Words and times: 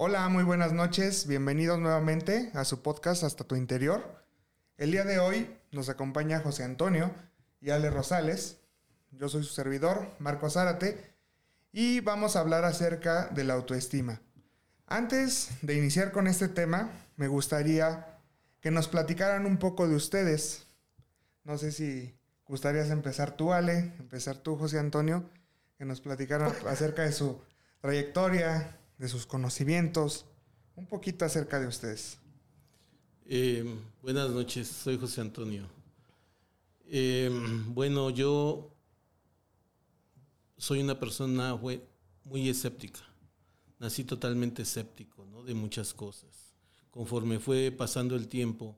Hola, 0.00 0.28
muy 0.28 0.44
buenas 0.44 0.72
noches. 0.72 1.26
Bienvenidos 1.26 1.80
nuevamente 1.80 2.52
a 2.54 2.64
su 2.64 2.82
podcast 2.82 3.24
Hasta 3.24 3.42
tu 3.42 3.56
Interior. 3.56 4.24
El 4.76 4.92
día 4.92 5.02
de 5.02 5.18
hoy 5.18 5.50
nos 5.72 5.88
acompaña 5.88 6.38
José 6.38 6.62
Antonio 6.62 7.10
y 7.60 7.70
Ale 7.70 7.90
Rosales. 7.90 8.60
Yo 9.10 9.28
soy 9.28 9.42
su 9.42 9.52
servidor, 9.52 10.06
Marco 10.20 10.50
Zárate, 10.50 11.16
y 11.72 11.98
vamos 11.98 12.36
a 12.36 12.40
hablar 12.42 12.64
acerca 12.64 13.26
de 13.26 13.42
la 13.42 13.54
autoestima. 13.54 14.20
Antes 14.86 15.48
de 15.62 15.74
iniciar 15.74 16.12
con 16.12 16.28
este 16.28 16.46
tema, 16.46 16.92
me 17.16 17.26
gustaría 17.26 18.20
que 18.60 18.70
nos 18.70 18.86
platicaran 18.86 19.46
un 19.46 19.56
poco 19.56 19.88
de 19.88 19.96
ustedes. 19.96 20.68
No 21.42 21.58
sé 21.58 21.72
si 21.72 22.16
gustarías 22.44 22.90
empezar 22.90 23.32
tú, 23.36 23.52
Ale, 23.52 23.92
empezar 23.98 24.36
tú, 24.36 24.56
José 24.56 24.78
Antonio, 24.78 25.28
que 25.76 25.84
nos 25.84 26.00
platicaran 26.00 26.52
acerca 26.68 27.02
de 27.02 27.10
su 27.10 27.42
trayectoria, 27.80 28.77
de 28.98 29.08
sus 29.08 29.26
conocimientos, 29.26 30.26
un 30.74 30.86
poquito 30.86 31.24
acerca 31.24 31.60
de 31.60 31.68
ustedes. 31.68 32.18
Eh, 33.26 33.64
buenas 34.02 34.30
noches, 34.30 34.66
soy 34.68 34.98
José 34.98 35.20
Antonio. 35.20 35.68
Eh, 36.86 37.30
bueno, 37.68 38.10
yo 38.10 38.74
soy 40.56 40.80
una 40.80 40.98
persona 40.98 41.54
muy 41.54 42.48
escéptica. 42.48 43.00
Nací 43.78 44.02
totalmente 44.02 44.62
escéptico 44.62 45.24
¿no? 45.26 45.44
de 45.44 45.54
muchas 45.54 45.94
cosas. 45.94 46.54
Conforme 46.90 47.38
fue 47.38 47.70
pasando 47.70 48.16
el 48.16 48.26
tiempo, 48.26 48.76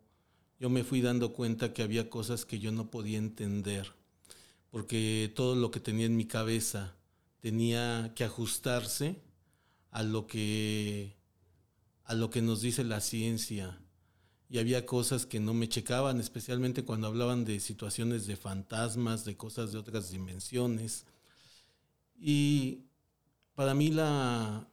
yo 0.59 0.69
me 0.69 0.85
fui 0.85 1.01
dando 1.01 1.33
cuenta 1.33 1.73
que 1.73 1.83
había 1.83 2.11
cosas 2.11 2.45
que 2.45 2.59
yo 2.59 2.71
no 2.71 2.91
podía 2.91 3.16
entender, 3.16 3.95
porque 4.71 5.33
todo 5.35 5.55
lo 5.55 5.71
que 5.71 5.80
tenía 5.80 6.05
en 6.05 6.16
mi 6.16 6.27
cabeza 6.27 6.95
tenía 7.41 8.13
que 8.15 8.25
ajustarse 8.25 9.16
a 9.91 10.03
lo 10.03 10.27
que, 10.27 11.17
a 12.05 12.15
lo 12.15 12.30
que 12.30 12.43
nos 12.43 12.62
dice 12.62 12.85
la 12.85 13.01
ciencia. 13.01 13.80
Y 14.49 14.59
había 14.59 14.85
cosas 14.85 15.27
que 15.27 15.38
no 15.38 15.55
me 15.55 15.69
checaban, 15.69 16.19
especialmente 16.19 16.85
cuando 16.85 17.07
hablaban 17.07 17.45
de 17.45 17.60
situaciones 17.60 18.27
de 18.27 18.37
fantasmas, 18.37 19.24
de 19.24 19.37
cosas 19.37 19.73
de 19.73 19.79
otras 19.79 20.11
dimensiones. 20.11 21.07
Y 22.18 22.87
para 23.55 23.74
mí 23.74 23.91
la, 23.91 24.68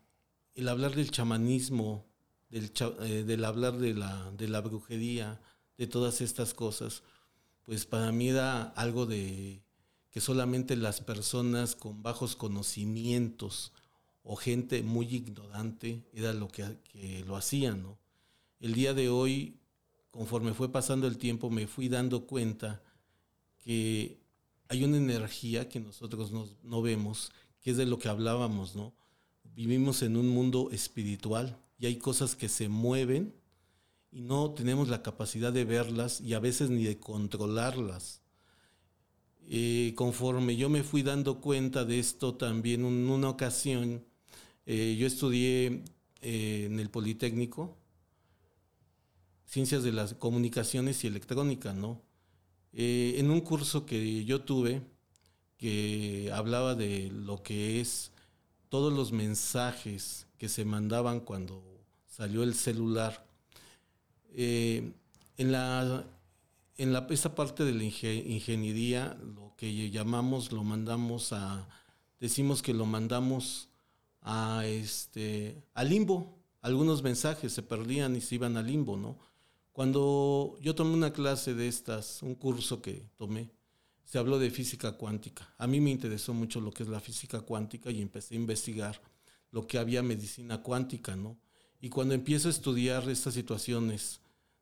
el 0.55 0.67
hablar 0.67 0.95
del 0.95 1.11
chamanismo, 1.11 2.05
del, 2.49 2.71
eh, 3.01 3.23
del 3.23 3.45
hablar 3.45 3.77
de 3.77 3.93
la, 3.93 4.31
de 4.31 4.47
la 4.47 4.61
brujería, 4.61 5.39
de 5.77 5.85
todas 5.85 6.21
estas 6.21 6.55
cosas, 6.55 7.03
pues 7.63 7.85
para 7.85 8.11
mí 8.11 8.29
era 8.29 8.63
algo 8.63 9.05
de 9.05 9.61
que 10.09 10.21
solamente 10.21 10.75
las 10.75 11.01
personas 11.01 11.75
con 11.75 12.01
bajos 12.01 12.35
conocimientos 12.35 13.73
o 14.29 14.35
gente 14.35 14.83
muy 14.83 15.05
ignorante 15.05 16.03
era 16.13 16.33
lo 16.33 16.49
que, 16.49 16.65
lo 17.25 17.37
hacían, 17.37 17.81
¿no? 17.81 17.97
El 18.59 18.73
día 18.73 18.93
de 18.93 19.07
hoy, 19.07 19.55
conforme 20.11 20.53
fue 20.53 20.69
pasando 20.69 21.07
el 21.07 21.17
tiempo, 21.17 21.49
me 21.49 21.65
fui 21.65 21.87
dando 21.87 22.27
cuenta 22.27 22.83
que 23.63 24.19
hay 24.67 24.83
una 24.83 24.97
energía 24.97 25.69
que 25.69 25.79
nosotros 25.79 26.33
no, 26.61 26.81
vemos, 26.81 27.31
que 27.61 27.71
es 27.71 27.77
de 27.77 27.85
lo 27.85 27.99
que 27.99 28.09
hablábamos, 28.09 28.75
¿no? 28.75 28.93
Vivimos 29.55 30.01
en 30.01 30.17
un 30.17 30.27
mundo 30.27 30.71
espiritual 30.71 31.57
y 31.79 31.85
hay 31.85 31.95
cosas 31.95 32.35
que 32.35 32.49
se 32.49 32.67
mueven 32.67 33.33
y 34.11 34.19
no 34.21 34.51
tenemos 34.51 34.89
la 34.89 35.03
capacidad 35.03 35.53
de 35.53 35.63
verlas 35.63 36.19
y 36.19 36.33
a 36.33 36.39
veces 36.39 36.69
ni 36.69 36.83
de 36.83 36.99
controlarlas. 36.99 38.21
Eh, 39.47 39.93
conforme 39.95 40.57
yo 40.57 40.67
me 40.67 40.83
fui 40.83 41.01
dando 41.01 41.39
cuenta 41.39 41.85
de 41.85 41.97
esto 41.97 42.35
también 42.35 42.81
en 42.81 43.09
una 43.09 43.29
ocasión, 43.29 44.03
eh, 44.69 44.97
yo 44.99 45.07
estudié 45.07 45.81
eh, 46.21 46.65
en 46.65 46.79
el 46.79 46.89
Politécnico 46.89 47.77
Ciencias 49.45 49.81
de 49.81 49.93
las 49.93 50.13
Comunicaciones 50.13 51.05
y 51.05 51.07
Electrónica, 51.07 51.71
¿no? 51.71 52.01
Eh, 52.73 53.15
en 53.17 53.31
un 53.31 53.39
curso 53.39 53.85
que 53.85 54.25
yo 54.25 54.41
tuve 54.41 54.81
que 55.57 56.29
hablaba 56.33 56.75
de 56.75 57.09
lo 57.09 57.41
que 57.41 57.79
es 57.79 58.11
todos 58.67 58.91
los 58.91 59.13
mensajes 59.13 60.27
que 60.37 60.49
se 60.49 60.65
mandaban 60.65 61.21
cuando 61.21 61.63
salió 62.05 62.43
el 62.43 62.53
celular. 62.53 63.25
en 64.35 64.93
la 65.37 66.05
en 66.77 66.93
la, 66.93 67.07
esa 67.09 67.33
parte 67.35 67.63
de 67.63 67.73
la 67.73 67.83
ingeniería, 67.83 69.17
lo 69.35 69.55
que 69.55 69.89
llamamos, 69.89 70.51
lo 70.51 70.63
mandamos 70.63 71.33
a, 71.33 71.67
decimos 72.19 72.61
que 72.61 72.73
lo 72.73 72.85
mandamos 72.85 73.69
a 74.29 74.65
este, 74.65 75.63
al 75.73 75.89
limbo. 75.89 76.37
Algunos 76.61 77.01
mensajes 77.01 77.53
se 77.53 77.63
perdían 77.63 78.15
y 78.17 78.21
se 78.21 78.35
iban 78.35 78.57
al 78.57 78.67
limbo, 78.67 78.97
¿no? 78.97 79.17
Cuando 79.71 80.57
yo 80.59 80.75
tomé 80.75 80.93
una 80.93 81.13
clase 81.13 81.53
de 81.53 81.69
estas, 81.69 82.21
un 82.23 82.35
curso 82.35 82.81
que 82.81 83.07
tomé, 83.15 83.49
se 84.03 84.17
habló 84.17 84.37
de 84.37 84.49
física 84.49 84.91
cuántica. 84.93 85.53
A 85.57 85.65
mí 85.65 85.79
me 85.79 85.91
interesó 85.91 86.33
mucho 86.33 86.59
lo 86.59 86.71
que 86.71 86.83
es 86.83 86.89
la 86.89 86.99
física 86.99 87.39
cuántica 87.39 87.89
y 87.89 88.01
empecé 88.01 88.35
a 88.35 88.37
investigar 88.37 89.01
lo 89.51 89.65
que 89.65 89.77
había 89.77 90.03
medicina 90.03 90.61
cuántica, 90.61 91.15
¿no? 91.15 91.37
Y 91.79 91.87
cuando 91.89 92.13
empiezo 92.13 92.49
a 92.49 92.51
estudiar 92.51 93.09
estas 93.09 93.33
situaciones 93.33 94.19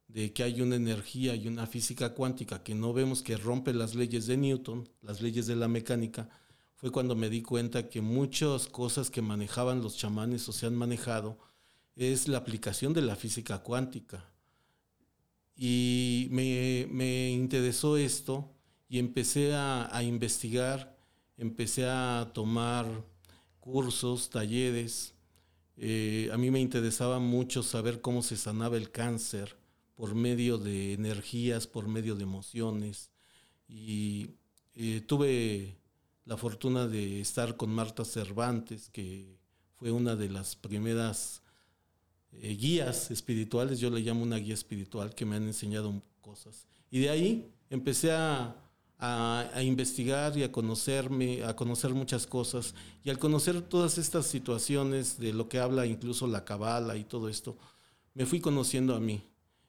de 0.08 0.32
que 0.32 0.44
hay 0.44 0.62
una 0.62 0.76
energía 0.76 1.34
y 1.34 1.48
una 1.48 1.66
física 1.66 2.14
cuántica 2.14 2.62
que 2.62 2.76
no 2.76 2.94
vemos 2.94 3.24
que 3.24 3.36
rompe 3.36 3.74
las 3.74 3.96
leyes 3.96 4.28
de 4.28 4.38
Newton, 4.38 4.88
las 5.02 5.22
leyes 5.22 5.48
de 5.48 5.56
la 5.56 5.68
mecánica, 5.68 6.30
fue 6.76 6.92
cuando 6.92 7.16
me 7.16 7.30
di 7.30 7.42
cuenta 7.42 7.90
que 7.90 8.02
muchas 8.02 8.68
cosas 8.68 9.10
que 9.10 9.22
manejaban 9.22 9.82
los 9.82 9.98
chamanes 9.98 10.48
o 10.50 10.52
se 10.52 10.66
han 10.66 10.76
manejado 10.76 11.38
es 11.96 12.28
la 12.28 12.38
aplicación 12.38 12.94
de 12.94 13.02
la 13.02 13.16
física 13.16 13.60
cuántica. 13.60 14.30
Y 15.56 16.28
me, 16.32 17.30
interesó 17.32 17.96
esto 17.96 18.52
y 18.90 19.00
empecé 19.00 19.54
a, 19.56 20.02
investigar, 20.04 20.98
empecé 21.38 21.88
a 21.88 22.30
tomar 22.34 22.86
cursos, 23.62 24.30
talleres. 24.30 25.14
Eh, 25.78 26.30
a 26.34 26.38
mí 26.38 26.52
me 26.52 26.60
interesaba 26.60 27.20
mucho 27.20 27.64
saber 27.64 28.02
cómo 28.02 28.22
se 28.22 28.36
sanaba 28.36 28.76
el 28.76 28.92
cáncer 28.92 29.58
por 29.96 30.14
medio 30.14 30.58
de 30.58 30.94
energías, 30.94 31.68
por 31.68 31.88
medio 31.88 32.16
de 32.16 32.24
emociones. 32.24 33.12
Y 33.70 34.32
eh, 34.76 35.02
tuve 35.08 35.78
la 36.26 36.38
fortuna 36.38 36.88
de 36.88 37.22
estar 37.22 37.56
con 37.56 37.70
Marta 37.70 38.04
Cervantes, 38.04 38.90
que 38.90 39.38
fue 39.76 39.92
una 39.92 40.16
de 40.16 40.30
las 40.30 40.56
primeras 40.56 41.44
eh, 42.32 42.56
guías 42.56 43.12
espirituales, 43.12 43.80
yo 43.80 43.90
le 43.90 44.02
llamo 44.02 44.24
una 44.24 44.38
guía 44.38 44.56
espiritual, 44.56 45.14
que 45.14 45.26
me 45.26 45.36
han 45.36 45.44
enseñado 45.44 46.02
cosas. 46.22 46.68
Y 46.90 47.00
de 47.00 47.10
ahí 47.10 47.52
empecé 47.70 48.12
a, 48.12 48.62
investigar 49.62 50.36
y 50.36 50.44
a 50.44 50.52
conocerme, 50.52 51.44
a 51.44 51.56
conocer 51.56 51.94
muchas 51.94 52.26
cosas. 52.26 52.74
Y 53.04 53.12
al 53.12 53.20
conocer 53.20 53.62
todas 53.62 54.00
estas 54.00 54.26
situaciones 54.26 55.20
de 55.20 55.32
lo 55.32 55.48
que 55.48 55.60
habla 55.60 55.86
incluso 55.86 56.26
la 56.26 56.44
cabala 56.44 56.96
y 56.96 57.04
todo 57.04 57.30
esto, 57.30 57.56
me 58.16 58.26
fui 58.26 58.40
conociendo 58.40 58.96
a 58.96 59.00
mí 59.00 59.22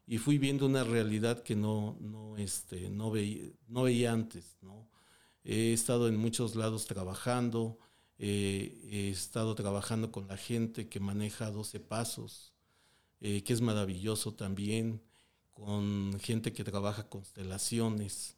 y 0.06 0.18
fui 0.18 0.38
viendo 0.38 0.64
una 0.64 0.84
realidad 0.84 1.42
que 1.42 1.54
no, 1.54 1.98
no, 2.00 2.36
este, 2.38 2.88
no, 2.88 3.10
veía, 3.10 3.50
no 3.68 3.82
veía 3.82 4.12
antes, 4.12 4.56
¿no? 4.62 4.88
He 5.48 5.72
estado 5.72 6.08
en 6.08 6.16
muchos 6.16 6.56
lados 6.56 6.86
trabajando, 6.86 7.78
eh, 8.18 8.80
he 8.90 9.10
estado 9.10 9.54
trabajando 9.54 10.10
con 10.10 10.26
la 10.26 10.36
gente 10.36 10.88
que 10.88 10.98
maneja 10.98 11.52
12 11.52 11.78
pasos, 11.78 12.52
eh, 13.20 13.44
que 13.44 13.52
es 13.52 13.60
maravilloso 13.60 14.34
también, 14.34 15.00
con 15.52 16.18
gente 16.18 16.52
que 16.52 16.64
trabaja 16.64 17.08
constelaciones. 17.08 18.34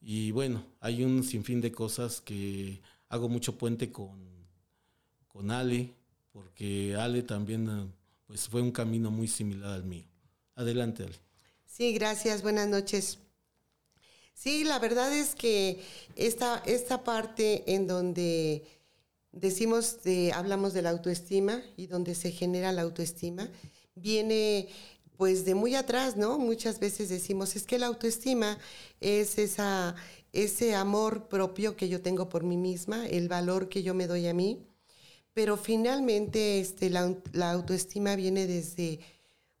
Y 0.00 0.32
bueno, 0.32 0.64
hay 0.80 1.04
un 1.04 1.22
sinfín 1.22 1.60
de 1.60 1.70
cosas 1.70 2.20
que 2.20 2.82
hago 3.08 3.28
mucho 3.28 3.56
puente 3.56 3.92
con, 3.92 4.18
con 5.28 5.52
Ale, 5.52 5.94
porque 6.32 6.96
Ale 6.96 7.22
también 7.22 7.92
pues, 8.26 8.48
fue 8.48 8.62
un 8.62 8.72
camino 8.72 9.12
muy 9.12 9.28
similar 9.28 9.74
al 9.74 9.84
mío. 9.84 10.06
Adelante, 10.56 11.04
Ale. 11.04 11.14
Sí, 11.66 11.92
gracias. 11.92 12.42
Buenas 12.42 12.66
noches. 12.66 13.20
Sí, 14.38 14.62
la 14.62 14.78
verdad 14.78 15.12
es 15.12 15.34
que 15.34 15.80
esta, 16.14 16.62
esta 16.64 17.02
parte 17.02 17.64
en 17.74 17.88
donde 17.88 18.62
decimos, 19.32 20.04
de, 20.04 20.32
hablamos 20.32 20.72
de 20.74 20.82
la 20.82 20.90
autoestima 20.90 21.60
y 21.76 21.88
donde 21.88 22.14
se 22.14 22.30
genera 22.30 22.70
la 22.70 22.82
autoestima, 22.82 23.50
viene 23.96 24.68
pues 25.16 25.44
de 25.44 25.56
muy 25.56 25.74
atrás, 25.74 26.16
¿no? 26.16 26.38
Muchas 26.38 26.78
veces 26.78 27.08
decimos, 27.08 27.56
es 27.56 27.64
que 27.64 27.80
la 27.80 27.86
autoestima 27.88 28.58
es 29.00 29.38
esa, 29.38 29.96
ese 30.32 30.76
amor 30.76 31.26
propio 31.26 31.74
que 31.74 31.88
yo 31.88 32.00
tengo 32.00 32.28
por 32.28 32.44
mí 32.44 32.56
misma, 32.56 33.08
el 33.08 33.26
valor 33.28 33.68
que 33.68 33.82
yo 33.82 33.92
me 33.92 34.06
doy 34.06 34.28
a 34.28 34.34
mí, 34.34 34.62
pero 35.34 35.56
finalmente 35.56 36.60
este, 36.60 36.90
la, 36.90 37.12
autoestima 37.50 38.14
viene 38.14 38.46
desde, 38.46 39.00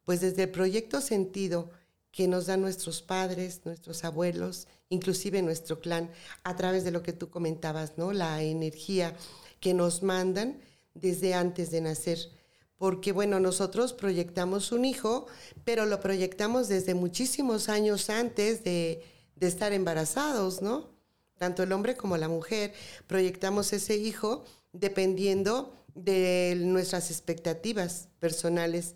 pues 0.04 0.20
desde 0.20 0.44
el 0.44 0.50
proyecto 0.50 1.00
sentido, 1.00 1.72
que 2.10 2.26
nos 2.28 2.46
dan 2.46 2.60
nuestros 2.62 3.02
padres, 3.02 3.60
nuestros 3.64 4.04
abuelos, 4.04 4.66
inclusive 4.88 5.42
nuestro 5.42 5.80
clan, 5.80 6.10
a 6.42 6.56
través 6.56 6.84
de 6.84 6.90
lo 6.90 7.02
que 7.02 7.12
tú 7.12 7.30
comentabas, 7.30 7.92
¿no? 7.96 8.12
La 8.12 8.42
energía 8.42 9.14
que 9.60 9.74
nos 9.74 10.02
mandan 10.02 10.60
desde 10.94 11.34
antes 11.34 11.70
de 11.70 11.80
nacer. 11.80 12.18
porque 12.76 13.10
bueno, 13.10 13.40
nosotros 13.40 13.92
proyectamos 13.92 14.70
un 14.70 14.84
hijo, 14.84 15.26
pero 15.64 15.84
lo 15.84 15.98
proyectamos 15.98 16.68
desde 16.68 16.94
muchísimos 16.94 17.68
años 17.68 18.08
antes 18.08 18.62
de, 18.62 19.02
de 19.34 19.46
estar 19.48 19.72
embarazados, 19.72 20.62
¿no? 20.62 20.88
Tanto 21.38 21.64
el 21.64 21.72
hombre 21.72 21.96
como 21.96 22.16
la 22.16 22.28
mujer 22.28 22.72
proyectamos 23.08 23.72
ese 23.72 23.96
hijo 23.96 24.44
dependiendo 24.72 25.72
de 25.94 26.56
nuestras 26.56 27.10
expectativas 27.10 28.08
personales. 28.20 28.94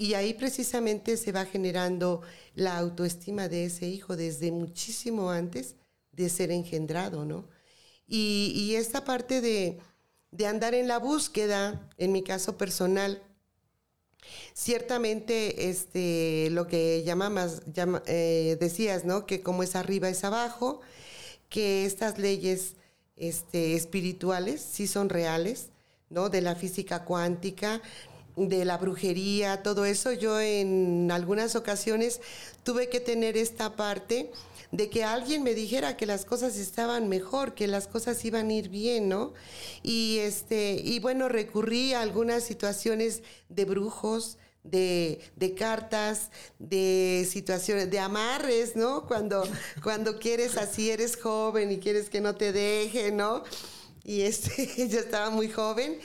Y 0.00 0.14
ahí 0.14 0.32
precisamente 0.32 1.18
se 1.18 1.30
va 1.30 1.44
generando 1.44 2.22
la 2.54 2.78
autoestima 2.78 3.48
de 3.48 3.66
ese 3.66 3.86
hijo 3.86 4.16
desde 4.16 4.50
muchísimo 4.50 5.30
antes 5.30 5.74
de 6.12 6.30
ser 6.30 6.50
engendrado, 6.52 7.26
¿no? 7.26 7.46
Y, 8.08 8.74
esta 8.76 9.04
parte 9.04 9.42
de, 9.42 9.78
andar 10.46 10.72
en 10.72 10.88
la 10.88 10.98
búsqueda, 10.98 11.86
en 11.98 12.12
mi 12.12 12.22
caso 12.22 12.56
personal, 12.56 13.22
ciertamente 14.54 15.68
este, 15.68 16.48
lo 16.52 16.66
que 16.66 17.02
llamamos, 17.04 17.60
eh, 18.06 18.56
decías, 18.58 19.04
¿no? 19.04 19.26
Que 19.26 19.42
como 19.42 19.62
es 19.62 19.76
arriba 19.76 20.08
es 20.08 20.24
abajo, 20.24 20.80
que 21.50 21.84
estas 21.84 22.16
leyes 22.16 22.72
este, 23.16 23.74
espirituales 23.74 24.62
sí 24.62 24.86
son 24.86 25.10
reales, 25.10 25.68
¿no? 26.08 26.30
De 26.30 26.40
la 26.40 26.54
física 26.54 27.04
cuántica, 27.04 27.82
de 28.36 28.64
la 28.64 28.78
brujería, 28.78 29.62
todo 29.62 29.84
eso, 29.84 30.12
yo 30.12 30.40
en 30.40 31.10
algunas 31.10 31.56
ocasiones 31.56 32.20
tuve 32.62 32.88
que 32.88 33.00
tener 33.00 33.36
esta 33.36 33.76
parte 33.76 34.30
de 34.72 34.88
que 34.88 35.02
alguien 35.04 35.42
me 35.42 35.54
dijera 35.54 35.96
que 35.96 36.06
las 36.06 36.24
cosas 36.24 36.56
estaban 36.56 37.08
mejor, 37.08 37.54
que 37.54 37.66
las 37.66 37.88
cosas 37.88 38.24
iban 38.24 38.48
a 38.48 38.52
ir 38.52 38.68
bien, 38.68 39.08
¿no? 39.08 39.32
Y 39.82 40.18
este, 40.18 40.80
y 40.82 41.00
bueno, 41.00 41.28
recurrí 41.28 41.92
a 41.92 42.02
algunas 42.02 42.44
situaciones 42.44 43.22
de 43.48 43.64
brujos, 43.64 44.38
de, 44.62 45.20
de, 45.36 45.54
cartas, 45.54 46.30
de 46.58 47.26
situaciones, 47.28 47.90
de 47.90 47.98
amarres, 47.98 48.76
¿no? 48.76 49.06
Cuando, 49.06 49.42
cuando 49.82 50.18
quieres 50.18 50.56
así, 50.56 50.90
eres 50.90 51.16
joven 51.16 51.72
y 51.72 51.78
quieres 51.78 52.10
que 52.10 52.20
no 52.20 52.36
te 52.36 52.52
deje, 52.52 53.10
¿no? 53.10 53.42
Y 54.04 54.22
este, 54.22 54.88
yo 54.88 55.00
estaba 55.00 55.30
muy 55.30 55.50
joven 55.50 55.98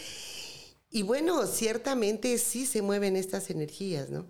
y 0.95 1.03
bueno, 1.03 1.45
ciertamente 1.45 2.37
sí 2.37 2.65
se 2.65 2.81
mueven 2.81 3.17
estas 3.17 3.49
energías, 3.49 4.09
¿no? 4.09 4.27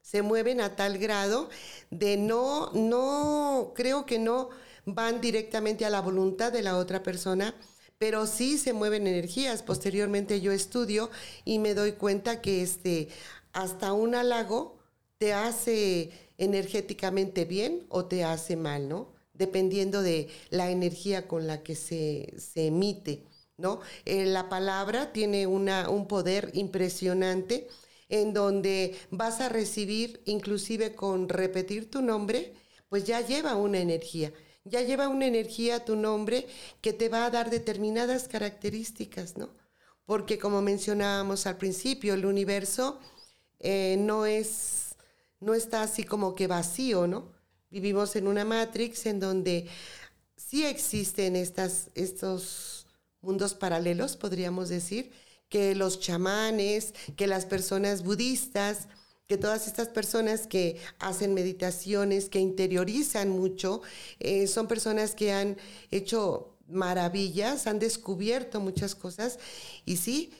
Se 0.00 0.22
mueven 0.22 0.62
a 0.62 0.74
tal 0.74 0.96
grado 0.96 1.50
de 1.90 2.16
no, 2.16 2.72
no, 2.72 3.74
creo 3.74 4.06
que 4.06 4.18
no 4.18 4.48
van 4.86 5.20
directamente 5.20 5.84
a 5.84 5.90
la 5.90 6.00
voluntad 6.00 6.50
de 6.50 6.62
la 6.62 6.78
otra 6.78 7.02
persona, 7.02 7.54
pero 7.98 8.26
sí 8.26 8.56
se 8.56 8.72
mueven 8.72 9.06
energías. 9.06 9.62
Posteriormente 9.62 10.40
yo 10.40 10.52
estudio 10.52 11.10
y 11.44 11.58
me 11.58 11.74
doy 11.74 11.92
cuenta 11.92 12.40
que 12.40 12.62
este, 12.62 13.08
hasta 13.52 13.92
un 13.92 14.14
halago 14.14 14.78
te 15.18 15.34
hace 15.34 16.12
energéticamente 16.38 17.44
bien 17.44 17.84
o 17.90 18.06
te 18.06 18.24
hace 18.24 18.56
mal, 18.56 18.88
¿no? 18.88 19.12
Dependiendo 19.34 20.00
de 20.00 20.30
la 20.48 20.70
energía 20.70 21.28
con 21.28 21.46
la 21.46 21.62
que 21.62 21.74
se, 21.74 22.32
se 22.38 22.68
emite. 22.68 23.26
¿No? 23.56 23.80
Eh, 24.04 24.26
la 24.26 24.48
palabra 24.48 25.12
tiene 25.12 25.46
una, 25.46 25.88
un 25.88 26.06
poder 26.08 26.50
impresionante 26.54 27.68
en 28.08 28.32
donde 28.32 28.96
vas 29.10 29.40
a 29.40 29.48
recibir, 29.48 30.22
inclusive 30.26 30.94
con 30.94 31.28
repetir 31.28 31.90
tu 31.90 32.02
nombre, 32.02 32.54
pues 32.88 33.04
ya 33.04 33.20
lleva 33.20 33.56
una 33.56 33.78
energía, 33.78 34.32
ya 34.64 34.82
lleva 34.82 35.08
una 35.08 35.26
energía 35.26 35.84
tu 35.84 35.96
nombre 35.96 36.46
que 36.80 36.92
te 36.92 37.08
va 37.08 37.26
a 37.26 37.30
dar 37.30 37.50
determinadas 37.50 38.28
características, 38.28 39.36
¿no? 39.36 39.50
Porque 40.04 40.38
como 40.38 40.62
mencionábamos 40.62 41.46
al 41.46 41.58
principio, 41.58 42.14
el 42.14 42.26
universo 42.26 43.00
eh, 43.58 43.96
no 43.98 44.26
es, 44.26 44.96
no 45.40 45.54
está 45.54 45.82
así 45.82 46.04
como 46.04 46.34
que 46.34 46.46
vacío, 46.46 47.06
¿no? 47.06 47.32
Vivimos 47.70 48.14
en 48.16 48.28
una 48.28 48.44
matrix 48.44 49.06
en 49.06 49.18
donde 49.18 49.66
sí 50.36 50.64
existen 50.64 51.34
estas, 51.34 51.90
estos 51.94 52.85
mundos 53.26 53.54
paralelos, 53.54 54.16
podríamos 54.16 54.68
decir, 54.68 55.10
que 55.48 55.74
los 55.74 56.00
chamanes, 56.00 56.94
que 57.16 57.26
las 57.26 57.44
personas 57.44 58.02
budistas, 58.02 58.88
que 59.26 59.36
todas 59.36 59.66
estas 59.66 59.88
personas 59.88 60.46
que 60.46 60.80
hacen 60.98 61.34
meditaciones, 61.34 62.28
que 62.28 62.38
interiorizan 62.38 63.28
mucho, 63.28 63.82
eh, 64.20 64.46
son 64.46 64.68
personas 64.68 65.14
que 65.14 65.32
han 65.32 65.56
hecho 65.90 66.56
maravillas, 66.68 67.66
han 67.66 67.78
descubierto 67.78 68.60
muchas 68.60 68.94
cosas 68.94 69.38
y 69.84 69.96
sí, 69.96 70.32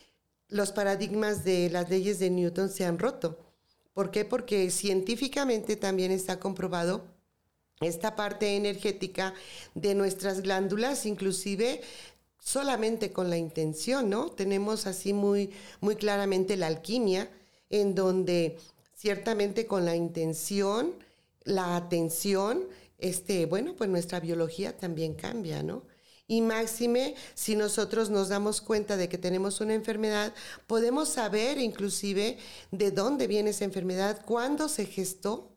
los 0.48 0.70
paradigmas 0.70 1.44
de 1.44 1.70
las 1.70 1.90
leyes 1.90 2.20
de 2.20 2.30
Newton 2.30 2.68
se 2.70 2.84
han 2.84 2.98
roto. 2.98 3.38
¿Por 3.92 4.12
qué? 4.12 4.24
Porque 4.24 4.70
científicamente 4.70 5.74
también 5.74 6.12
está 6.12 6.38
comprobado 6.38 7.04
esta 7.80 8.14
parte 8.16 8.56
energética 8.56 9.34
de 9.74 9.94
nuestras 9.94 10.40
glándulas, 10.40 11.04
inclusive 11.06 11.82
solamente 12.46 13.12
con 13.12 13.28
la 13.28 13.36
intención, 13.36 14.08
¿no? 14.08 14.30
Tenemos 14.30 14.86
así 14.86 15.12
muy, 15.12 15.50
muy 15.80 15.96
claramente 15.96 16.56
la 16.56 16.68
alquimia, 16.68 17.28
en 17.70 17.96
donde 17.96 18.56
ciertamente 18.94 19.66
con 19.66 19.84
la 19.84 19.96
intención, 19.96 20.94
la 21.42 21.74
atención, 21.74 22.68
este, 22.98 23.46
bueno, 23.46 23.74
pues 23.76 23.90
nuestra 23.90 24.20
biología 24.20 24.76
también 24.76 25.14
cambia, 25.14 25.64
¿no? 25.64 25.82
Y 26.28 26.40
máxime, 26.40 27.16
si 27.34 27.56
nosotros 27.56 28.10
nos 28.10 28.28
damos 28.28 28.60
cuenta 28.60 28.96
de 28.96 29.08
que 29.08 29.18
tenemos 29.18 29.60
una 29.60 29.74
enfermedad, 29.74 30.32
podemos 30.68 31.08
saber 31.08 31.58
inclusive 31.58 32.38
de 32.70 32.92
dónde 32.92 33.26
viene 33.26 33.50
esa 33.50 33.64
enfermedad, 33.64 34.24
cuándo 34.24 34.68
se 34.68 34.86
gestó, 34.86 35.50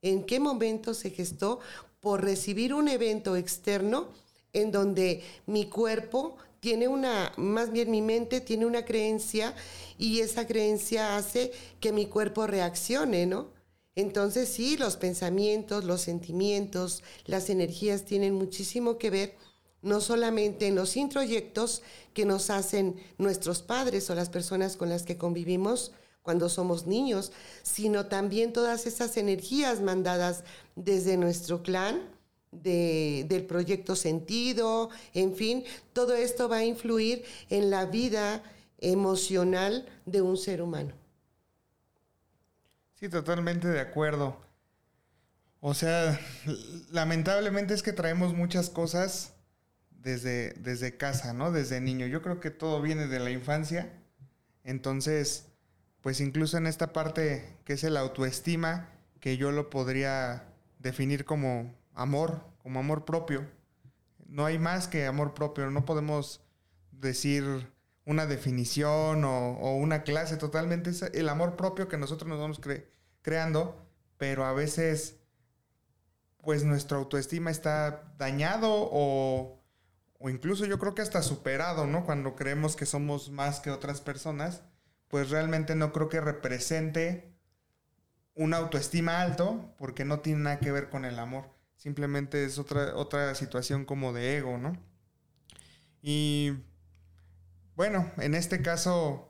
en 0.00 0.22
qué 0.22 0.38
momento 0.38 0.94
se 0.94 1.10
gestó, 1.10 1.58
por 1.98 2.22
recibir 2.22 2.72
un 2.72 2.86
evento 2.86 3.34
externo 3.34 4.14
en 4.56 4.72
donde 4.72 5.22
mi 5.46 5.66
cuerpo 5.66 6.36
tiene 6.60 6.88
una, 6.88 7.32
más 7.36 7.70
bien 7.70 7.90
mi 7.90 8.00
mente 8.00 8.40
tiene 8.40 8.64
una 8.64 8.84
creencia 8.86 9.54
y 9.98 10.20
esa 10.20 10.46
creencia 10.46 11.16
hace 11.16 11.52
que 11.78 11.92
mi 11.92 12.06
cuerpo 12.06 12.46
reaccione, 12.46 13.26
¿no? 13.26 13.50
Entonces 13.94 14.48
sí, 14.48 14.76
los 14.78 14.96
pensamientos, 14.96 15.84
los 15.84 16.00
sentimientos, 16.00 17.02
las 17.26 17.50
energías 17.50 18.04
tienen 18.04 18.34
muchísimo 18.34 18.96
que 18.96 19.10
ver, 19.10 19.34
no 19.82 20.00
solamente 20.00 20.66
en 20.66 20.74
los 20.74 20.96
introyectos 20.96 21.82
que 22.14 22.24
nos 22.24 22.48
hacen 22.48 22.96
nuestros 23.18 23.60
padres 23.60 24.08
o 24.08 24.14
las 24.14 24.30
personas 24.30 24.76
con 24.76 24.88
las 24.88 25.02
que 25.02 25.18
convivimos 25.18 25.92
cuando 26.22 26.48
somos 26.48 26.86
niños, 26.86 27.30
sino 27.62 28.06
también 28.06 28.52
todas 28.52 28.86
esas 28.86 29.16
energías 29.18 29.80
mandadas 29.80 30.44
desde 30.74 31.16
nuestro 31.18 31.62
clan, 31.62 32.15
del 32.62 33.44
proyecto 33.46 33.96
Sentido, 33.96 34.90
en 35.14 35.34
fin, 35.34 35.64
todo 35.92 36.14
esto 36.14 36.48
va 36.48 36.58
a 36.58 36.64
influir 36.64 37.24
en 37.50 37.70
la 37.70 37.86
vida 37.86 38.42
emocional 38.78 39.86
de 40.04 40.22
un 40.22 40.36
ser 40.36 40.62
humano. 40.62 40.94
Sí, 42.94 43.08
totalmente 43.08 43.68
de 43.68 43.80
acuerdo. 43.80 44.38
O 45.60 45.74
sea, 45.74 46.18
lamentablemente 46.90 47.74
es 47.74 47.82
que 47.82 47.92
traemos 47.92 48.34
muchas 48.34 48.70
cosas 48.70 49.34
desde, 49.90 50.52
desde 50.52 50.96
casa, 50.96 51.32
¿no? 51.32 51.50
Desde 51.50 51.80
niño. 51.80 52.06
Yo 52.06 52.22
creo 52.22 52.40
que 52.40 52.50
todo 52.50 52.80
viene 52.80 53.06
de 53.06 53.18
la 53.18 53.30
infancia. 53.30 53.92
Entonces, 54.64 55.46
pues 56.00 56.20
incluso 56.20 56.56
en 56.56 56.66
esta 56.66 56.92
parte 56.92 57.56
que 57.64 57.72
es 57.74 57.84
el 57.84 57.96
autoestima, 57.96 58.88
que 59.20 59.36
yo 59.36 59.50
lo 59.50 59.70
podría 59.70 60.44
definir 60.78 61.24
como 61.24 61.74
amor, 61.96 62.42
como 62.62 62.78
amor 62.78 63.04
propio. 63.04 63.44
No 64.26 64.44
hay 64.44 64.58
más 64.58 64.86
que 64.86 65.06
amor 65.06 65.34
propio, 65.34 65.70
no 65.70 65.84
podemos 65.84 66.40
decir 66.92 67.72
una 68.04 68.26
definición 68.26 69.24
o, 69.24 69.76
una 69.76 70.04
clase 70.04 70.36
totalmente, 70.36 70.90
es 70.90 71.02
el 71.02 71.28
amor 71.28 71.56
propio 71.56 71.88
que 71.88 71.96
nosotros 71.96 72.28
nos 72.28 72.38
vamos 72.38 72.60
creando, 73.22 73.84
pero 74.16 74.44
a 74.44 74.52
veces 74.52 75.16
pues 76.42 76.62
nuestra 76.62 76.98
autoestima 76.98 77.50
está 77.50 78.14
dañado 78.18 78.70
o, 78.70 79.60
o 80.20 80.30
incluso 80.30 80.64
yo 80.64 80.78
creo 80.78 80.94
que 80.94 81.02
hasta 81.02 81.22
superado, 81.22 81.88
¿no? 81.88 82.04
Cuando 82.04 82.36
creemos 82.36 82.76
que 82.76 82.86
somos 82.86 83.30
más 83.32 83.58
que 83.58 83.72
otras 83.72 84.00
personas, 84.00 84.62
pues 85.08 85.30
realmente 85.30 85.74
no 85.74 85.92
creo 85.92 86.08
que 86.08 86.20
represente 86.20 87.34
una 88.36 88.58
autoestima 88.58 89.22
alto 89.22 89.74
porque 89.76 90.04
no 90.04 90.20
tiene 90.20 90.42
nada 90.42 90.60
que 90.60 90.70
ver 90.70 90.88
con 90.88 91.04
el 91.04 91.18
amor. 91.18 91.55
Simplemente 91.86 92.44
es 92.44 92.58
otra, 92.58 92.96
otra 92.96 93.32
situación 93.36 93.84
como 93.84 94.12
de 94.12 94.38
ego, 94.38 94.58
¿no? 94.58 94.76
Y 96.02 96.50
bueno, 97.76 98.10
en 98.16 98.34
este 98.34 98.60
caso, 98.60 99.28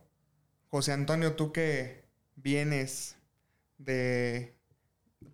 José 0.71 0.93
Antonio, 0.93 1.35
tú 1.35 1.53
que 1.53 2.07
vienes 2.35 3.17
de, 3.77 4.57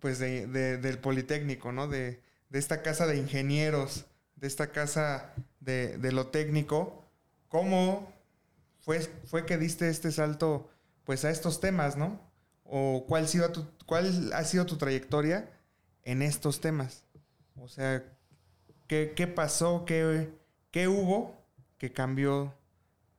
pues 0.01 0.19
de, 0.19 0.47
del 0.47 0.97
Politécnico, 0.99 1.71
¿no? 1.71 1.87
De, 1.87 2.21
esta 2.51 2.81
casa 2.81 3.07
de 3.07 3.15
ingenieros, 3.15 4.03
de 4.35 4.47
esta 4.47 4.73
casa 4.73 5.33
de, 5.61 5.97
lo 6.11 6.27
técnico, 6.27 7.05
¿cómo 7.47 8.11
fue, 8.81 8.99
fue 8.99 9.45
que 9.45 9.57
diste 9.57 9.87
este 9.87 10.11
salto 10.11 10.69
pues 11.05 11.23
a 11.23 11.29
estos 11.29 11.61
temas, 11.61 11.95
¿no? 11.95 12.19
O 12.65 13.05
cuál, 13.07 13.29
sido 13.29 13.49
tu, 13.53 13.65
cuál 13.85 14.33
ha 14.33 14.43
sido 14.43 14.65
tu 14.65 14.75
trayectoria 14.75 15.49
en 16.03 16.21
estos 16.21 16.59
temas. 16.59 17.02
O 17.55 17.67
sea, 17.67 18.03
¿qué, 18.87 19.13
qué 19.15 19.27
pasó? 19.27 19.85
¿Qué, 19.85 20.29
¿Qué 20.71 20.87
hubo 20.87 21.35
que 21.77 21.91
cambió 21.91 22.53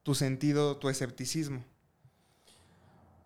tu 0.03 0.15
sentido, 0.15 0.77
tu 0.77 0.89
escepticismo? 0.89 1.65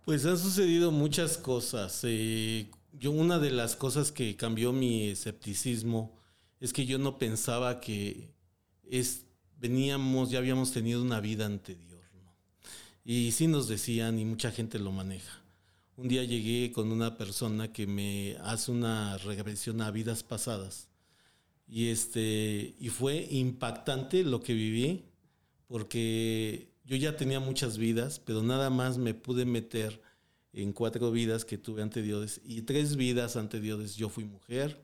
Pues 0.04 0.24
han 0.24 0.38
sucedido 0.38 0.90
muchas 0.90 1.36
cosas. 1.36 2.00
Eh, 2.04 2.70
yo 2.92 3.10
una 3.10 3.38
de 3.38 3.50
las 3.50 3.76
cosas 3.76 4.10
que 4.10 4.36
cambió 4.36 4.72
mi 4.72 5.10
escepticismo 5.10 6.16
es 6.60 6.72
que 6.72 6.86
yo 6.86 6.98
no 6.98 7.18
pensaba 7.18 7.80
que 7.80 8.34
es, 8.84 9.26
veníamos, 9.58 10.30
ya 10.30 10.38
habíamos 10.38 10.72
tenido 10.72 11.02
una 11.02 11.20
vida 11.20 11.46
ante 11.46 11.74
Dios. 11.74 12.00
¿no? 12.14 12.34
Y 13.04 13.32
sí 13.32 13.46
nos 13.46 13.68
decían, 13.68 14.18
y 14.18 14.24
mucha 14.24 14.50
gente 14.50 14.78
lo 14.78 14.92
maneja. 14.92 15.42
Un 15.96 16.08
día 16.08 16.24
llegué 16.24 16.72
con 16.72 16.92
una 16.92 17.18
persona 17.18 17.72
que 17.72 17.86
me 17.86 18.36
hace 18.42 18.70
una 18.70 19.18
regresión 19.18 19.80
a 19.82 19.90
vidas 19.90 20.22
pasadas. 20.22 20.88
Y, 21.68 21.88
este, 21.88 22.74
y 22.80 22.88
fue 22.88 23.28
impactante 23.30 24.24
lo 24.24 24.42
que 24.42 24.54
viví, 24.54 25.04
porque 25.66 26.72
yo 26.84 26.96
ya 26.96 27.16
tenía 27.16 27.40
muchas 27.40 27.76
vidas, 27.76 28.18
pero 28.18 28.42
nada 28.42 28.70
más 28.70 28.96
me 28.96 29.12
pude 29.12 29.44
meter 29.44 30.00
en 30.52 30.72
cuatro 30.72 31.12
vidas 31.12 31.44
que 31.44 31.58
tuve 31.58 31.82
ante 31.82 32.00
Dios 32.00 32.40
y 32.42 32.62
tres 32.62 32.96
vidas 32.96 33.36
ante 33.36 33.60
Dios 33.60 33.96
yo 33.96 34.08
fui 34.08 34.24
mujer. 34.24 34.82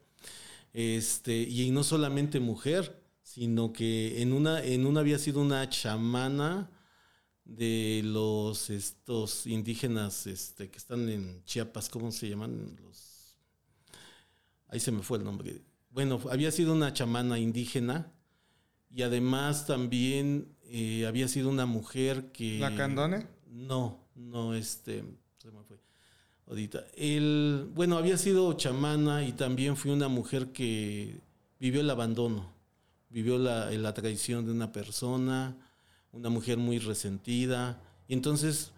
Este, 0.74 1.42
y 1.42 1.70
no 1.70 1.84
solamente 1.84 2.40
mujer, 2.40 3.02
sino 3.22 3.72
que 3.72 4.20
en 4.20 4.32
una, 4.32 4.62
en 4.62 4.86
una 4.86 5.00
había 5.00 5.18
sido 5.18 5.40
una 5.40 5.68
chamana 5.68 6.70
de 7.44 8.02
los 8.04 8.70
estos 8.70 9.46
indígenas 9.46 10.26
este, 10.26 10.70
que 10.70 10.78
están 10.78 11.08
en 11.08 11.42
Chiapas, 11.44 11.88
¿cómo 11.88 12.10
se 12.10 12.28
llaman? 12.28 12.76
Los, 12.82 13.36
ahí 14.68 14.80
se 14.80 14.92
me 14.92 15.02
fue 15.02 15.18
el 15.18 15.24
nombre. 15.24 15.62
Bueno, 15.94 16.20
había 16.28 16.50
sido 16.50 16.72
una 16.72 16.92
chamana 16.92 17.38
indígena 17.38 18.10
y 18.90 19.02
además 19.02 19.64
también 19.64 20.48
eh, 20.64 21.06
había 21.06 21.28
sido 21.28 21.48
una 21.48 21.66
mujer 21.66 22.32
que... 22.32 22.58
¿La 22.58 22.74
Candone? 22.74 23.28
No, 23.46 24.00
no, 24.16 24.54
este, 24.54 25.04
se 25.38 25.52
me 25.52 25.62
fue. 25.62 25.78
Ahorita. 26.48 26.84
El, 26.96 27.70
bueno, 27.76 27.96
había 27.96 28.18
sido 28.18 28.54
chamana 28.54 29.24
y 29.24 29.34
también 29.34 29.76
fui 29.76 29.92
una 29.92 30.08
mujer 30.08 30.50
que 30.50 31.20
vivió 31.60 31.80
el 31.80 31.88
abandono, 31.88 32.52
vivió 33.08 33.38
la, 33.38 33.70
la 33.70 33.94
traición 33.94 34.44
de 34.44 34.50
una 34.50 34.72
persona, 34.72 35.56
una 36.10 36.28
mujer 36.28 36.58
muy 36.58 36.80
resentida. 36.80 37.80
Y 38.08 38.14
entonces 38.14 38.72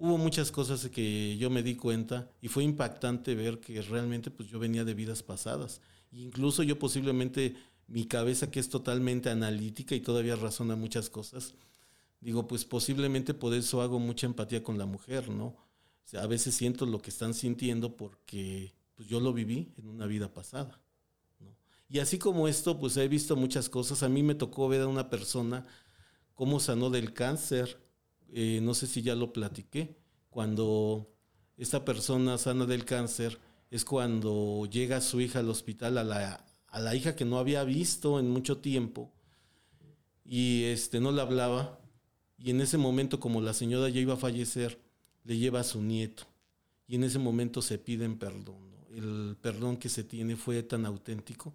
hubo 0.00 0.16
muchas 0.16 0.50
cosas 0.50 0.88
que 0.88 1.36
yo 1.36 1.50
me 1.50 1.62
di 1.62 1.76
cuenta 1.76 2.30
y 2.40 2.48
fue 2.48 2.64
impactante 2.64 3.34
ver 3.34 3.60
que 3.60 3.80
realmente 3.82 4.30
pues 4.30 4.48
yo 4.48 4.58
venía 4.58 4.84
de 4.84 4.94
vidas 4.94 5.22
pasadas. 5.22 5.82
Incluso 6.10 6.62
yo 6.62 6.78
posiblemente 6.78 7.54
mi 7.86 8.06
cabeza 8.06 8.50
que 8.50 8.60
es 8.60 8.70
totalmente 8.70 9.28
analítica 9.28 9.94
y 9.94 10.00
todavía 10.00 10.36
razona 10.36 10.74
muchas 10.74 11.10
cosas, 11.10 11.54
digo, 12.20 12.46
pues 12.48 12.64
posiblemente 12.64 13.34
por 13.34 13.52
eso 13.52 13.82
hago 13.82 13.98
mucha 13.98 14.26
empatía 14.26 14.62
con 14.62 14.78
la 14.78 14.86
mujer, 14.86 15.28
¿no? 15.28 15.54
a 16.18 16.26
veces 16.26 16.54
siento 16.54 16.86
lo 16.86 17.00
que 17.00 17.10
están 17.10 17.34
sintiendo 17.34 17.96
porque 17.96 18.74
pues 18.96 19.06
yo 19.06 19.20
lo 19.20 19.32
viví 19.32 19.72
en 19.76 19.86
una 19.86 20.06
vida 20.06 20.32
pasada. 20.32 20.80
¿no? 21.38 21.54
Y 21.88 21.98
así 21.98 22.18
como 22.18 22.48
esto, 22.48 22.80
pues 22.80 22.96
he 22.96 23.06
visto 23.06 23.36
muchas 23.36 23.68
cosas. 23.68 24.02
A 24.02 24.08
mí 24.08 24.22
me 24.22 24.34
tocó 24.34 24.68
ver 24.68 24.80
a 24.80 24.88
una 24.88 25.08
persona 25.08 25.66
cómo 26.34 26.58
sanó 26.58 26.90
del 26.90 27.12
cáncer. 27.12 27.78
Eh, 28.32 28.60
no 28.62 28.74
sé 28.74 28.86
si 28.86 29.02
ya 29.02 29.14
lo 29.14 29.32
platiqué. 29.32 29.96
Cuando 30.30 31.10
esta 31.56 31.84
persona 31.84 32.38
sana 32.38 32.66
del 32.66 32.84
cáncer 32.84 33.38
es 33.70 33.84
cuando 33.84 34.66
llega 34.70 35.00
su 35.00 35.20
hija 35.20 35.40
al 35.40 35.50
hospital 35.50 35.98
a 35.98 36.04
la 36.04 36.44
a 36.70 36.80
la 36.80 36.94
hija 36.94 37.16
que 37.16 37.24
no 37.24 37.38
había 37.38 37.64
visto 37.64 38.18
en 38.20 38.30
mucho 38.30 38.58
tiempo 38.58 39.12
y 40.24 40.64
este 40.64 41.00
no 41.00 41.12
le 41.12 41.20
hablaba 41.20 41.80
y 42.38 42.50
en 42.50 42.60
ese 42.60 42.78
momento 42.78 43.18
como 43.18 43.40
la 43.40 43.52
señora 43.52 43.88
ya 43.88 44.00
iba 44.00 44.14
a 44.14 44.18
fallecer 44.18 44.80
le 45.24 45.36
lleva 45.36 45.60
a 45.60 45.64
su 45.64 45.82
nieto 45.82 46.24
y 46.86 46.94
en 46.94 47.04
ese 47.04 47.18
momento 47.18 47.60
se 47.60 47.78
piden 47.78 48.18
perdón 48.18 48.70
el 48.90 49.36
perdón 49.40 49.76
que 49.76 49.88
se 49.88 50.04
tiene 50.04 50.36
fue 50.36 50.62
tan 50.62 50.86
auténtico 50.86 51.54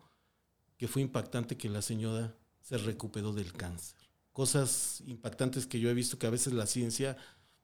que 0.78 0.88
fue 0.88 1.02
impactante 1.02 1.58
que 1.58 1.70
la 1.70 1.82
señora 1.82 2.36
se 2.62 2.78
recuperó 2.78 3.32
del 3.32 3.54
cáncer 3.54 4.00
cosas 4.36 5.02
impactantes 5.08 5.66
que 5.66 5.80
yo 5.80 5.90
he 5.90 5.96
visto 5.96 6.20
que 6.20 6.28
a 6.28 6.36
veces 6.38 6.54
la 6.54 6.68
ciencia 6.68 7.18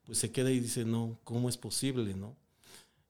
pues 0.04 0.18
se 0.18 0.32
queda 0.32 0.50
y 0.50 0.60
dice 0.60 0.86
no 0.86 1.20
cómo 1.24 1.50
es 1.50 1.58
posible 1.58 2.16
no 2.16 2.36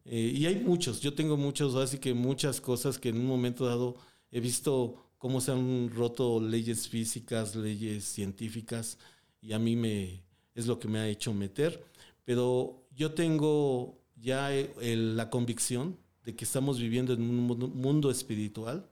eh, 0.03 0.34
y 0.36 0.46
hay 0.48 0.56
muchos 0.56 1.00
yo 1.00 1.13
tengo 1.13 1.38
muchos 1.38 1.75
así 1.75 1.98
que 1.98 2.13
muchas 2.13 2.60
cosas 2.60 2.98
que 2.98 3.10
en 3.10 3.18
un 3.18 3.27
momento 3.27 3.65
dado 3.65 3.96
He 4.32 4.39
visto 4.39 4.96
cómo 5.18 5.41
se 5.41 5.51
han 5.51 5.91
roto 5.94 6.39
leyes 6.39 6.88
físicas, 6.88 7.56
leyes 7.56 8.06
científicas, 8.06 8.98
y 9.41 9.51
a 9.51 9.60
mí 9.60 9.75
me, 9.75 10.24
es 10.56 10.68
lo 10.68 10.80
que 10.80 10.88
me 10.88 11.00
ha 11.00 11.08
hecho 11.08 11.34
meter. 11.34 11.84
Pero 12.24 12.88
yo 12.96 13.13
tengo 13.13 14.00
ya 14.15 14.50
la 14.80 15.30
convicción 15.30 15.98
de 16.24 16.36
que 16.36 16.46
estamos 16.46 16.80
viviendo 16.80 17.13
en 17.13 17.24
un 17.24 17.72
mundo 17.75 18.10
espiritual 18.10 18.89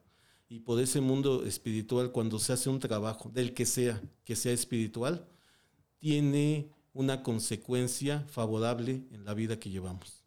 y 0.50 0.62
por 0.62 0.82
ese 0.82 1.00
mundo 1.00 1.46
espiritual, 1.46 2.12
cuando 2.12 2.40
se 2.40 2.52
hace 2.54 2.70
un 2.70 2.80
trabajo, 2.80 3.30
del 3.30 3.54
que 3.54 3.68
sea, 3.68 4.02
que 4.26 4.36
sea 4.36 4.52
espiritual, 4.52 5.28
tiene 6.00 6.72
una 6.92 7.22
consecuencia 7.22 8.26
favorable 8.28 9.04
en 9.12 9.26
la 9.26 9.36
vida 9.36 9.60
que 9.60 9.70
llevamos. 9.70 10.26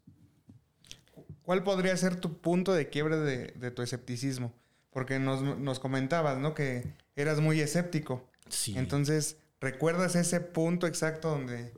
¿Cuál 1.43 1.65
podría 1.65 1.97
ser 1.97 2.17
tu 2.17 2.39
punto 2.39 2.73
de 2.73 2.89
quiebre 2.89 3.17
de, 3.17 3.49
de 3.49 3.71
tu 3.73 3.83
escepticismo? 3.83 4.55
Porque 4.91 5.19
nos, 5.19 5.81
comentabas, 5.81 6.39
¿no? 6.39 6.55
Que 6.55 6.85
eras 7.17 7.41
muy 7.41 7.61
escéptico. 7.61 8.31
Sí. 8.49 8.75
Entonces, 8.77 9.39
¿recuerdas 9.61 10.15
ese 10.15 10.41
punto 10.41 10.87
exacto 10.87 11.31
donde, 11.31 11.75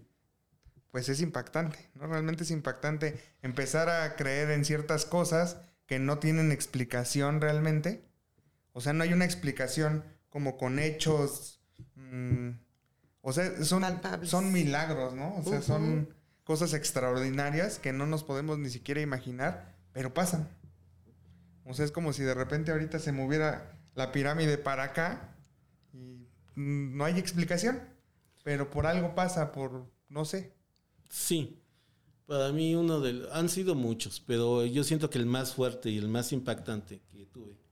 pues 0.91 1.09
es 1.09 1.23
impactante, 1.23 1.79
¿no? 1.95 2.09
Realmente 2.09 2.43
es 2.43 2.51
impactante 2.51 3.19
empezar 3.41 3.89
a 3.89 4.17
creer 4.17 4.51
en 4.51 4.67
ciertas 4.67 5.07
cosas 5.07 5.57
que 5.87 5.99
no 5.99 6.19
tienen 6.19 6.53
explicación 6.53 7.41
realmente. 7.41 8.05
O 8.75 8.81
sea, 8.81 8.93
no 8.93 9.05
hay 9.05 9.13
una 9.13 9.25
explicación 9.25 10.05
como 10.29 10.59
con 10.59 10.79
hechos. 10.79 11.61
Mm, 11.95 12.51
o 13.23 13.33
sea, 13.33 13.65
son, 13.65 13.85
son 14.25 14.53
milagros, 14.53 15.15
¿no? 15.15 15.37
O 15.37 15.43
sea, 15.45 15.63
son 15.63 16.13
cosas 16.43 16.75
extraordinarias 16.75 17.79
que 17.79 17.93
no 17.93 18.05
nos 18.05 18.25
podemos 18.25 18.59
ni 18.59 18.69
siquiera 18.69 19.01
imaginar, 19.01 19.77
pero 19.93 20.13
pasan. 20.13 20.49
O 21.65 21.73
sea, 21.73 21.85
es 21.85 21.93
como 21.93 22.13
si 22.13 22.25
de 22.25 22.35
repente 22.35 22.73
ahorita 22.73 22.99
se 22.99 23.13
moviera 23.13 23.79
la 23.95 24.11
pirámide 24.11 24.59
para 24.59 24.83
acá 24.83 25.37
y 25.93 26.27
no 26.57 27.05
hay 27.05 27.17
explicación, 27.17 27.81
pero 28.43 28.71
por 28.71 28.87
algo 28.87 29.15
pasa, 29.15 29.53
por 29.53 29.87
no 30.09 30.25
sé. 30.25 30.53
Sí. 31.09 31.63
Para 32.27 32.51
mí 32.53 32.75
uno 32.75 33.01
de 33.01 33.29
han 33.33 33.49
sido 33.49 33.77
muchos, 33.77 34.21
pero 34.27 34.67
yo 34.67 34.83
siento 34.83 35.11
que 35.11 35.19
el 35.19 35.27
más 35.27 35.55
fuerte 35.55 35.91
y 35.91 35.99
el 35.99 36.09
más 36.09 36.33
impactante 36.33 37.03
que 37.13 37.27
tuve 37.27 37.64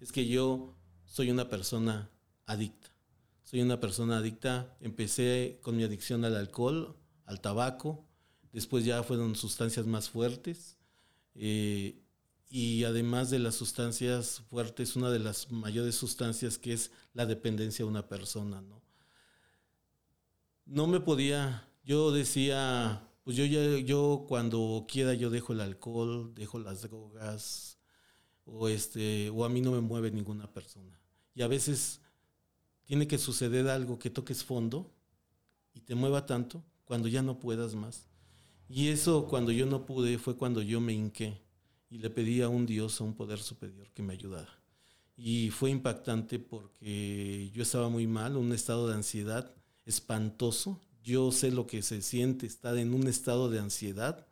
es 0.00 0.12
que 0.12 0.26
yo 0.26 0.76
soy 1.04 1.30
una 1.30 1.48
persona 1.48 2.10
adicta. 2.46 2.90
Soy 3.44 3.62
una 3.62 3.80
persona 3.80 4.18
adicta. 4.18 4.76
Empecé 4.80 5.60
con 5.62 5.76
mi 5.76 5.84
adicción 5.84 6.24
al 6.24 6.36
alcohol, 6.36 6.96
al 7.24 7.40
tabaco. 7.40 8.04
Después 8.52 8.84
ya 8.84 9.02
fueron 9.02 9.36
sustancias 9.36 9.86
más 9.86 10.10
fuertes. 10.10 10.76
Eh, 11.34 12.02
y 12.48 12.84
además 12.84 13.30
de 13.30 13.38
las 13.38 13.54
sustancias 13.54 14.42
fuertes, 14.48 14.96
una 14.96 15.10
de 15.10 15.18
las 15.18 15.50
mayores 15.50 15.96
sustancias 15.96 16.58
que 16.58 16.72
es 16.72 16.90
la 17.12 17.26
dependencia 17.26 17.84
de 17.84 17.90
una 17.90 18.08
persona, 18.08 18.60
¿no? 18.60 18.82
No 20.64 20.86
me 20.86 21.00
podía, 21.00 21.68
yo 21.84 22.10
decía, 22.12 23.08
pues 23.24 23.36
yo 23.36 23.44
ya, 23.44 23.78
yo 23.78 24.24
cuando 24.28 24.86
quiera 24.88 25.14
yo 25.14 25.30
dejo 25.30 25.52
el 25.52 25.60
alcohol, 25.60 26.34
dejo 26.34 26.58
las 26.58 26.82
drogas, 26.82 27.75
o 28.46 28.68
este, 28.68 29.28
o 29.30 29.44
a 29.44 29.48
mí 29.48 29.60
no 29.60 29.72
me 29.72 29.80
mueve 29.80 30.10
ninguna 30.10 30.50
persona. 30.52 30.98
Y 31.34 31.42
a 31.42 31.48
veces 31.48 32.00
tiene 32.84 33.06
que 33.06 33.18
suceder 33.18 33.68
algo 33.68 33.98
que 33.98 34.10
toques 34.10 34.44
fondo 34.44 34.90
y 35.74 35.80
te 35.80 35.94
mueva 35.94 36.24
tanto 36.24 36.64
cuando 36.84 37.08
ya 37.08 37.22
no 37.22 37.38
puedas 37.38 37.74
más. 37.74 38.06
Y 38.68 38.88
eso 38.88 39.26
cuando 39.26 39.52
yo 39.52 39.66
no 39.66 39.84
pude 39.84 40.18
fue 40.18 40.36
cuando 40.36 40.62
yo 40.62 40.80
me 40.80 40.92
hinqué 40.92 41.40
y 41.90 41.98
le 41.98 42.10
pedí 42.10 42.40
a 42.40 42.48
un 42.48 42.66
Dios, 42.66 43.00
a 43.00 43.04
un 43.04 43.14
poder 43.14 43.40
superior 43.40 43.90
que 43.92 44.02
me 44.02 44.12
ayudara. 44.12 44.50
Y 45.16 45.50
fue 45.50 45.70
impactante 45.70 46.38
porque 46.38 47.50
yo 47.52 47.62
estaba 47.62 47.88
muy 47.88 48.06
mal, 48.06 48.36
un 48.36 48.52
estado 48.52 48.88
de 48.88 48.94
ansiedad 48.94 49.54
espantoso. 49.84 50.80
Yo 51.02 51.32
sé 51.32 51.50
lo 51.50 51.66
que 51.66 51.82
se 51.82 52.02
siente 52.02 52.46
estar 52.46 52.76
en 52.76 52.92
un 52.92 53.06
estado 53.06 53.48
de 53.48 53.60
ansiedad 53.60 54.26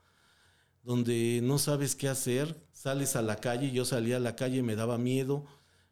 donde 0.84 1.40
no 1.42 1.58
sabes 1.58 1.96
qué 1.96 2.08
hacer, 2.08 2.62
sales 2.72 3.16
a 3.16 3.22
la 3.22 3.36
calle, 3.36 3.72
yo 3.72 3.84
salía 3.84 4.18
a 4.18 4.20
la 4.20 4.36
calle, 4.36 4.62
me 4.62 4.76
daba 4.76 4.98
miedo, 4.98 5.46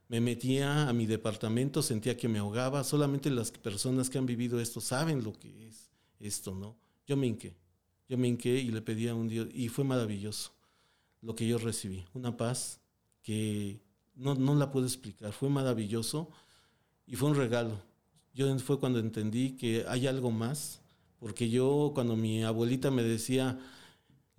me 0.09 0.21
metía 0.21 0.89
a 0.89 0.93
mi 0.93 1.07
departamento, 1.07 1.83
sentía 1.83 2.19
que 2.19 2.29
me 2.29 2.39
ahogaba, 2.39 2.85
solamente 2.85 3.31
las 3.31 3.51
personas 3.51 4.11
que 4.11 4.19
han 4.19 4.27
vivido 4.27 4.61
esto 4.61 4.83
saben 4.83 5.25
lo 5.25 5.33
que 5.33 5.69
es 5.69 5.91
esto, 6.21 6.55
¿no? 6.55 6.77
Yo 7.07 7.17
me 7.17 7.27
hinqué, 7.27 7.57
Yo 8.09 8.19
me 8.19 8.29
hinqué 8.29 8.59
y 8.59 8.71
le 8.71 8.83
pedí 8.83 9.09
a 9.09 9.15
un 9.15 9.29
Dios, 9.29 9.49
y 9.55 9.69
fue 9.69 9.85
maravilloso 9.85 10.53
lo 11.23 11.35
que 11.35 11.49
yo 11.49 11.57
recibí, 11.57 12.05
una 12.13 12.37
paz 12.37 12.79
que 13.23 13.81
no, 14.15 14.35
no 14.35 14.55
la 14.55 14.71
puedo 14.71 14.85
explicar, 14.85 15.33
fue 15.33 15.49
maravilloso 15.49 16.29
y 17.07 17.17
fue 17.17 17.31
un 17.31 17.37
regalo. 17.37 17.81
Yo 18.35 18.59
fue 18.59 18.79
cuando 18.79 18.99
entendí 18.99 19.53
que 19.53 19.85
hay 19.89 20.07
algo 20.07 20.31
más, 20.31 20.81
porque 21.19 21.49
yo 21.49 21.93
cuando 21.95 22.17
mi 22.17 22.43
abuelita 22.43 22.91
me 22.91 23.03
decía, 23.03 23.59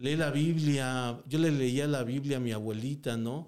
lee 0.04 0.18
la 0.18 0.32
Biblia, 0.32 1.24
yo 1.30 1.40
le 1.40 1.50
leía 1.50 1.88
la 1.88 2.04
Biblia 2.04 2.36
a 2.36 2.40
mi 2.42 2.52
abuelita, 2.52 3.16
¿no? 3.16 3.48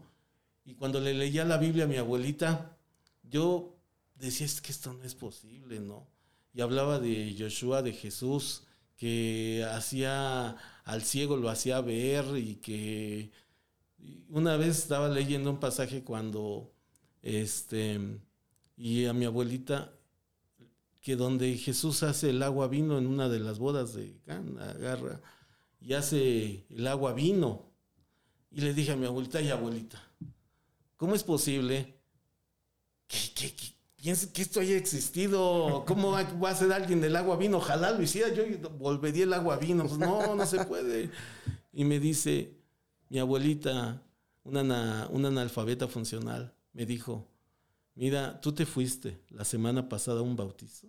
Y 0.64 0.76
cuando 0.76 1.02
le 1.02 1.14
leía 1.14 1.44
la 1.44 1.58
Biblia 1.58 1.84
a 1.84 1.88
mi 1.88 1.98
abuelita, 1.98 2.78
yo 3.24 3.76
decía, 4.16 4.46
es 4.46 4.62
que 4.62 4.72
esto 4.72 4.94
no 4.94 5.04
es 5.04 5.16
posible, 5.16 5.82
¿no? 5.82 6.08
Y 6.54 6.62
hablaba 6.62 6.98
de 6.98 7.36
Joshua, 7.38 7.82
de 7.82 7.92
Jesús, 7.92 8.64
que 8.96 9.68
hacía 9.70 10.56
al 10.86 11.04
ciego, 11.04 11.36
lo 11.36 11.50
hacía 11.50 11.82
ver 11.82 12.38
y 12.38 12.56
que 12.56 13.32
una 14.30 14.56
vez 14.56 14.78
estaba 14.78 15.10
leyendo 15.10 15.50
un 15.50 15.60
pasaje 15.60 16.06
cuando, 16.06 16.72
este, 17.22 18.00
y 18.78 19.08
a 19.08 19.14
mi 19.14 19.26
abuelita, 19.26 19.92
que 21.02 21.18
donde 21.18 21.58
Jesús 21.58 22.02
hace 22.04 22.30
el 22.30 22.42
agua 22.42 22.70
vino 22.70 22.98
en 22.98 23.08
una 23.08 23.28
de 23.28 23.42
las 23.42 23.60
bodas 23.60 23.94
de 23.94 24.18
Cana, 24.26 24.70
agarra 24.70 25.22
y 25.86 25.94
hace 25.94 26.66
el 26.70 26.88
agua 26.88 27.14
vino. 27.14 27.72
Y 28.52 28.62
le 28.62 28.74
dije 28.74 28.92
a 28.92 28.96
mi 28.96 29.06
abuelita, 29.06 29.40
y 29.40 29.50
abuelita, 29.50 30.02
¿cómo 30.96 31.14
es 31.14 31.24
posible 31.24 32.00
que, 33.08 33.52
piense 33.96 34.32
que 34.32 34.42
esto 34.42 34.62
haya 34.62 34.78
existido? 34.78 35.84
¿Cómo 35.86 36.12
va, 36.12 36.50
a 36.50 36.56
ser 36.56 36.74
alguien 36.74 37.02
del 37.02 37.16
agua 37.16 37.38
vino? 37.38 37.58
Ojalá 37.58 37.92
lo 37.92 38.02
hiciera, 38.02 38.34
yo 38.34 38.44
volvería 38.80 39.26
el 39.26 39.34
agua 39.34 39.58
vino. 39.58 39.86
Pues 39.86 40.00
no, 40.00 40.36
no 40.36 40.46
se 40.48 40.66
puede. 40.66 41.12
Y 41.72 41.84
me 41.84 42.00
dice, 42.00 42.58
mi 43.10 43.20
abuelita, 43.20 44.02
una, 44.44 45.08
una 45.12 45.28
analfabeta 45.28 45.88
funcional, 45.88 46.56
me 46.74 46.88
dijo, 46.88 47.28
mira, 47.94 48.42
tú 48.42 48.54
te 48.54 48.66
fuiste 48.66 49.22
la 49.30 49.46
semana 49.46 49.88
pasada 49.88 50.22
a 50.22 50.24
un 50.24 50.36
bautizo, 50.36 50.88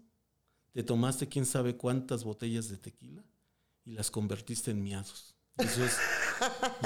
te 0.72 0.82
tomaste 0.82 1.28
quién 1.28 1.44
sabe 1.44 1.76
cuántas 1.76 2.24
botellas 2.24 2.70
de 2.70 2.78
tequila 2.78 3.22
y 3.86 3.92
las 3.92 4.10
convertiste 4.10 4.72
en 4.72 4.82
miados. 4.82 5.34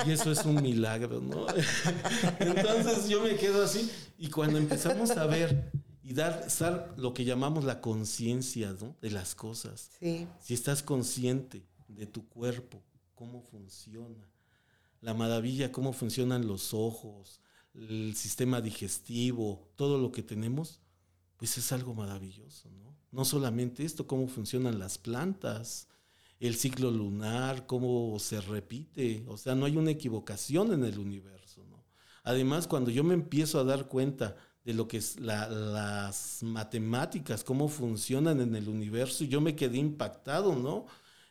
y 0.07 0.13
eso 0.13 0.31
es 0.31 0.45
un 0.45 0.63
milagro, 0.63 1.21
¿no? 1.21 1.47
Entonces 2.39 3.09
yo 3.09 3.23
me 3.23 3.35
quedo 3.35 3.65
así 3.65 3.91
y 4.17 4.31
cuando 4.31 4.59
empezamos 4.59 5.11
a 5.11 5.27
ver 5.27 5.73
y 6.05 6.13
dar, 6.13 6.47
lo 6.97 7.13
que 7.15 7.25
llamamos 7.25 7.65
la 7.65 7.81
conciencia 7.81 8.77
¿no? 8.81 8.97
de 9.01 9.11
las 9.11 9.35
cosas, 9.35 9.91
si 10.01 10.55
estás 10.55 10.83
consciente 10.83 11.67
de 11.89 12.07
tu 12.07 12.29
cuerpo, 12.29 12.83
cómo 13.15 13.43
funciona, 13.43 14.29
la 15.01 15.15
maravilla, 15.15 15.73
cómo 15.73 15.93
funcionan 15.93 16.47
los 16.47 16.75
ojos, 16.75 17.41
el 17.75 18.15
sistema 18.17 18.61
digestivo, 18.61 19.69
todo 19.77 19.99
lo 19.99 20.13
que 20.13 20.23
tenemos, 20.23 20.81
pues 21.37 21.57
es 21.59 21.73
algo 21.73 21.95
maravilloso, 21.95 22.71
¿no? 22.71 22.95
No 23.13 23.25
solamente 23.25 23.85
esto, 23.85 24.07
cómo 24.07 24.29
funcionan 24.29 24.79
las 24.79 24.99
plantas, 24.99 25.89
el 26.41 26.57
ciclo 26.57 26.91
lunar, 26.91 27.67
cómo 27.67 28.19
se 28.19 28.41
repite, 28.41 29.25
o 29.29 29.37
sea, 29.37 29.55
no 29.55 29.67
hay 29.67 29.77
una 29.77 29.91
equivocación 29.91 30.73
en 30.73 30.85
el 30.85 30.99
universo, 30.99 31.65
¿no? 31.69 31.85
Además, 32.25 32.67
cuando 32.67 32.91
yo 32.91 33.05
me 33.05 33.15
empiezo 33.15 33.61
a 33.61 33.65
dar 33.65 33.89
cuenta 33.89 34.37
de 34.65 34.75
lo 34.75 34.89
que 34.89 34.97
es 34.99 35.21
las 35.21 36.43
matemáticas, 36.43 37.45
cómo 37.45 37.69
funcionan 37.69 38.41
en 38.41 38.55
el 38.57 38.69
universo, 38.69 39.25
yo 39.25 39.41
me 39.41 39.55
quedé 39.55 39.79
impactado, 39.79 40.55
¿no? 40.57 40.87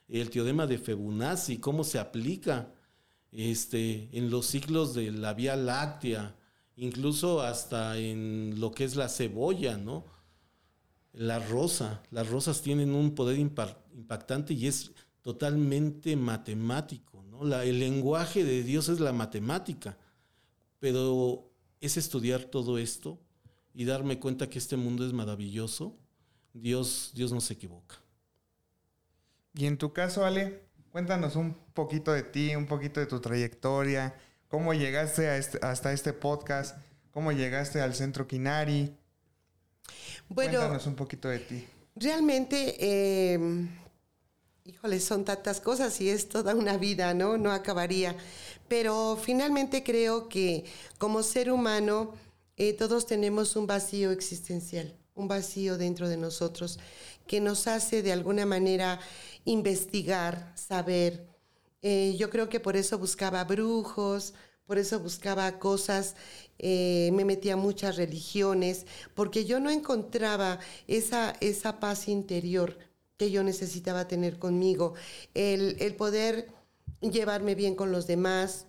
El 0.08 0.30
teorema 0.30 0.68
de 0.68 0.78
Fibonacci, 0.78 1.58
cómo 1.58 1.84
se 1.84 2.00
aplica 2.00 2.72
este, 3.32 4.10
en 4.18 4.30
los 4.30 4.46
ciclos 4.48 4.94
de 4.94 5.12
la 5.12 5.34
Vía 5.34 5.56
Láctea, 5.56 6.36
incluso 6.76 7.42
hasta 7.42 7.98
en 7.98 8.60
lo 8.60 8.72
que 8.72 8.84
es 8.84 8.96
la 8.96 9.10
cebolla, 9.10 9.78
¿no? 9.78 10.06
La 11.12 11.40
rosa, 11.40 12.04
las 12.12 12.30
rosas 12.30 12.62
tienen 12.62 12.94
un 12.94 13.16
poder 13.16 13.38
impactante 13.38 14.54
y 14.54 14.68
es 14.68 14.92
totalmente 15.22 16.16
matemático, 16.16 17.24
¿no? 17.24 17.62
el 17.62 17.80
lenguaje 17.80 18.44
de 18.44 18.64
Dios 18.64 18.90
es 18.90 19.00
la 19.00 19.12
matemática, 19.12 19.98
pero 20.80 21.52
es 21.82 21.98
estudiar 21.98 22.44
todo 22.46 22.78
esto 22.78 23.20
y 23.74 23.86
darme 23.86 24.20
cuenta 24.20 24.50
que 24.50 24.60
este 24.60 24.78
mundo 24.78 25.06
es 25.06 25.14
maravilloso. 25.14 25.98
Dios, 26.54 27.12
Dios 27.14 27.32
no 27.32 27.42
se 27.42 27.54
equivoca. 27.54 27.96
Y 29.54 29.66
en 29.66 29.78
tu 29.78 29.94
caso, 29.94 30.26
Ale, 30.26 30.70
Cuéntanos 30.92 31.36
un 31.36 31.54
poquito 31.74 32.12
de 32.12 32.24
ti, 32.24 32.56
un 32.56 32.66
poquito 32.66 33.00
de 33.00 33.06
tu 33.06 33.20
trayectoria, 33.20 34.16
cómo 34.48 34.74
llegaste 34.74 35.38
este, 35.38 35.60
hasta 35.62 35.94
este 35.94 36.14
podcast, 36.14 36.78
cómo 37.12 37.32
llegaste 37.32 37.80
al 37.80 37.94
Centro 37.94 38.28
Kinari. 38.28 38.98
Bueno, 40.28 40.60
Cuéntanos 40.60 40.88
un 40.88 40.96
poquito 40.96 41.28
de 41.28 41.40
ti. 41.40 41.68
Realmente, 41.96 43.34
em, 43.34 43.68
híjole, 44.66 45.00
son 45.00 45.26
tantas 45.26 45.60
cosas 45.60 46.00
y 46.02 46.10
es 46.10 46.30
toda 46.30 46.56
una 46.56 46.78
vida, 46.78 47.14
¿no? 47.14 47.38
No 47.38 47.52
acabaría. 47.52 48.16
Pero 48.68 49.18
finalmente 49.22 49.84
creo 49.84 50.30
que 50.30 50.66
como 50.98 51.24
ser 51.24 51.52
humano 51.52 52.14
eh, 52.58 52.74
todos 52.74 53.06
tenemos 53.06 53.56
un 53.56 53.66
vacío 53.68 54.12
existencial, 54.12 54.94
un 55.16 55.28
vacío 55.28 55.78
dentro 55.78 56.08
de 56.08 56.18
nosotros 56.18 56.80
que 57.26 57.40
nos 57.40 57.68
hace 57.68 58.02
de 58.02 58.12
alguna 58.12 58.46
manera 58.46 59.00
investigar, 59.46 60.52
saber. 60.56 61.28
Eh, 61.82 62.16
yo 62.18 62.30
creo 62.30 62.50
que 62.50 62.60
por 62.60 62.76
eso 62.76 62.98
buscaba 62.98 63.44
brujos, 63.44 64.34
por 64.70 64.78
eso 64.78 65.00
buscaba 65.00 65.58
cosas, 65.58 66.14
eh, 66.60 67.10
me 67.14 67.26
metía 67.26 67.54
a 67.54 67.58
muchas 67.58 67.98
religiones, 67.98 68.86
porque 69.16 69.44
yo 69.44 69.60
no 69.60 69.72
encontraba 69.72 70.60
esa, 70.88 71.36
esa 71.42 71.80
paz 71.80 72.08
interior 72.08 72.78
que 73.18 73.32
yo 73.32 73.42
necesitaba 73.42 74.08
tener 74.08 74.38
conmigo, 74.38 74.94
el, 75.34 75.76
el 75.80 75.96
poder 75.96 76.50
llevarme 77.02 77.56
bien 77.56 77.74
con 77.74 77.92
los 77.92 78.06
demás, 78.06 78.68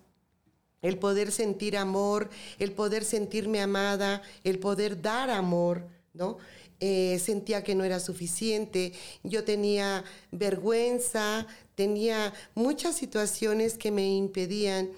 el 0.81 0.97
poder 0.97 1.31
sentir 1.31 1.77
amor, 1.77 2.31
el 2.57 2.71
poder 2.71 3.05
sentirme 3.05 3.61
amada, 3.61 4.23
el 4.43 4.57
poder 4.57 5.03
dar 5.03 5.29
amor, 5.29 5.87
¿no? 6.13 6.39
Eh, 6.79 7.21
sentía 7.23 7.63
que 7.63 7.75
no 7.75 7.83
era 7.83 7.99
suficiente, 7.99 8.93
yo 9.21 9.43
tenía 9.43 10.03
vergüenza, 10.31 11.45
tenía 11.75 12.33
muchas 12.55 12.95
situaciones 12.95 13.77
que 13.77 13.91
me 13.91 14.15
impedían 14.15 14.89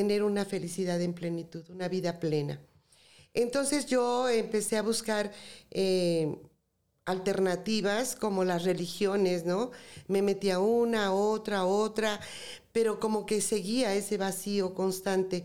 tener 0.00 0.22
una 0.22 0.44
felicidad 0.44 1.00
en 1.02 1.12
plenitud, 1.12 1.68
una 1.68 1.88
vida 1.88 2.18
plena. 2.20 2.58
Entonces 3.34 3.86
yo 3.86 4.28
empecé 4.28 4.78
a 4.78 4.82
buscar 4.82 5.30
eh, 5.70 6.36
alternativas 7.04 8.16
como 8.16 8.44
las 8.44 8.64
religiones, 8.64 9.44
¿no? 9.44 9.70
Me 10.08 10.22
metía 10.22 10.58
una, 10.58 11.12
otra, 11.12 11.66
otra, 11.66 12.18
pero 12.72 12.98
como 12.98 13.26
que 13.26 13.42
seguía 13.42 13.94
ese 13.94 14.16
vacío 14.16 14.74
constante. 14.74 15.44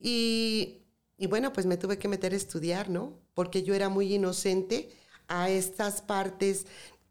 Y, 0.00 0.78
y 1.18 1.26
bueno, 1.26 1.52
pues 1.52 1.66
me 1.66 1.76
tuve 1.76 1.98
que 1.98 2.08
meter 2.08 2.32
a 2.32 2.36
estudiar, 2.36 2.88
¿no? 2.88 3.22
porque 3.34 3.62
yo 3.62 3.74
era 3.74 3.88
muy 3.88 4.14
inocente 4.14 4.90
a 5.28 5.50
estas 5.50 6.02
partes 6.02 6.66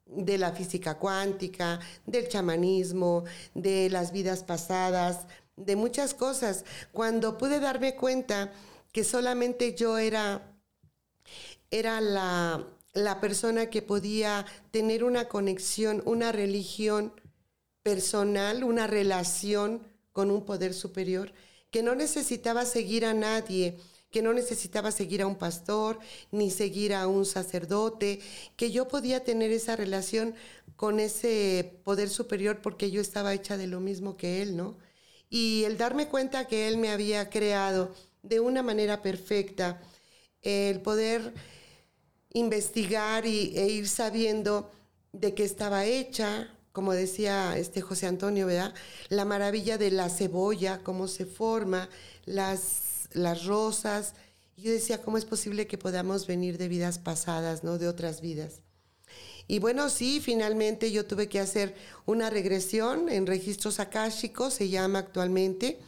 de 0.05 0.37
la 0.37 0.51
física 0.51 0.97
cuántica, 0.97 1.79
del 2.05 2.27
chamanismo, 2.27 3.23
de 3.53 3.89
las 3.89 4.11
vidas 4.11 4.43
pasadas, 4.43 5.25
de 5.65 5.75
muchas 5.75 6.13
cosas. 6.13 6.65
Cuando 6.91 7.37
pude 7.37 7.59
darme 7.59 7.95
cuenta 7.95 8.51
que 8.91 9.03
solamente 9.03 9.75
yo 9.75 9.97
era, 9.97 10.55
era 11.69 12.01
la, 12.01 12.65
la 12.93 13.21
persona 13.21 13.69
que 13.69 13.81
podía 13.81 14.45
tener 14.71 15.03
una 15.03 15.27
conexión, 15.27 16.01
una 16.05 16.31
religión 16.31 17.13
personal, 17.83 18.63
una 18.63 18.87
relación 18.87 19.81
con 20.11 20.29
un 20.29 20.45
poder 20.45 20.73
superior, 20.73 21.31
que 21.71 21.83
no 21.83 21.95
necesitaba 21.95 22.65
seguir 22.65 23.05
a 23.05 23.13
nadie, 23.13 23.77
que 24.11 24.21
no 24.21 24.33
necesitaba 24.33 24.91
seguir 24.91 25.21
a 25.21 25.27
un 25.27 25.37
pastor 25.37 25.97
ni 26.31 26.51
seguir 26.51 26.93
a 26.93 27.07
un 27.07 27.25
sacerdote, 27.25 28.19
que 28.57 28.71
yo 28.71 28.87
podía 28.87 29.23
tener 29.23 29.51
esa 29.51 29.75
relación 29.75 30.35
con 30.75 30.99
ese 30.99 31.79
poder 31.83 32.09
superior 32.09 32.61
porque 32.61 32.91
yo 32.91 33.01
estaba 33.01 33.33
hecha 33.33 33.55
de 33.55 33.67
lo 33.67 33.79
mismo 33.79 34.17
que 34.17 34.41
él, 34.41 34.57
¿no? 34.57 34.77
Y 35.31 35.63
el 35.63 35.77
darme 35.77 36.07
cuenta 36.07 36.45
que 36.45 36.67
él 36.67 36.77
me 36.77 36.91
había 36.91 37.31
creado 37.31 37.95
de 38.21 38.39
una 38.39 38.61
manera 38.61 39.01
perfecta, 39.01 39.81
el 40.43 40.79
poder 40.81 41.33
investigar 42.33 43.25
y, 43.25 43.57
e 43.57 43.67
ir 43.67 43.87
sabiendo 43.87 44.71
de 45.11 45.33
qué 45.33 45.43
estaba 45.43 45.85
hecha, 45.85 46.47
como 46.71 46.93
decía 46.93 47.57
este 47.57 47.81
José 47.81 48.05
Antonio, 48.05 48.45
¿verdad? 48.45 48.75
La 49.09 49.25
maravilla 49.25 49.79
de 49.79 49.89
la 49.89 50.09
cebolla, 50.09 50.81
cómo 50.83 51.07
se 51.07 51.25
forma, 51.25 51.89
las 52.25 52.91
las 53.13 53.45
rosas. 53.45 54.13
Yo 54.57 54.71
decía, 54.71 55.01
¿cómo 55.01 55.17
es 55.17 55.25
posible 55.25 55.67
que 55.67 55.77
podamos 55.77 56.27
venir 56.27 56.57
de 56.57 56.67
vidas 56.67 56.99
pasadas, 56.99 57.63
¿no? 57.63 57.77
De 57.77 57.87
otras 57.87 58.21
vidas. 58.21 58.61
Y 59.47 59.59
bueno, 59.59 59.89
sí, 59.89 60.19
finalmente 60.21 60.91
yo 60.91 61.05
tuve 61.05 61.27
que 61.27 61.39
hacer 61.39 61.75
una 62.05 62.29
regresión 62.29 63.09
en 63.09 63.27
registros 63.27 63.79
akáshicos, 63.79 64.53
se 64.53 64.69
llama 64.69 64.99
actualmente, 64.99 65.79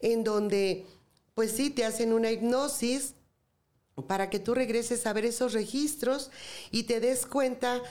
en 0.00 0.24
donde, 0.24 0.86
pues 1.34 1.52
sí, 1.52 1.70
te 1.70 1.84
hacen 1.84 2.12
una 2.12 2.30
hipnosis 2.30 3.14
para 4.06 4.28
que 4.28 4.38
tú 4.38 4.54
regreses 4.54 5.06
a 5.06 5.12
ver 5.12 5.24
esos 5.24 5.52
registros 5.52 6.30
y 6.70 6.82
te 6.82 7.00
des 7.00 7.24
cuenta 7.24 7.82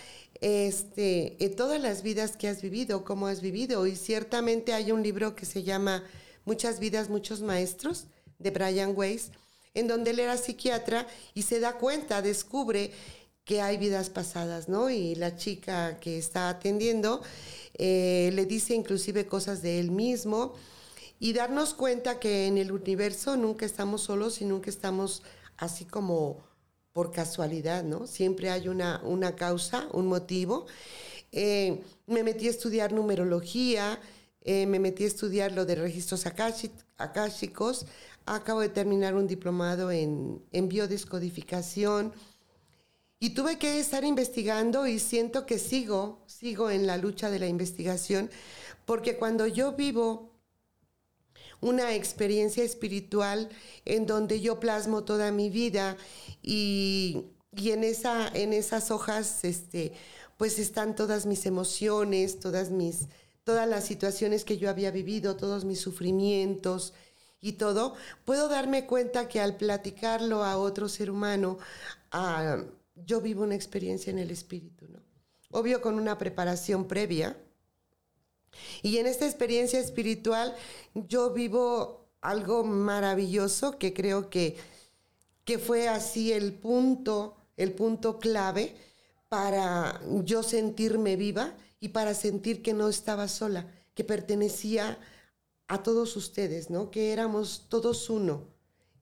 este, 0.41 1.43
en 1.43 1.55
todas 1.55 1.81
las 1.81 2.03
vidas 2.03 2.37
que 2.37 2.47
has 2.47 2.61
vivido, 2.61 3.03
cómo 3.03 3.27
has 3.27 3.41
vivido. 3.41 3.87
Y 3.87 3.95
ciertamente 3.95 4.73
hay 4.73 4.91
un 4.91 5.01
libro 5.01 5.35
que 5.35 5.45
se 5.45 5.63
llama 5.63 6.03
Muchas 6.45 6.79
vidas, 6.79 7.09
muchos 7.09 7.41
maestros, 7.41 8.05
de 8.37 8.51
Brian 8.51 8.93
Weiss, 8.95 9.31
en 9.73 9.87
donde 9.87 10.11
él 10.11 10.19
era 10.19 10.37
psiquiatra 10.37 11.07
y 11.33 11.43
se 11.43 11.59
da 11.59 11.77
cuenta, 11.77 12.21
descubre 12.21 12.91
que 13.45 13.61
hay 13.61 13.77
vidas 13.77 14.09
pasadas, 14.09 14.67
¿no? 14.69 14.89
Y 14.89 15.13
la 15.15 15.35
chica 15.35 15.99
que 15.99 16.17
está 16.17 16.49
atendiendo 16.49 17.21
eh, 17.75 18.31
le 18.33 18.45
dice 18.47 18.73
inclusive 18.73 19.27
cosas 19.27 19.61
de 19.61 19.79
él 19.79 19.91
mismo 19.91 20.53
y 21.19 21.33
darnos 21.33 21.75
cuenta 21.75 22.19
que 22.19 22.47
en 22.47 22.57
el 22.57 22.71
universo 22.71 23.37
nunca 23.37 23.65
estamos 23.65 24.01
solos 24.01 24.41
y 24.41 24.45
nunca 24.45 24.71
estamos 24.71 25.21
así 25.57 25.85
como 25.85 26.43
por 26.91 27.11
casualidad, 27.11 27.83
¿no? 27.83 28.07
Siempre 28.07 28.49
hay 28.49 28.67
una, 28.67 29.01
una 29.03 29.35
causa, 29.35 29.87
un 29.93 30.07
motivo. 30.07 30.65
Eh, 31.31 31.83
me 32.07 32.23
metí 32.23 32.47
a 32.47 32.49
estudiar 32.49 32.93
numerología, 32.93 33.99
eh, 34.41 34.65
me 34.65 34.79
metí 34.79 35.03
a 35.03 35.07
estudiar 35.07 35.51
lo 35.51 35.65
de 35.65 35.75
registros 35.75 36.25
akáshicos, 36.97 37.85
acabo 38.25 38.61
de 38.61 38.69
terminar 38.69 39.13
un 39.13 39.27
diplomado 39.27 39.91
en, 39.91 40.41
en 40.51 40.67
biodescodificación 40.67 42.11
y 43.25 43.31
tuve 43.31 43.57
que 43.57 43.79
estar 43.79 44.03
investigando 44.03 44.85
y 44.85 44.99
siento 44.99 45.47
que 45.47 45.57
sigo, 45.57 46.19
sigo 46.27 46.69
en 46.69 46.85
la 46.85 46.95
lucha 46.95 47.31
de 47.31 47.39
la 47.39 47.47
investigación, 47.47 48.29
porque 48.85 49.17
cuando 49.17 49.47
yo 49.47 49.71
vivo 49.71 50.29
una 51.59 51.95
experiencia 51.95 52.63
espiritual 52.63 53.49
en 53.83 54.05
donde 54.05 54.41
yo 54.41 54.59
plasmo 54.59 55.05
toda 55.05 55.31
mi 55.31 55.49
vida 55.49 55.97
y, 56.43 57.25
en, 57.57 57.83
esa, 57.83 58.27
en 58.27 58.53
esas 58.53 58.91
hojas 58.91 59.43
este, 59.43 59.93
pues 60.37 60.59
están 60.59 60.95
todas 60.95 61.25
mis 61.25 61.47
emociones, 61.47 62.39
todas, 62.39 62.69
mis, 62.69 63.07
todas 63.43 63.67
las 63.67 63.85
situaciones 63.85 64.45
que 64.45 64.59
yo 64.59 64.69
había 64.69 64.91
vivido, 64.91 65.35
todos 65.35 65.65
mis 65.65 65.81
sufrimientos 65.81 66.93
y 67.41 67.53
todo, 67.53 67.95
puedo 68.23 68.49
darme 68.49 68.85
cuenta 68.85 69.27
que 69.27 69.41
al 69.41 69.57
platicarlo 69.57 70.43
a 70.43 70.59
otro 70.59 70.87
ser 70.87 71.09
humano, 71.09 71.57
yo 72.95 73.21
vivo 73.21 73.43
una 73.43 73.55
experiencia 73.55 74.11
en 74.11 74.19
el 74.19 74.31
espíritu, 74.31 74.87
¿no? 74.87 74.99
Obvio 75.51 75.81
con 75.81 75.95
una 75.95 76.17
preparación 76.17 76.87
previa, 76.87 77.37
y 78.81 78.97
en 78.97 79.07
esta 79.07 79.25
experiencia 79.25 79.79
espiritual 79.79 80.55
yo 80.93 81.31
vivo 81.31 82.07
algo 82.21 82.63
maravilloso 82.63 83.77
que 83.77 83.93
creo 83.93 84.29
que, 84.29 84.57
que 85.43 85.59
fue 85.59 85.87
así 85.87 86.31
el 86.31 86.53
punto, 86.53 87.35
el 87.57 87.73
punto 87.73 88.19
clave 88.19 88.75
para 89.29 90.01
yo 90.23 90.43
sentirme 90.43 91.15
viva 91.15 91.53
y 91.79 91.89
para 91.89 92.13
sentir 92.13 92.61
que 92.61 92.73
no 92.73 92.87
estaba 92.89 93.27
sola, 93.27 93.67
que 93.93 94.03
pertenecía 94.03 94.97
a 95.67 95.83
todos 95.83 96.15
ustedes, 96.15 96.69
¿no? 96.69 96.91
Que 96.91 97.11
éramos 97.11 97.65
todos 97.69 98.09
uno. 98.09 98.47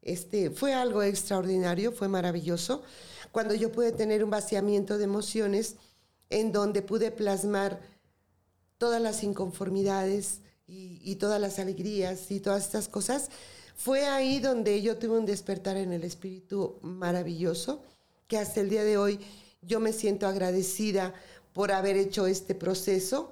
Este, 0.02 0.50
fue 0.50 0.74
algo 0.74 1.02
extraordinario, 1.02 1.92
fue 1.92 2.08
maravilloso. 2.08 2.84
Cuando 3.34 3.56
yo 3.56 3.72
pude 3.72 3.92
tener 3.92 4.24
un 4.24 4.30
vaciamiento 4.30 5.00
de 5.00 5.06
emociones 5.06 5.78
en 6.30 6.52
donde 6.52 6.84
pude 6.84 7.10
plasmar 7.10 7.82
todas 8.78 9.02
las 9.02 9.24
inconformidades 9.24 10.42
y, 10.68 11.16
todas 11.16 11.42
las 11.42 11.58
alegrías 11.58 12.30
y 12.30 12.40
todas 12.40 12.64
estas 12.64 12.88
cosas, 12.88 13.32
fue 13.76 14.06
ahí 14.06 14.40
donde 14.40 14.80
yo 14.84 15.00
tuve 15.00 15.18
un 15.18 15.26
despertar 15.26 15.78
en 15.78 15.94
el 15.94 16.04
espíritu 16.04 16.78
maravilloso, 16.84 17.82
que 18.28 18.38
hasta 18.38 18.62
el 18.62 18.70
día 18.70 18.84
de 18.84 19.00
hoy 19.00 19.20
yo 19.64 19.80
me 19.80 19.94
siento 19.94 20.28
agradecida 20.28 21.16
por 21.54 21.72
haber 21.72 21.98
hecho 21.98 22.28
este 22.28 22.54
proceso 22.54 23.32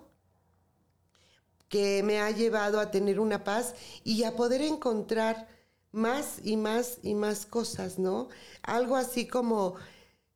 que 1.69 2.01
me 2.01 2.19
ha 2.19 2.31
llevado 2.31 2.79
a 2.79 2.89
tener 2.89 3.19
una 3.19 3.43
paz 3.43 3.75
y 4.03 4.23
a 4.23 4.35
poder 4.35 4.63
encontrar 4.63 5.47
más 5.91 6.39
y 6.43 6.57
más 6.57 6.99
y 7.03 7.15
más 7.15 7.45
cosas, 7.45 7.99
¿no? 7.99 8.29
Algo 8.63 8.95
así 8.95 9.27
como 9.27 9.75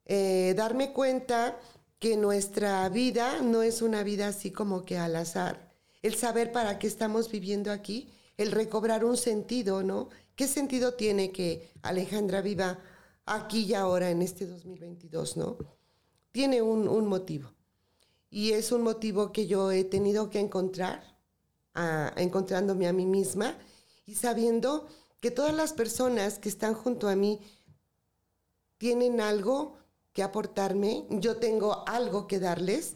eh, 0.04 0.54
darme 0.56 0.92
cuenta 0.92 1.58
que 1.98 2.16
nuestra 2.16 2.88
vida 2.88 3.40
no 3.42 3.62
es 3.62 3.82
una 3.82 4.02
vida 4.02 4.28
así 4.28 4.50
como 4.50 4.84
que 4.84 4.98
al 4.98 5.16
azar. 5.16 5.72
El 6.02 6.14
saber 6.14 6.52
para 6.52 6.78
qué 6.78 6.86
estamos 6.86 7.30
viviendo 7.30 7.72
aquí, 7.72 8.12
el 8.36 8.52
recobrar 8.52 9.04
un 9.04 9.16
sentido, 9.16 9.82
¿no? 9.82 10.10
¿Qué 10.34 10.46
sentido 10.46 10.94
tiene 10.94 11.32
que 11.32 11.72
Alejandra 11.82 12.42
viva 12.42 12.78
aquí 13.24 13.64
y 13.64 13.74
ahora 13.74 14.10
en 14.10 14.22
este 14.22 14.46
2022, 14.46 15.36
¿no? 15.36 15.56
Tiene 16.30 16.60
un, 16.60 17.06
motivo. 17.06 17.50
Y 18.30 18.52
es 18.52 18.70
un 18.72 18.82
motivo 18.82 19.32
que 19.32 19.46
yo 19.46 19.72
he 19.72 19.84
tenido 19.84 20.28
que 20.28 20.38
encontrar, 20.38 21.16
encontrándome 22.16 22.86
a 22.86 22.92
mí 22.92 23.06
misma 23.06 23.56
y 24.04 24.14
sabiendo 24.14 24.86
que 25.20 25.30
todas 25.30 25.54
las 25.54 25.72
personas 25.72 26.38
que 26.38 26.48
están 26.48 26.74
junto 26.74 27.08
a 27.08 27.16
mí 27.16 27.40
tienen 28.78 29.20
algo 29.20 29.78
que 30.12 30.22
aportarme, 30.22 31.06
yo 31.10 31.36
tengo 31.36 31.86
algo 31.86 32.26
que 32.26 32.38
darles, 32.38 32.94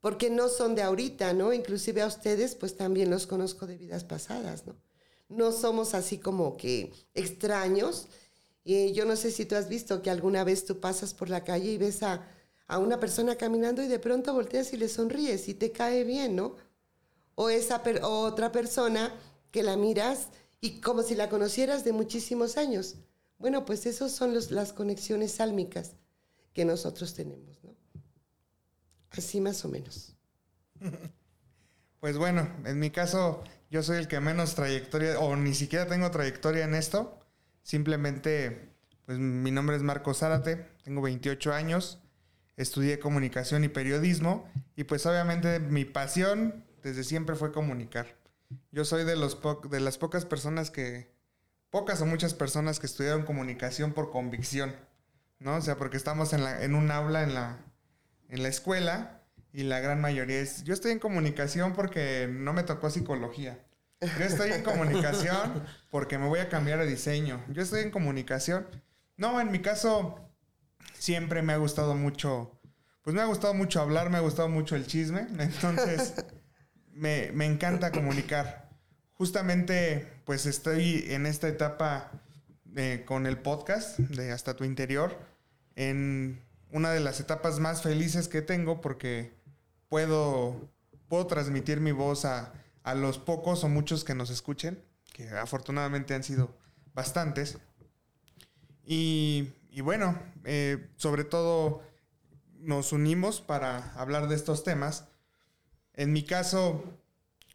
porque 0.00 0.30
no 0.30 0.48
son 0.48 0.74
de 0.74 0.82
ahorita, 0.82 1.32
¿no? 1.32 1.52
Inclusive 1.52 2.02
a 2.02 2.06
ustedes, 2.06 2.54
pues 2.54 2.76
también 2.76 3.10
los 3.10 3.26
conozco 3.26 3.66
de 3.66 3.76
vidas 3.76 4.04
pasadas, 4.04 4.66
¿no? 4.66 4.76
No 5.28 5.52
somos 5.52 5.94
así 5.94 6.18
como 6.18 6.56
que 6.56 6.92
extraños. 7.14 8.06
Y 8.62 8.92
yo 8.92 9.04
no 9.04 9.16
sé 9.16 9.30
si 9.30 9.46
tú 9.46 9.56
has 9.56 9.68
visto 9.68 10.02
que 10.02 10.10
alguna 10.10 10.44
vez 10.44 10.64
tú 10.64 10.80
pasas 10.80 11.14
por 11.14 11.28
la 11.28 11.44
calle 11.44 11.70
y 11.72 11.78
ves 11.78 12.02
a, 12.02 12.28
a 12.66 12.78
una 12.78 13.00
persona 13.00 13.36
caminando 13.36 13.82
y 13.82 13.88
de 13.88 13.98
pronto 13.98 14.32
volteas 14.32 14.72
y 14.72 14.76
le 14.76 14.88
sonríes 14.88 15.48
y 15.48 15.54
te 15.54 15.72
cae 15.72 16.04
bien, 16.04 16.36
¿no? 16.36 16.56
O 17.34 17.48
esa 17.50 17.82
otra 18.02 18.52
persona 18.52 19.14
que 19.50 19.62
la 19.62 19.76
miras 19.76 20.28
y 20.60 20.80
como 20.80 21.02
si 21.02 21.14
la 21.14 21.28
conocieras 21.28 21.84
de 21.84 21.92
muchísimos 21.92 22.56
años. 22.56 22.96
Bueno, 23.38 23.64
pues 23.64 23.86
esas 23.86 24.12
son 24.12 24.34
los, 24.34 24.50
las 24.50 24.72
conexiones 24.72 25.32
sálmicas 25.32 25.92
que 26.52 26.64
nosotros 26.64 27.14
tenemos, 27.14 27.62
¿no? 27.62 27.74
Así 29.10 29.40
más 29.40 29.64
o 29.64 29.68
menos. 29.68 30.14
Pues 31.98 32.18
bueno, 32.18 32.48
en 32.64 32.78
mi 32.78 32.90
caso 32.90 33.42
yo 33.70 33.82
soy 33.82 33.96
el 33.96 34.06
que 34.06 34.20
menos 34.20 34.54
trayectoria, 34.54 35.18
o 35.18 35.34
ni 35.34 35.54
siquiera 35.54 35.86
tengo 35.86 36.10
trayectoria 36.10 36.64
en 36.64 36.74
esto. 36.74 37.18
Simplemente, 37.62 38.76
pues 39.06 39.18
mi 39.18 39.50
nombre 39.50 39.76
es 39.76 39.82
Marco 39.82 40.14
Zárate, 40.14 40.68
tengo 40.84 41.02
28 41.02 41.52
años, 41.52 41.98
estudié 42.56 43.00
comunicación 43.00 43.64
y 43.64 43.68
periodismo 43.68 44.48
y 44.76 44.84
pues 44.84 45.04
obviamente 45.06 45.58
mi 45.58 45.84
pasión 45.84 46.64
desde 46.82 47.02
siempre 47.02 47.34
fue 47.34 47.50
comunicar. 47.50 48.15
Yo 48.70 48.84
soy 48.84 49.04
de, 49.04 49.16
los 49.16 49.38
de 49.70 49.80
las 49.80 49.98
pocas 49.98 50.24
personas 50.24 50.70
que, 50.70 51.14
pocas 51.70 52.00
o 52.00 52.06
muchas 52.06 52.34
personas 52.34 52.80
que 52.80 52.86
estudiaron 52.86 53.24
comunicación 53.24 53.92
por 53.92 54.10
convicción. 54.10 54.74
¿no? 55.38 55.56
O 55.56 55.60
sea, 55.60 55.76
porque 55.76 55.96
estamos 55.96 56.32
en, 56.32 56.44
la, 56.44 56.62
en 56.62 56.74
un 56.74 56.90
aula 56.90 57.22
en 57.22 57.34
la, 57.34 57.58
en 58.28 58.42
la 58.42 58.48
escuela 58.48 59.22
y 59.52 59.62
la 59.62 59.80
gran 59.80 60.00
mayoría 60.00 60.40
es, 60.40 60.64
yo 60.64 60.74
estoy 60.74 60.92
en 60.92 60.98
comunicación 60.98 61.72
porque 61.74 62.28
no 62.30 62.52
me 62.52 62.62
tocó 62.62 62.90
psicología. 62.90 63.58
Yo 64.00 64.24
estoy 64.24 64.52
en 64.52 64.62
comunicación 64.62 65.64
porque 65.90 66.18
me 66.18 66.28
voy 66.28 66.40
a 66.40 66.48
cambiar 66.48 66.78
de 66.78 66.86
diseño. 66.86 67.42
Yo 67.48 67.62
estoy 67.62 67.82
en 67.82 67.90
comunicación. 67.90 68.66
No, 69.16 69.40
en 69.40 69.50
mi 69.50 69.60
caso 69.60 70.30
siempre 70.92 71.42
me 71.42 71.54
ha 71.54 71.56
gustado 71.56 71.94
mucho, 71.94 72.60
pues 73.02 73.14
me 73.16 73.22
ha 73.22 73.26
gustado 73.26 73.54
mucho 73.54 73.80
hablar, 73.80 74.10
me 74.10 74.18
ha 74.18 74.20
gustado 74.20 74.48
mucho 74.48 74.76
el 74.76 74.86
chisme. 74.86 75.26
Entonces, 75.38 76.14
me, 76.96 77.30
me 77.32 77.46
encanta 77.46 77.92
comunicar. 77.92 78.68
Justamente, 79.14 80.20
pues 80.24 80.46
estoy 80.46 81.04
en 81.08 81.26
esta 81.26 81.48
etapa 81.48 82.10
con 83.06 83.26
el 83.26 83.38
podcast 83.38 83.98
de 83.98 84.32
Hasta 84.32 84.54
tu 84.54 84.64
Interior 84.64 85.16
en 85.76 86.42
una 86.70 86.90
de 86.90 87.00
las 87.00 87.20
etapas 87.20 87.58
más 87.58 87.82
felices 87.82 88.28
que 88.28 88.42
tengo 88.42 88.82
porque 88.82 89.32
puedo, 89.88 90.68
puedo 91.08 91.26
transmitir 91.26 91.80
mi 91.80 91.92
voz 91.92 92.26
a, 92.26 92.52
a 92.82 92.94
los 92.94 93.18
pocos 93.18 93.64
o 93.64 93.68
muchos 93.68 94.04
que 94.04 94.14
nos 94.14 94.30
escuchen, 94.30 94.82
que 95.12 95.28
afortunadamente 95.30 96.14
han 96.14 96.22
sido 96.22 96.54
bastantes. 96.92 97.58
Y, 98.84 99.52
y 99.70 99.80
bueno, 99.80 100.18
eh, 100.44 100.88
sobre 100.96 101.24
todo 101.24 101.82
nos 102.58 102.92
unimos 102.92 103.40
para 103.40 103.92
hablar 103.94 104.28
de 104.28 104.34
estos 104.34 104.64
temas. 104.64 105.08
En 105.96 106.12
mi 106.12 106.22
caso, 106.24 106.84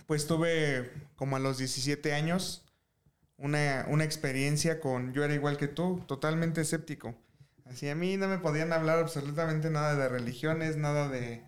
pues 0.08 0.28
tuve 0.28 0.92
como 1.16 1.36
a 1.36 1.40
los 1.40 1.60
17 1.60 2.14
años 2.14 2.66
una, 3.38 4.04
experiencia 4.04 4.80
con, 4.80 5.14
yo 5.14 5.24
era 5.24 5.34
igual 5.34 5.58
que 5.58 5.68
tú, 5.68 6.04
totalmente 6.08 6.62
escéptico. 6.62 7.16
Así 7.66 7.90
a 7.90 7.96
mí 7.96 8.18
no 8.18 8.28
me 8.28 8.40
podían 8.40 8.74
hablar 8.74 9.00
absolutamente 9.00 9.70
nada 9.70 9.96
de 9.96 10.10
religiones, 10.10 10.78
nada 10.78 11.08
de, 11.08 11.44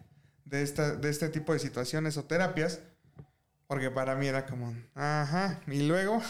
de, 0.45 0.62
esta, 0.62 0.95
de 0.95 1.10
este 1.10 1.29
tipo 1.29 1.53
de 1.53 1.60
situaciones 1.60 2.17
o 2.17 2.25
terapias, 2.25 2.79
porque 3.67 3.91
para 3.91 4.15
mí 4.15 4.27
era 4.27 4.45
como, 4.45 4.73
ajá, 4.95 5.62
y 5.67 5.88
luego, 5.88 6.21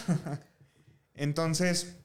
entonces, 1.14 1.96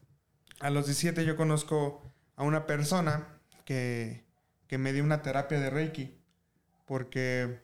a 0.60 0.70
los 0.70 0.86
17 0.86 1.24
yo 1.24 1.36
conozco 1.36 2.02
a 2.36 2.44
una 2.44 2.66
persona 2.66 3.40
que, 3.64 4.24
que 4.66 4.78
me 4.78 4.92
dio 4.92 5.02
una 5.02 5.22
terapia 5.22 5.58
de 5.58 5.70
Reiki, 5.70 6.14
porque 6.86 7.60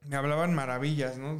me 0.00 0.16
hablaban 0.16 0.54
maravillas, 0.54 1.18
¿no? 1.18 1.38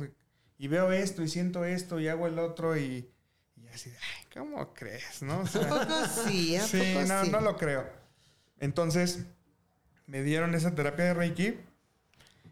Y 0.58 0.68
veo 0.68 0.92
esto 0.92 1.22
y 1.22 1.28
siento 1.28 1.64
esto 1.64 2.00
y 2.00 2.08
hago 2.08 2.26
el 2.26 2.38
otro 2.38 2.76
y, 2.76 3.10
y 3.56 3.68
así, 3.68 3.90
ay, 3.90 4.26
¿cómo 4.34 4.74
crees, 4.74 5.22
no? 5.22 5.40
¿A 5.40 5.44
poco 5.44 6.06
sí? 6.26 6.56
¿A 6.56 6.66
sí, 6.66 6.94
poco 6.94 7.06
no, 7.06 7.24
sí? 7.24 7.30
no 7.30 7.40
lo 7.40 7.56
creo. 7.56 7.88
Entonces, 8.58 9.24
me 10.06 10.22
dieron 10.22 10.54
esa 10.54 10.74
terapia 10.74 11.06
de 11.06 11.14
Reiki 11.14 11.58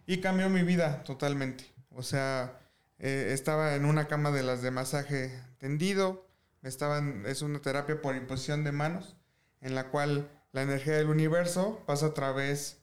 y 0.06 0.20
cambió 0.20 0.48
mi 0.48 0.62
vida 0.62 1.02
totalmente. 1.04 1.64
O 1.90 2.02
sea, 2.02 2.60
eh, 2.98 3.30
estaba 3.32 3.74
en 3.74 3.84
una 3.84 4.06
cama 4.06 4.30
de 4.30 4.42
las 4.42 4.62
de 4.62 4.70
masaje 4.70 5.42
tendido, 5.58 6.28
estaban, 6.62 7.24
es 7.26 7.42
una 7.42 7.60
terapia 7.60 8.00
por 8.00 8.14
imposición 8.14 8.62
de 8.62 8.72
manos, 8.72 9.16
en 9.60 9.74
la 9.74 9.90
cual 9.90 10.30
la 10.52 10.62
energía 10.62 10.94
del 10.94 11.08
universo 11.08 11.82
pasa 11.86 12.06
a 12.06 12.14
través 12.14 12.78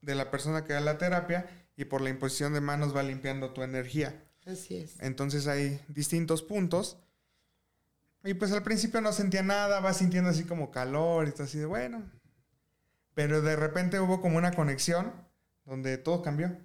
de 0.00 0.14
la 0.14 0.30
persona 0.30 0.64
que 0.64 0.72
da 0.72 0.80
la 0.80 0.98
terapia 0.98 1.46
y 1.76 1.84
por 1.86 2.00
la 2.00 2.10
imposición 2.10 2.52
de 2.54 2.60
manos 2.60 2.94
va 2.94 3.02
limpiando 3.02 3.52
tu 3.52 3.62
energía. 3.62 4.22
Así 4.46 4.76
es. 4.76 4.94
Entonces 5.00 5.46
hay 5.46 5.80
distintos 5.88 6.42
puntos. 6.42 6.98
Y 8.22 8.34
pues 8.34 8.52
al 8.52 8.62
principio 8.62 9.00
no 9.00 9.12
sentía 9.12 9.42
nada, 9.42 9.80
va 9.80 9.92
sintiendo 9.92 10.30
así 10.30 10.44
como 10.44 10.70
calor 10.70 11.28
y 11.28 11.32
todo 11.32 11.44
así 11.44 11.58
de 11.58 11.66
bueno. 11.66 12.02
Pero 13.14 13.42
de 13.42 13.56
repente 13.56 14.00
hubo 14.00 14.20
como 14.20 14.38
una 14.38 14.52
conexión 14.52 15.12
donde 15.64 15.98
todo 15.98 16.22
cambió. 16.22 16.56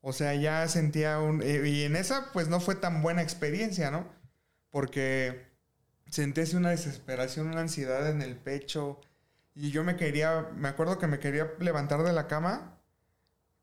O 0.00 0.12
sea, 0.12 0.34
ya 0.34 0.66
sentía 0.68 1.20
un... 1.20 1.42
eh, 1.42 1.68
y 1.68 1.82
en 1.84 1.94
esa 1.94 2.32
pues 2.32 2.48
no 2.48 2.60
fue 2.60 2.74
tan 2.74 3.02
buena 3.02 3.22
experiencia, 3.22 3.90
¿no? 3.90 4.06
Porque 4.70 5.46
sentí 6.10 6.40
así 6.40 6.56
una 6.56 6.70
desesperación, 6.70 7.48
una 7.48 7.60
ansiedad 7.60 8.10
en 8.10 8.22
el 8.22 8.36
pecho. 8.36 9.00
Y 9.54 9.70
yo 9.70 9.84
me 9.84 9.96
quería, 9.96 10.50
me 10.56 10.68
acuerdo 10.68 10.98
que 10.98 11.06
me 11.06 11.20
quería 11.20 11.52
levantar 11.60 12.02
de 12.02 12.12
la 12.12 12.26
cama 12.26 12.81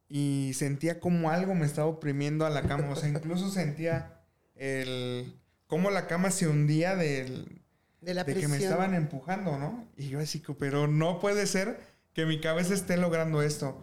y 0.10 0.52
sentía 0.56 1.00
como 1.00 1.30
algo 1.30 1.54
me 1.54 1.68
estaba 1.68 1.88
oprimiendo 1.88 2.46
a 2.46 2.50
la 2.50 2.64
cama. 2.64 2.90
O 2.90 2.96
sea, 2.96 3.08
incluso 3.08 3.50
sentía 3.50 4.20
el 4.56 5.40
cómo 5.68 5.92
la 5.92 6.08
cama 6.08 6.32
se 6.32 6.48
hundía 6.48 6.96
del, 6.96 7.62
De 8.02 8.16
la 8.16 8.24
de 8.24 8.34
que 8.34 8.48
me 8.48 8.58
estaban 8.58 8.96
empujando, 8.96 9.58
¿no? 9.60 9.88
Y 9.96 10.10
yo 10.10 10.20
así, 10.20 10.44
pero 10.58 10.88
no 10.88 11.20
puede 11.20 11.46
ser 11.46 11.80
que 12.14 12.26
mi 12.26 12.42
cabeza 12.42 12.74
esté 12.74 12.98
logrando 12.98 13.44
esto. 13.44 13.82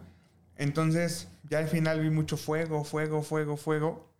Entonces, 0.57 1.29
ya 1.49 1.59
al 1.59 1.67
final 1.67 2.01
vi 2.01 2.09
mucho 2.09 2.35
fuego, 2.35 2.83
fuego, 2.83 3.23
fuego, 3.23 3.55
fuego. 3.55 4.11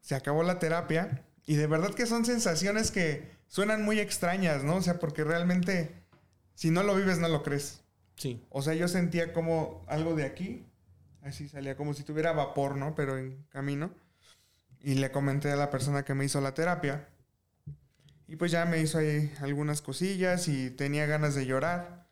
Se 0.00 0.14
acabó 0.14 0.44
la 0.44 0.60
terapia 0.60 1.24
y 1.46 1.56
de 1.56 1.66
verdad 1.66 1.94
que 1.94 2.06
son 2.06 2.24
sensaciones 2.24 2.92
que 2.92 3.28
suenan 3.48 3.82
muy 3.82 3.98
extrañas, 3.98 4.62
¿no? 4.62 4.76
O 4.76 4.82
sea, 4.82 5.00
porque 5.00 5.24
realmente 5.24 5.90
si 6.54 6.70
no 6.70 6.82
lo 6.82 6.94
vives 6.94 7.18
no 7.18 7.28
lo 7.28 7.42
crees. 7.42 7.80
Sí. 8.14 8.44
O 8.50 8.62
sea, 8.62 8.74
yo 8.74 8.86
sentía 8.86 9.32
como 9.32 9.84
algo 9.88 10.14
de 10.14 10.24
aquí, 10.24 10.64
así 11.28 11.48
salía 11.48 11.76
como 11.76 11.94
si 11.94 12.02
tuviera 12.02 12.32
vapor, 12.32 12.76
¿no? 12.76 12.94
Pero 12.94 13.18
en 13.18 13.44
camino. 13.50 13.94
Y 14.80 14.94
le 14.94 15.10
comenté 15.10 15.50
a 15.50 15.56
la 15.56 15.70
persona 15.70 16.04
que 16.04 16.14
me 16.14 16.24
hizo 16.24 16.40
la 16.40 16.54
terapia. 16.54 17.08
Y 18.26 18.36
pues 18.36 18.50
ya 18.52 18.64
me 18.66 18.80
hizo 18.80 18.98
ahí 18.98 19.32
algunas 19.40 19.80
cosillas 19.80 20.48
y 20.48 20.70
tenía 20.70 21.06
ganas 21.06 21.34
de 21.34 21.46
llorar. 21.46 22.08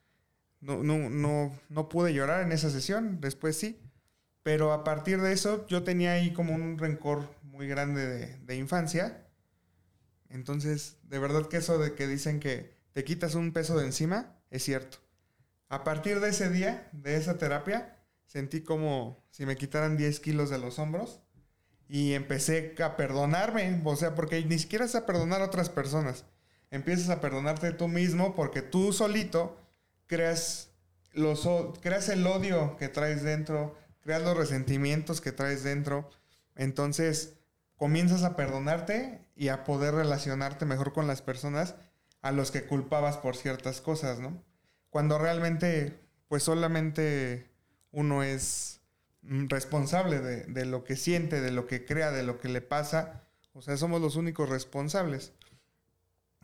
No, 0.61 0.83
no, 0.83 1.11
no, 1.11 1.59
no 1.69 1.89
pude 1.89 2.15
llorar 2.15 2.43
en 2.43 2.53
esa 2.53 2.71
sesión, 2.71 3.21
después 3.21 3.57
sí. 3.57 3.81
Pero 4.43 4.73
a 4.73 4.85
partir 4.85 5.21
de 5.21 5.33
eso 5.33 5.67
yo 5.67 5.83
tenía 5.83 6.13
ahí 6.13 6.33
como 6.33 6.55
un 6.55 6.79
rencor 6.79 7.29
muy 7.43 7.69
grande 7.69 8.07
de, 8.07 8.39
de 8.39 8.57
infancia. 8.57 9.27
Entonces, 10.29 10.97
de 11.03 11.19
verdad 11.19 11.49
que 11.49 11.59
eso 11.59 11.79
de 11.79 11.95
que 11.95 12.07
dicen 12.07 12.41
que 12.41 12.75
te 12.93 13.05
quitas 13.05 13.35
un 13.35 13.53
peso 13.53 13.77
de 13.77 13.87
encima, 13.87 14.37
es 14.51 14.63
cierto. 14.63 14.99
A 15.69 15.85
partir 15.85 16.21
de 16.21 16.31
ese 16.31 16.49
día, 16.49 16.89
de 16.93 17.17
esa 17.17 17.39
terapia, 17.39 17.96
sentí 18.27 18.63
como 18.63 19.25
si 19.31 19.47
me 19.47 19.57
quitaran 19.57 19.97
10 19.97 20.21
kilos 20.21 20.51
de 20.51 20.59
los 20.59 20.79
hombros 20.79 21.21
y 21.89 22.15
empecé 22.15 22.75
a 22.83 22.97
perdonarme, 22.97 23.81
o 23.85 23.97
sea, 23.97 24.15
porque 24.15 24.45
ni 24.45 24.59
siquiera 24.59 24.85
es 24.85 24.95
a 24.95 25.07
perdonar 25.07 25.41
a 25.41 25.47
otras 25.47 25.69
personas. 25.69 26.25
Empiezas 26.71 27.11
a 27.11 27.21
perdonarte 27.21 27.73
tú 27.73 27.89
mismo 27.89 28.35
porque 28.35 28.61
tú 28.61 28.93
solito 28.93 29.57
creas, 30.07 30.71
los, 31.13 31.49
creas 31.81 32.09
el 32.09 32.27
odio 32.27 32.77
que 32.77 32.89
traes 32.89 33.23
dentro, 33.23 33.77
creas 34.01 34.23
los 34.23 34.37
resentimientos 34.37 35.21
que 35.21 35.33
traes 35.33 35.63
dentro. 35.63 36.11
Entonces 36.57 37.35
comienzas 37.77 38.25
a 38.25 38.35
perdonarte 38.37 39.21
y 39.37 39.49
a 39.49 39.65
poder 39.65 39.95
relacionarte 39.95 40.65
mejor 40.65 40.93
con 40.93 41.07
las 41.07 41.23
personas 41.23 41.77
a 42.23 42.33
los 42.33 42.51
que 42.51 42.65
culpabas 42.65 43.19
por 43.19 43.37
ciertas 43.37 43.81
cosas, 43.81 44.19
¿no? 44.19 44.43
Cuando 44.91 45.19
realmente, 45.19 46.01
pues 46.29 46.43
solamente 46.43 47.51
uno 47.97 48.23
es 48.23 48.83
mm, 49.23 49.47
responsable 49.49 50.21
de, 50.21 50.45
de 50.45 50.67
lo 50.67 50.85
que 50.85 50.97
siente, 50.97 51.41
de 51.41 51.51
lo 51.51 51.67
que 51.67 51.87
crea, 51.87 52.13
de 52.13 52.23
lo 52.23 52.39
que 52.39 52.51
le 52.51 52.61
pasa. 52.61 53.25
O 53.55 53.63
sea, 53.63 53.79
somos 53.79 54.03
los 54.03 54.17
únicos 54.17 54.51
responsables. 54.51 55.33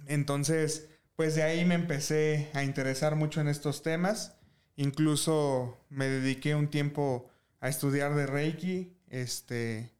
Entonces, 0.07 0.89
pues 1.15 1.35
de 1.35 1.43
ahí 1.43 1.67
me 1.67 1.75
empecé 1.75 2.51
a 2.55 2.65
interesar 2.65 3.17
mucho 3.17 3.43
en 3.43 3.49
estos 3.49 3.83
temas. 3.83 4.35
Incluso 4.77 5.79
me 5.91 6.09
dediqué 6.09 6.55
un 6.55 6.69
tiempo 6.69 7.29
a 7.61 7.69
estudiar 7.69 8.15
de 8.15 8.27
Reiki. 8.27 8.97
Este. 9.11 9.93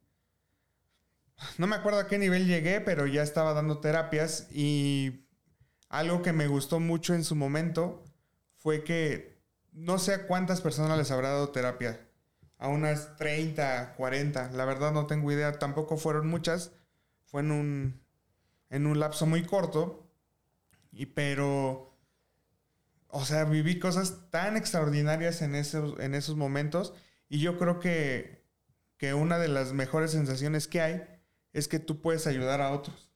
No 1.59 1.67
me 1.67 1.77
acuerdo 1.77 2.01
a 2.01 2.07
qué 2.07 2.17
nivel 2.17 2.47
llegué, 2.47 2.81
pero 2.81 3.07
ya 3.07 3.23
estaba 3.23 3.53
dando 3.53 3.79
terapias. 3.79 4.49
Y 4.51 5.27
algo 5.91 6.23
que 6.23 6.33
me 6.33 6.47
gustó 6.47 6.81
mucho 6.81 7.13
en 7.13 7.25
su 7.25 7.37
momento 7.37 8.03
fue 8.57 8.85
que 8.85 9.32
no 9.73 9.99
sé 9.99 10.15
a 10.15 10.27
cuántas 10.27 10.61
personas 10.61 10.99
les 10.99 11.11
habrá 11.11 11.31
dado 11.31 11.51
terapia. 11.51 12.09
A 12.59 12.69
unas 12.69 13.17
30, 13.17 13.95
40. 13.97 14.53
La 14.53 14.65
verdad 14.65 14.93
no 14.93 15.07
tengo 15.07 15.33
idea. 15.33 15.59
Tampoco 15.59 15.97
fueron 15.97 16.29
muchas. 16.29 16.73
Fue 17.25 17.41
en 17.41 17.51
un, 17.51 18.01
en 18.71 18.87
un 18.87 19.01
lapso 19.01 19.27
muy 19.27 19.45
corto. 19.45 20.07
Y 20.93 21.07
pero... 21.07 21.91
O 23.15 23.25
sea, 23.27 23.45
viví 23.45 23.79
cosas 23.79 24.31
tan 24.31 24.57
extraordinarias 24.57 25.43
en 25.43 25.55
esos, 25.55 25.99
en 26.01 26.15
esos 26.15 26.37
momentos. 26.37 26.95
Y 27.29 27.41
yo 27.41 27.59
creo 27.59 27.79
que, 27.79 28.47
que 28.97 29.13
una 29.13 29.39
de 29.39 29.49
las 29.49 29.73
mejores 29.73 30.13
sensaciones 30.13 30.67
que 30.67 30.81
hay 30.81 31.03
es 31.53 31.69
que 31.69 31.79
tú 31.79 32.01
puedes 32.01 32.27
ayudar 32.27 32.63
a 32.63 32.73
otros. 32.73 33.11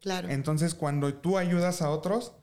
Claro. 0.00 0.28
Entonces, 0.28 0.74
cuando 0.74 1.14
tú 1.14 1.38
ayudas 1.38 1.80
a 1.80 1.88
otros, 1.88 2.34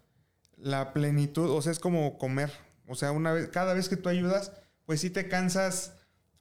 la 0.56 0.94
plenitud, 0.94 1.52
o 1.52 1.62
sea, 1.62 1.72
es 1.72 1.80
como 1.80 2.18
comer. 2.18 2.52
O 2.90 2.96
sea, 2.96 3.12
una 3.12 3.32
vez, 3.32 3.48
cada 3.50 3.74
vez 3.74 3.88
que 3.88 3.96
tú 3.98 4.10
ayudas, 4.10 4.52
pues 4.86 5.00
sí 5.00 5.10
te 5.10 5.28
cansas 5.30 5.94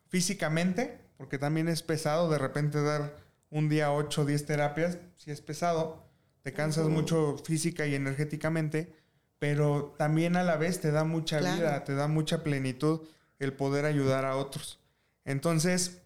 físicamente, 0.08 0.98
porque 1.16 1.38
también 1.38 1.68
es 1.68 1.82
pesado 1.82 2.30
de 2.30 2.38
repente 2.38 2.82
dar 2.82 3.16
un 3.50 3.68
día 3.68 3.92
8 3.92 4.22
o 4.22 4.24
10 4.24 4.46
terapias, 4.46 4.98
si 5.16 5.30
es 5.30 5.40
pesado, 5.40 6.04
te 6.42 6.52
cansas 6.52 6.86
mucho 6.88 7.36
física 7.44 7.86
y 7.86 7.94
energéticamente, 7.94 8.92
pero 9.38 9.94
también 9.98 10.36
a 10.36 10.42
la 10.42 10.56
vez 10.56 10.80
te 10.80 10.90
da 10.90 11.04
mucha 11.04 11.38
Claro. 11.38 11.56
vida, 11.56 11.84
te 11.84 11.94
da 11.94 12.08
mucha 12.08 12.42
plenitud 12.42 13.00
el 13.38 13.52
poder 13.52 13.84
ayudar 13.84 14.24
a 14.24 14.36
otros. 14.36 14.78
Entonces, 15.24 16.00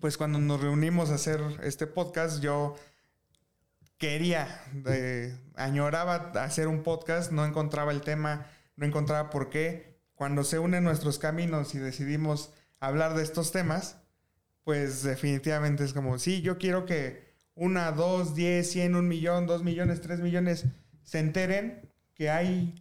pues 0.00 0.16
cuando 0.18 0.38
nos 0.38 0.60
reunimos 0.60 1.10
a 1.10 1.14
hacer 1.14 1.40
este 1.62 1.86
podcast, 1.86 2.40
yo 2.42 2.74
quería, 3.98 4.60
eh, 4.86 5.36
añoraba 5.56 6.32
hacer 6.42 6.68
un 6.68 6.82
podcast, 6.82 7.32
no 7.32 7.44
encontraba 7.44 7.92
el 7.92 8.02
tema, 8.02 8.46
no 8.78 8.86
encontraba 8.86 9.28
por 9.28 9.50
qué. 9.50 9.98
Cuando 10.14 10.44
se 10.44 10.58
unen 10.58 10.84
nuestros 10.84 11.18
caminos 11.18 11.74
y 11.74 11.78
decidimos 11.78 12.52
hablar 12.80 13.14
de 13.14 13.22
estos 13.24 13.52
temas, 13.52 13.96
pues 14.64 15.02
definitivamente 15.02 15.84
es 15.84 15.92
como, 15.92 16.18
sí, 16.18 16.42
yo 16.42 16.58
quiero 16.58 16.86
que 16.86 17.26
una, 17.54 17.90
dos, 17.90 18.34
diez, 18.34 18.70
cien, 18.70 18.94
un 18.94 19.08
millón, 19.08 19.46
dos 19.46 19.64
millones, 19.64 20.00
tres 20.00 20.20
millones 20.20 20.64
se 21.02 21.18
enteren 21.18 21.90
que 22.14 22.30
hay, 22.30 22.74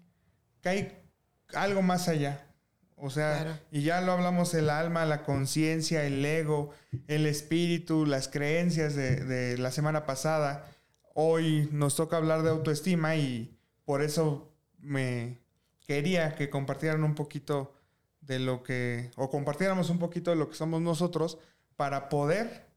que 0.62 0.70
hay 0.70 0.98
algo 1.54 1.82
más 1.82 2.08
allá. 2.08 2.44
O 2.96 3.10
sea, 3.10 3.42
Claro. 3.42 3.60
y 3.72 3.82
ya 3.84 4.02
lo 4.02 4.12
hablamos, 4.12 4.54
el 4.54 4.70
alma, 4.70 5.06
la 5.06 5.24
conciencia, 5.24 6.04
el 6.04 6.24
ego, 6.26 6.72
el 7.08 7.26
espíritu, 7.26 8.06
las 8.06 8.28
creencias 8.28 8.96
de, 8.96 9.24
de 9.24 9.58
la 9.58 9.72
semana 9.72 10.06
pasada. 10.06 10.66
Hoy 11.16 11.70
nos 11.72 11.96
toca 11.96 12.18
hablar 12.18 12.44
de 12.44 12.50
autoestima 12.50 13.16
y 13.16 13.58
por 13.86 14.02
eso 14.04 14.52
me 14.80 15.40
quería 15.88 16.36
que 16.36 16.50
compartieran 16.50 17.04
un 17.04 17.16
poquito 17.16 17.74
de 18.22 18.40
lo 18.40 18.62
que, 18.62 19.10
o 19.16 19.30
compartiéramos 19.30 19.90
un 19.90 20.00
poquito 20.00 20.32
de 20.32 20.36
lo 20.36 20.50
que 20.50 20.56
somos 20.56 20.82
nosotros 20.82 21.40
para 21.78 22.10
poder 22.10 22.68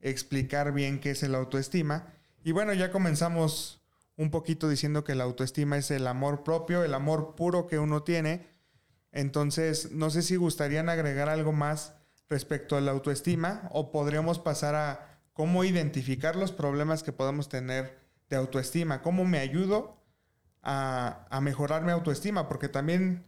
explicar 0.00 0.72
bien 0.72 1.00
qué 1.00 1.10
es 1.10 1.22
el 1.24 1.34
autoestima. 1.34 2.12
Y 2.44 2.52
bueno, 2.52 2.72
ya 2.72 2.92
comenzamos 2.92 3.82
un 4.16 4.30
poquito 4.30 4.68
diciendo 4.68 5.02
que 5.02 5.16
la 5.16 5.24
autoestima 5.24 5.76
es 5.76 5.90
el 5.90 6.06
amor 6.06 6.44
propio, 6.44 6.84
el 6.84 6.94
amor 6.94 7.34
puro 7.34 7.66
que 7.66 7.80
uno 7.80 8.04
tiene. 8.04 8.46
Entonces, 9.10 9.90
no 9.90 10.10
sé 10.10 10.22
si 10.22 10.36
gustarían 10.36 10.88
agregar 10.88 11.28
algo 11.28 11.52
más 11.52 11.94
respecto 12.28 12.76
a 12.76 12.80
la 12.80 12.92
autoestima 12.92 13.68
o 13.72 13.90
podríamos 13.90 14.38
pasar 14.38 14.76
a 14.76 15.18
cómo 15.32 15.64
identificar 15.64 16.36
los 16.36 16.52
problemas 16.52 17.02
que 17.02 17.12
podemos 17.12 17.48
tener 17.48 17.98
de 18.28 18.36
autoestima, 18.36 19.02
cómo 19.02 19.24
me 19.24 19.38
ayudo 19.38 20.03
a, 20.64 21.26
a 21.30 21.40
mejorar 21.40 21.84
mi 21.84 21.92
autoestima, 21.92 22.48
porque 22.48 22.68
también 22.68 23.24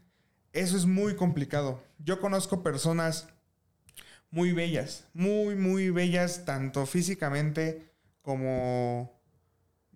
eso 0.52 0.76
es 0.76 0.86
muy 0.86 1.14
complicado. 1.14 1.82
Yo 1.98 2.20
conozco 2.20 2.62
personas 2.62 3.28
muy 4.30 4.52
bellas, 4.52 5.06
muy, 5.12 5.54
muy 5.54 5.90
bellas, 5.90 6.44
tanto 6.44 6.86
físicamente 6.86 7.92
como 8.22 9.20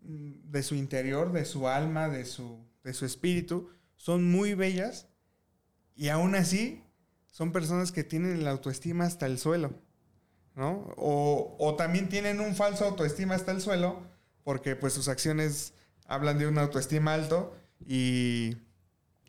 mm, 0.03 0.51
de 0.51 0.63
su 0.63 0.75
interior, 0.75 1.33
de 1.33 1.45
su 1.45 1.67
alma, 1.67 2.09
de 2.09 2.25
su, 2.25 2.65
de 2.85 2.93
su 2.93 3.07
espíritu, 3.07 3.71
son 3.97 4.31
muy 4.31 4.55
bellas 4.55 5.09
y 5.97 6.09
aún 6.09 6.35
así 6.35 6.85
son 7.27 7.53
personas 7.53 7.93
que 7.93 8.05
tienen 8.05 8.45
la 8.45 8.51
autoestima 8.51 9.05
hasta 9.05 9.27
el 9.27 9.39
suelo, 9.39 9.75
¿no? 10.55 10.93
O, 10.97 11.57
o 11.59 11.77
también 11.77 12.09
tienen 12.09 12.41
un 12.41 12.55
falso 12.55 12.85
autoestima 12.85 13.35
hasta 13.35 13.53
el 13.53 13.61
suelo 13.61 14.03
porque 14.45 14.77
pues 14.77 14.93
sus 14.93 15.09
acciones 15.09 15.75
hablan 16.11 16.39
de 16.39 16.49
una 16.49 16.63
autoestima 16.63 17.15
alto 17.15 17.57
y 17.87 18.57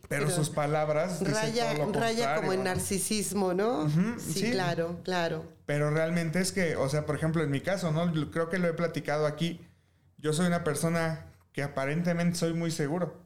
pero, 0.10 0.30
sus 0.30 0.50
palabras 0.50 1.22
raya, 1.22 1.74
raya 1.94 2.36
como 2.36 2.52
en 2.52 2.66
narcisismo, 2.66 3.54
¿no? 3.54 3.88
sí, 4.20 4.52
claro, 4.52 5.00
claro. 5.04 5.46
Pero 5.66 5.92
realmente 5.92 6.42
es 6.42 6.52
que, 6.52 6.76
o 6.76 6.90
sea, 6.90 7.06
por 7.06 7.16
ejemplo, 7.16 7.44
en 7.44 7.52
mi 7.52 7.62
caso, 7.62 7.92
¿no? 7.92 8.12
Creo 8.32 8.50
que 8.50 8.58
lo 8.58 8.68
he 8.68 8.74
platicado 8.74 9.26
aquí. 9.26 9.62
Yo 10.18 10.34
soy 10.34 10.48
una 10.48 10.66
persona 10.66 11.28
que 11.54 11.64
aparentemente 11.64 12.38
soy 12.38 12.54
muy 12.54 12.72
seguro. 12.72 13.22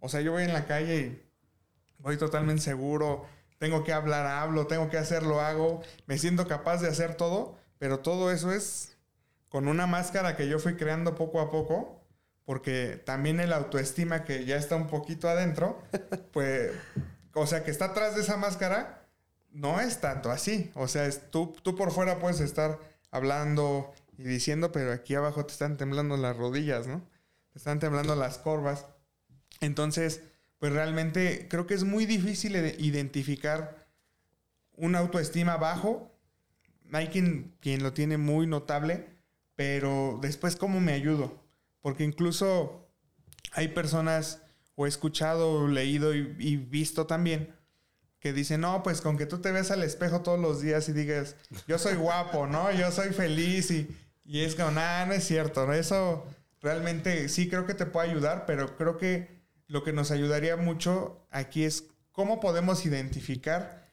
O 0.00 0.08
sea, 0.08 0.22
yo 0.22 0.32
voy 0.32 0.44
en 0.44 0.54
la 0.54 0.66
calle 0.66 0.98
y 0.98 1.22
voy 1.98 2.16
totalmente 2.16 2.62
seguro. 2.62 3.26
Tengo 3.58 3.84
que 3.84 3.92
hablar, 3.92 4.26
hablo. 4.26 4.66
Tengo 4.66 4.88
que 4.88 4.98
hacerlo, 4.98 5.40
hago. 5.40 5.82
Me 6.06 6.16
siento 6.16 6.46
capaz 6.46 6.78
de 6.78 6.88
hacer 6.88 7.16
todo. 7.16 7.58
Pero 7.78 7.98
todo 7.98 8.30
eso 8.30 8.52
es 8.52 8.96
con 9.48 9.68
una 9.68 9.86
máscara 9.86 10.36
que 10.36 10.48
yo 10.48 10.58
fui 10.58 10.76
creando 10.76 11.14
poco 11.14 11.40
a 11.40 11.50
poco 11.50 12.03
porque 12.44 13.02
también 13.04 13.40
el 13.40 13.52
autoestima 13.52 14.24
que 14.24 14.44
ya 14.44 14.56
está 14.56 14.76
un 14.76 14.88
poquito 14.88 15.28
adentro, 15.28 15.82
pues, 16.32 16.72
o 17.34 17.46
sea, 17.46 17.64
que 17.64 17.70
está 17.70 17.86
atrás 17.86 18.14
de 18.14 18.22
esa 18.22 18.36
máscara, 18.36 19.06
no 19.52 19.80
es 19.80 20.00
tanto 20.00 20.30
así. 20.30 20.70
O 20.74 20.88
sea, 20.88 21.06
es, 21.06 21.30
tú, 21.30 21.54
tú 21.62 21.74
por 21.74 21.90
fuera 21.90 22.18
puedes 22.18 22.40
estar 22.40 22.78
hablando 23.10 23.94
y 24.18 24.24
diciendo, 24.24 24.72
pero 24.72 24.92
aquí 24.92 25.14
abajo 25.14 25.46
te 25.46 25.52
están 25.52 25.76
temblando 25.76 26.16
las 26.16 26.36
rodillas, 26.36 26.86
¿no? 26.86 27.02
Te 27.52 27.58
están 27.58 27.78
temblando 27.78 28.14
las 28.16 28.38
corvas. 28.38 28.86
Entonces, 29.60 30.22
pues 30.58 30.72
realmente 30.72 31.46
creo 31.48 31.66
que 31.66 31.74
es 31.74 31.84
muy 31.84 32.06
difícil 32.06 32.56
identificar 32.56 33.86
una 34.72 34.98
autoestima 34.98 35.56
bajo. 35.56 36.10
Hay 36.92 37.08
quien, 37.08 37.54
quien 37.60 37.82
lo 37.82 37.92
tiene 37.92 38.18
muy 38.18 38.46
notable, 38.46 39.06
pero 39.56 40.18
después, 40.20 40.56
¿cómo 40.56 40.80
me 40.80 40.92
ayudo? 40.92 41.43
Porque 41.84 42.02
incluso 42.02 42.88
hay 43.52 43.68
personas, 43.68 44.40
o 44.74 44.86
he 44.86 44.88
escuchado, 44.88 45.68
leído 45.68 46.14
y, 46.14 46.56
visto 46.56 47.06
también, 47.06 47.54
que 48.20 48.32
dicen, 48.32 48.62
no, 48.62 48.82
pues 48.82 49.02
con 49.02 49.18
que 49.18 49.26
tú 49.26 49.42
te 49.42 49.52
ves 49.52 49.70
al 49.70 49.82
espejo 49.82 50.22
todos 50.22 50.40
los 50.40 50.62
días 50.62 50.88
y 50.88 50.94
digas, 50.94 51.36
yo 51.68 51.78
soy 51.78 51.96
guapo, 51.96 52.46
¿no? 52.46 52.72
Yo 52.72 52.90
soy 52.90 53.10
feliz 53.10 53.70
y, 53.70 53.94
y 54.24 54.40
es 54.40 54.54
como, 54.54 54.70
nada, 54.70 55.04
no 55.04 55.12
es 55.12 55.24
cierto, 55.24 55.70
Eso 55.74 56.26
realmente 56.62 57.28
sí 57.28 57.50
creo 57.50 57.66
que 57.66 57.74
te 57.74 57.84
puede 57.84 58.08
ayudar, 58.10 58.46
pero 58.46 58.78
creo 58.78 58.96
que 58.96 59.44
lo 59.66 59.84
que 59.84 59.92
nos 59.92 60.10
ayudaría 60.10 60.56
mucho 60.56 61.26
aquí 61.30 61.64
es 61.64 61.84
cómo 62.12 62.40
podemos 62.40 62.86
identificar 62.86 63.92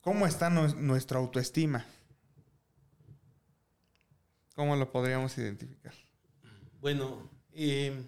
cómo 0.00 0.26
está 0.26 0.48
nuestra 0.48 1.18
autoestima. 1.18 1.84
¿Cómo 4.54 4.76
lo 4.76 4.90
podríamos 4.90 5.36
identificar? 5.36 5.92
Bueno, 6.80 7.28
eh, 7.52 8.06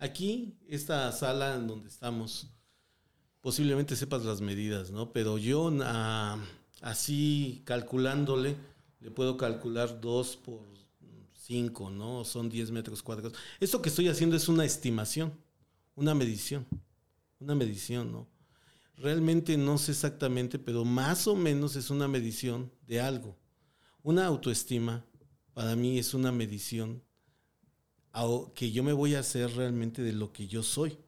aquí, 0.00 0.58
esta 0.68 1.12
sala 1.12 1.54
en 1.54 1.68
donde 1.68 1.88
estamos, 1.88 2.48
posiblemente 3.40 3.94
sepas 3.94 4.24
las 4.24 4.40
medidas, 4.40 4.90
¿no? 4.90 5.12
Pero 5.12 5.38
yo 5.38 5.72
así 6.80 7.62
calculándole, 7.64 8.56
le 8.98 9.12
puedo 9.12 9.36
calcular 9.36 10.00
2 10.00 10.36
por 10.38 10.74
5, 11.34 11.90
¿no? 11.90 12.24
Son 12.24 12.48
10 12.48 12.72
metros 12.72 13.00
cuadrados. 13.00 13.38
Esto 13.60 13.80
que 13.80 13.90
estoy 13.90 14.08
haciendo 14.08 14.34
es 14.34 14.48
una 14.48 14.64
estimación, 14.64 15.32
una 15.94 16.16
medición, 16.16 16.66
una 17.38 17.54
medición, 17.54 18.10
¿no? 18.10 18.26
Realmente 18.96 19.56
no 19.56 19.78
sé 19.78 19.92
exactamente, 19.92 20.58
pero 20.58 20.84
más 20.84 21.28
o 21.28 21.36
menos 21.36 21.76
es 21.76 21.90
una 21.90 22.08
medición 22.08 22.72
de 22.88 23.00
algo. 23.00 23.36
Una 24.02 24.26
autoestima 24.26 25.04
para 25.52 25.76
mí 25.76 25.96
es 25.96 26.12
una 26.12 26.32
medición 26.32 27.03
que 28.54 28.70
yo 28.70 28.84
me 28.84 28.92
voy 28.92 29.14
a 29.14 29.20
hacer 29.20 29.54
realmente 29.56 30.02
de 30.02 30.12
lo 30.12 30.32
que 30.32 30.46
yo 30.46 30.62
soy. 30.62 30.98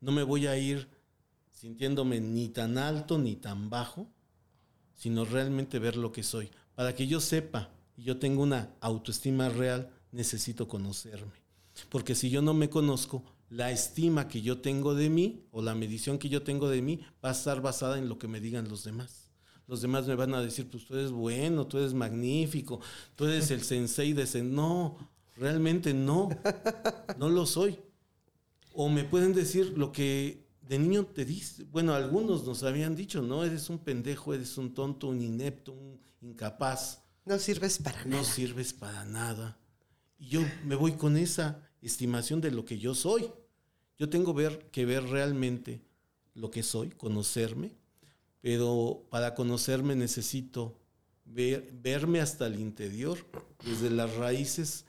No 0.00 0.12
me 0.12 0.22
voy 0.22 0.46
a 0.46 0.56
ir 0.56 0.88
sintiéndome 1.52 2.20
ni 2.20 2.48
tan 2.48 2.78
alto 2.78 3.18
ni 3.18 3.36
tan 3.36 3.70
bajo, 3.70 4.08
sino 4.94 5.24
realmente 5.24 5.78
ver 5.78 5.96
lo 5.96 6.12
que 6.12 6.22
soy. 6.22 6.50
Para 6.74 6.94
que 6.94 7.06
yo 7.06 7.20
sepa 7.20 7.70
y 7.96 8.04
yo 8.04 8.18
tenga 8.18 8.42
una 8.42 8.70
autoestima 8.80 9.48
real, 9.48 9.90
necesito 10.12 10.68
conocerme. 10.68 11.32
Porque 11.90 12.14
si 12.14 12.30
yo 12.30 12.40
no 12.40 12.54
me 12.54 12.70
conozco, 12.70 13.22
la 13.50 13.70
estima 13.70 14.28
que 14.28 14.42
yo 14.42 14.58
tengo 14.58 14.94
de 14.94 15.10
mí 15.10 15.44
o 15.50 15.62
la 15.62 15.74
medición 15.74 16.18
que 16.18 16.28
yo 16.28 16.42
tengo 16.42 16.68
de 16.68 16.82
mí 16.82 17.00
va 17.24 17.30
a 17.30 17.32
estar 17.32 17.60
basada 17.60 17.98
en 17.98 18.08
lo 18.08 18.18
que 18.18 18.28
me 18.28 18.40
digan 18.40 18.68
los 18.68 18.84
demás. 18.84 19.30
Los 19.66 19.82
demás 19.82 20.06
me 20.06 20.14
van 20.14 20.34
a 20.34 20.40
decir, 20.40 20.68
pues 20.70 20.86
tú 20.86 20.94
eres 20.94 21.10
bueno, 21.10 21.66
tú 21.66 21.78
eres 21.78 21.92
magnífico, 21.92 22.80
tú 23.14 23.26
eres 23.26 23.50
el 23.50 23.62
sensei 23.64 24.12
de 24.12 24.22
ese. 24.22 24.42
No, 24.42 24.96
Realmente 25.36 25.92
no, 25.92 26.28
no 27.18 27.28
lo 27.28 27.46
soy. 27.46 27.78
O 28.72 28.88
me 28.88 29.04
pueden 29.04 29.32
decir 29.32 29.76
lo 29.76 29.92
que 29.92 30.46
de 30.62 30.78
niño 30.78 31.06
te 31.06 31.24
dice, 31.24 31.64
bueno, 31.64 31.94
algunos 31.94 32.44
nos 32.44 32.62
habían 32.62 32.96
dicho, 32.96 33.22
no, 33.22 33.44
eres 33.44 33.70
un 33.70 33.78
pendejo, 33.78 34.34
eres 34.34 34.58
un 34.58 34.74
tonto, 34.74 35.08
un 35.08 35.20
inepto, 35.20 35.72
un 35.72 36.00
incapaz. 36.20 37.02
No 37.24 37.38
sirves 37.38 37.78
para 37.78 38.04
nada. 38.04 38.22
No 38.22 38.24
sirves 38.24 38.72
para 38.72 39.04
nada. 39.04 39.58
Y 40.18 40.28
yo 40.28 40.40
me 40.64 40.74
voy 40.74 40.92
con 40.92 41.16
esa 41.16 41.62
estimación 41.82 42.40
de 42.40 42.50
lo 42.50 42.64
que 42.64 42.78
yo 42.78 42.94
soy. 42.94 43.30
Yo 43.98 44.08
tengo 44.08 44.34
ver, 44.34 44.70
que 44.70 44.84
ver 44.84 45.04
realmente 45.04 45.82
lo 46.34 46.50
que 46.50 46.62
soy, 46.62 46.90
conocerme, 46.90 47.72
pero 48.40 49.06
para 49.10 49.34
conocerme 49.34 49.96
necesito 49.96 50.78
ver, 51.24 51.70
verme 51.72 52.20
hasta 52.20 52.46
el 52.46 52.60
interior, 52.60 53.18
desde 53.64 53.90
las 53.90 54.14
raíces 54.16 54.85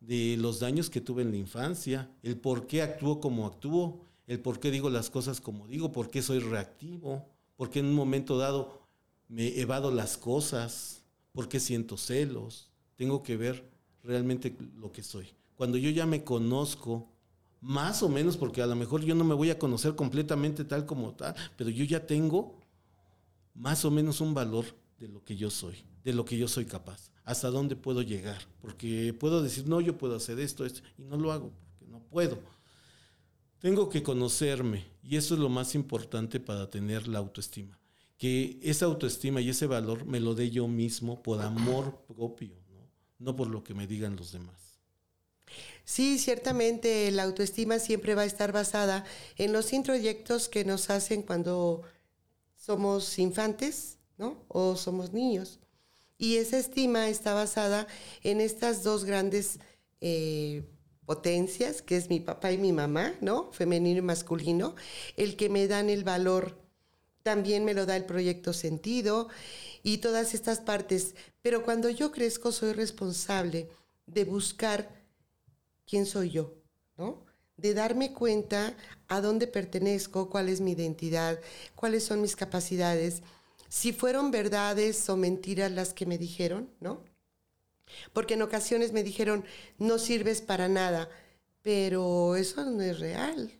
de 0.00 0.36
los 0.38 0.60
daños 0.60 0.88
que 0.90 1.00
tuve 1.00 1.22
en 1.22 1.30
la 1.30 1.36
infancia, 1.36 2.10
el 2.22 2.38
por 2.38 2.66
qué 2.66 2.82
actúo 2.82 3.20
como 3.20 3.46
actúo, 3.46 4.00
el 4.26 4.40
por 4.40 4.58
qué 4.58 4.70
digo 4.70 4.88
las 4.90 5.10
cosas 5.10 5.40
como 5.40 5.66
digo, 5.66 5.92
por 5.92 6.10
qué 6.10 6.22
soy 6.22 6.38
reactivo, 6.38 7.26
por 7.56 7.70
qué 7.70 7.80
en 7.80 7.86
un 7.86 7.94
momento 7.94 8.38
dado 8.38 8.80
me 9.28 9.60
evado 9.60 9.90
las 9.90 10.16
cosas, 10.16 11.04
por 11.32 11.48
qué 11.48 11.60
siento 11.60 11.96
celos. 11.96 12.70
Tengo 12.96 13.22
que 13.22 13.36
ver 13.36 13.70
realmente 14.02 14.56
lo 14.76 14.90
que 14.90 15.02
soy. 15.02 15.34
Cuando 15.56 15.76
yo 15.76 15.90
ya 15.90 16.06
me 16.06 16.24
conozco, 16.24 17.08
más 17.60 18.02
o 18.02 18.08
menos, 18.08 18.38
porque 18.38 18.62
a 18.62 18.66
lo 18.66 18.74
mejor 18.74 19.02
yo 19.02 19.14
no 19.14 19.24
me 19.24 19.34
voy 19.34 19.50
a 19.50 19.58
conocer 19.58 19.94
completamente 19.94 20.64
tal 20.64 20.86
como 20.86 21.14
tal, 21.14 21.34
pero 21.56 21.68
yo 21.68 21.84
ya 21.84 22.06
tengo 22.06 22.58
más 23.54 23.84
o 23.84 23.90
menos 23.90 24.22
un 24.22 24.32
valor 24.32 24.64
de 24.98 25.08
lo 25.08 25.22
que 25.22 25.36
yo 25.36 25.50
soy, 25.50 25.84
de 26.02 26.14
lo 26.14 26.24
que 26.24 26.38
yo 26.38 26.48
soy 26.48 26.64
capaz 26.64 27.09
hasta 27.24 27.48
dónde 27.48 27.76
puedo 27.76 28.02
llegar, 28.02 28.42
porque 28.60 29.14
puedo 29.18 29.42
decir, 29.42 29.66
no, 29.66 29.80
yo 29.80 29.96
puedo 29.96 30.16
hacer 30.16 30.38
esto, 30.40 30.64
esto, 30.64 30.82
y 30.98 31.02
no 31.02 31.16
lo 31.16 31.32
hago, 31.32 31.52
porque 31.60 31.86
no 31.86 32.00
puedo. 32.00 32.38
Tengo 33.58 33.88
que 33.88 34.02
conocerme, 34.02 34.86
y 35.02 35.16
eso 35.16 35.34
es 35.34 35.40
lo 35.40 35.48
más 35.48 35.74
importante 35.74 36.40
para 36.40 36.70
tener 36.70 37.06
la 37.06 37.18
autoestima, 37.18 37.78
que 38.16 38.58
esa 38.62 38.86
autoestima 38.86 39.40
y 39.40 39.50
ese 39.50 39.66
valor 39.66 40.06
me 40.06 40.20
lo 40.20 40.34
dé 40.34 40.50
yo 40.50 40.66
mismo 40.66 41.22
por 41.22 41.40
amor 41.40 42.04
propio, 42.06 42.54
no, 42.72 42.88
no 43.18 43.36
por 43.36 43.48
lo 43.48 43.62
que 43.62 43.74
me 43.74 43.86
digan 43.86 44.16
los 44.16 44.32
demás. 44.32 44.60
Sí, 45.84 46.18
ciertamente 46.18 47.10
la 47.10 47.24
autoestima 47.24 47.78
siempre 47.78 48.14
va 48.14 48.22
a 48.22 48.26
estar 48.26 48.52
basada 48.52 49.04
en 49.36 49.52
los 49.52 49.72
introyectos 49.72 50.48
que 50.48 50.64
nos 50.64 50.88
hacen 50.88 51.22
cuando 51.22 51.82
somos 52.56 53.18
infantes, 53.18 53.98
¿no? 54.16 54.44
O 54.48 54.76
somos 54.76 55.12
niños. 55.12 55.58
Y 56.20 56.36
esa 56.36 56.58
estima 56.58 57.08
está 57.08 57.32
basada 57.32 57.86
en 58.22 58.42
estas 58.42 58.82
dos 58.82 59.06
grandes 59.06 59.58
eh, 60.02 60.68
potencias, 61.06 61.80
que 61.80 61.96
es 61.96 62.10
mi 62.10 62.20
papá 62.20 62.52
y 62.52 62.58
mi 62.58 62.74
mamá, 62.74 63.14
¿no? 63.22 63.50
Femenino 63.52 64.00
y 64.00 64.02
masculino, 64.02 64.74
el 65.16 65.34
que 65.34 65.48
me 65.48 65.66
dan 65.66 65.88
el 65.88 66.04
valor, 66.04 66.58
también 67.22 67.64
me 67.64 67.72
lo 67.72 67.86
da 67.86 67.96
el 67.96 68.04
proyecto 68.04 68.52
sentido 68.52 69.28
y 69.82 69.98
todas 69.98 70.34
estas 70.34 70.60
partes. 70.60 71.14
Pero 71.40 71.64
cuando 71.64 71.88
yo 71.88 72.12
crezco 72.12 72.52
soy 72.52 72.74
responsable 72.74 73.70
de 74.04 74.24
buscar 74.24 74.90
quién 75.86 76.04
soy 76.04 76.32
yo, 76.32 76.52
¿no? 76.98 77.24
De 77.56 77.72
darme 77.72 78.12
cuenta 78.12 78.76
a 79.08 79.22
dónde 79.22 79.46
pertenezco, 79.46 80.28
cuál 80.28 80.50
es 80.50 80.60
mi 80.60 80.72
identidad, 80.72 81.40
cuáles 81.74 82.04
son 82.04 82.20
mis 82.20 82.36
capacidades, 82.36 83.22
si 83.70 83.92
fueron 83.92 84.32
verdades 84.32 85.08
o 85.08 85.16
mentiras 85.16 85.70
las 85.70 85.94
que 85.94 86.04
me 86.04 86.18
dijeron, 86.18 86.68
¿no? 86.80 87.04
Porque 88.12 88.34
en 88.34 88.42
ocasiones 88.42 88.92
me 88.92 89.04
dijeron, 89.04 89.44
no 89.78 89.98
sirves 89.98 90.42
para 90.42 90.68
nada, 90.68 91.08
pero 91.62 92.34
eso 92.34 92.64
no 92.64 92.82
es 92.82 92.98
real. 92.98 93.52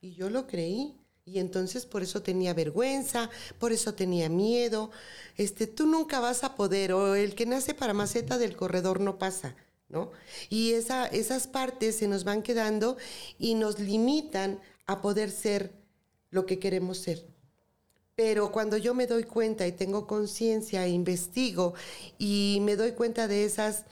Y 0.00 0.14
yo 0.14 0.30
lo 0.30 0.46
creí. 0.46 0.96
Y 1.26 1.38
entonces 1.38 1.84
por 1.84 2.02
eso 2.02 2.22
tenía 2.22 2.54
vergüenza, 2.54 3.28
por 3.58 3.72
eso 3.72 3.92
tenía 3.92 4.30
miedo. 4.30 4.90
Este, 5.36 5.66
tú 5.66 5.86
nunca 5.86 6.18
vas 6.18 6.44
a 6.44 6.56
poder, 6.56 6.94
o 6.94 7.14
el 7.14 7.34
que 7.34 7.44
nace 7.44 7.74
para 7.74 7.92
maceta 7.92 8.38
del 8.38 8.56
corredor 8.56 9.00
no 9.00 9.18
pasa, 9.18 9.54
¿no? 9.90 10.12
Y 10.48 10.72
esa, 10.72 11.06
esas 11.06 11.46
partes 11.46 11.96
se 11.96 12.08
nos 12.08 12.24
van 12.24 12.42
quedando 12.42 12.96
y 13.38 13.54
nos 13.54 13.78
limitan 13.78 14.60
a 14.86 15.02
poder 15.02 15.30
ser 15.30 15.74
lo 16.30 16.46
que 16.46 16.58
queremos 16.58 16.96
ser. 16.96 17.26
Pero 18.18 18.50
cuando 18.50 18.76
yo 18.76 18.94
me 18.94 19.06
doy 19.06 19.22
cuenta 19.22 19.64
y 19.68 19.70
tengo 19.70 20.08
conciencia, 20.08 20.84
e 20.84 20.88
investigo 20.88 21.74
y 22.18 22.58
me 22.62 22.74
doy 22.74 22.90
cuenta 22.90 23.28
de 23.28 23.44
esas 23.44 23.84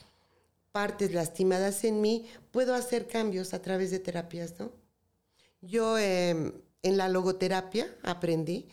partes 0.73 1.13
lastimadas 1.13 1.85
en 1.85 2.01
mí, 2.01 2.25
puedo 2.51 2.75
hacer 2.75 3.07
cambios 3.07 3.53
a 3.53 3.61
través 3.61 3.89
de 3.89 3.99
terapias, 3.99 4.59
¿no? 4.59 4.73
Yo 5.61 5.97
em, 5.97 6.51
en 6.83 6.97
la 6.97 7.07
logoterapia 7.07 7.95
aprendí 8.03 8.67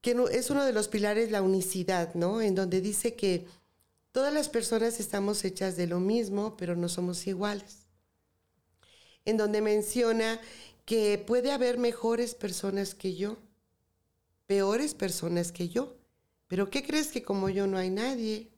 que 0.00 0.16
es 0.32 0.50
uno 0.50 0.64
de 0.64 0.72
los 0.72 0.88
pilares 0.88 1.30
la 1.30 1.40
unicidad, 1.40 2.12
¿no? 2.16 2.42
En 2.42 2.56
donde 2.56 2.80
dice 2.80 3.14
que 3.14 3.46
todas 4.10 4.34
las 4.34 4.48
personas 4.48 4.98
estamos 4.98 5.44
hechas 5.44 5.76
de 5.76 5.86
lo 5.86 6.00
mismo, 6.00 6.56
pero 6.56 6.74
no 6.74 6.88
somos 6.88 7.24
iguales. 7.28 7.86
En 9.24 9.36
donde 9.36 9.60
menciona 9.60 10.40
que 10.86 11.22
puede 11.24 11.52
haber 11.52 11.78
mejores 11.78 12.34
personas 12.34 12.96
que 12.96 13.14
yo, 13.14 13.36
peores 14.46 14.94
personas 14.94 15.52
que 15.52 15.68
yo. 15.68 15.96
Pero 16.48 16.70
¿qué 16.70 16.82
crees 16.82 17.08
que 17.08 17.22
como 17.22 17.48
yo 17.48 17.66
no 17.66 17.78
hay 17.78 17.90
nadie? 17.90 18.50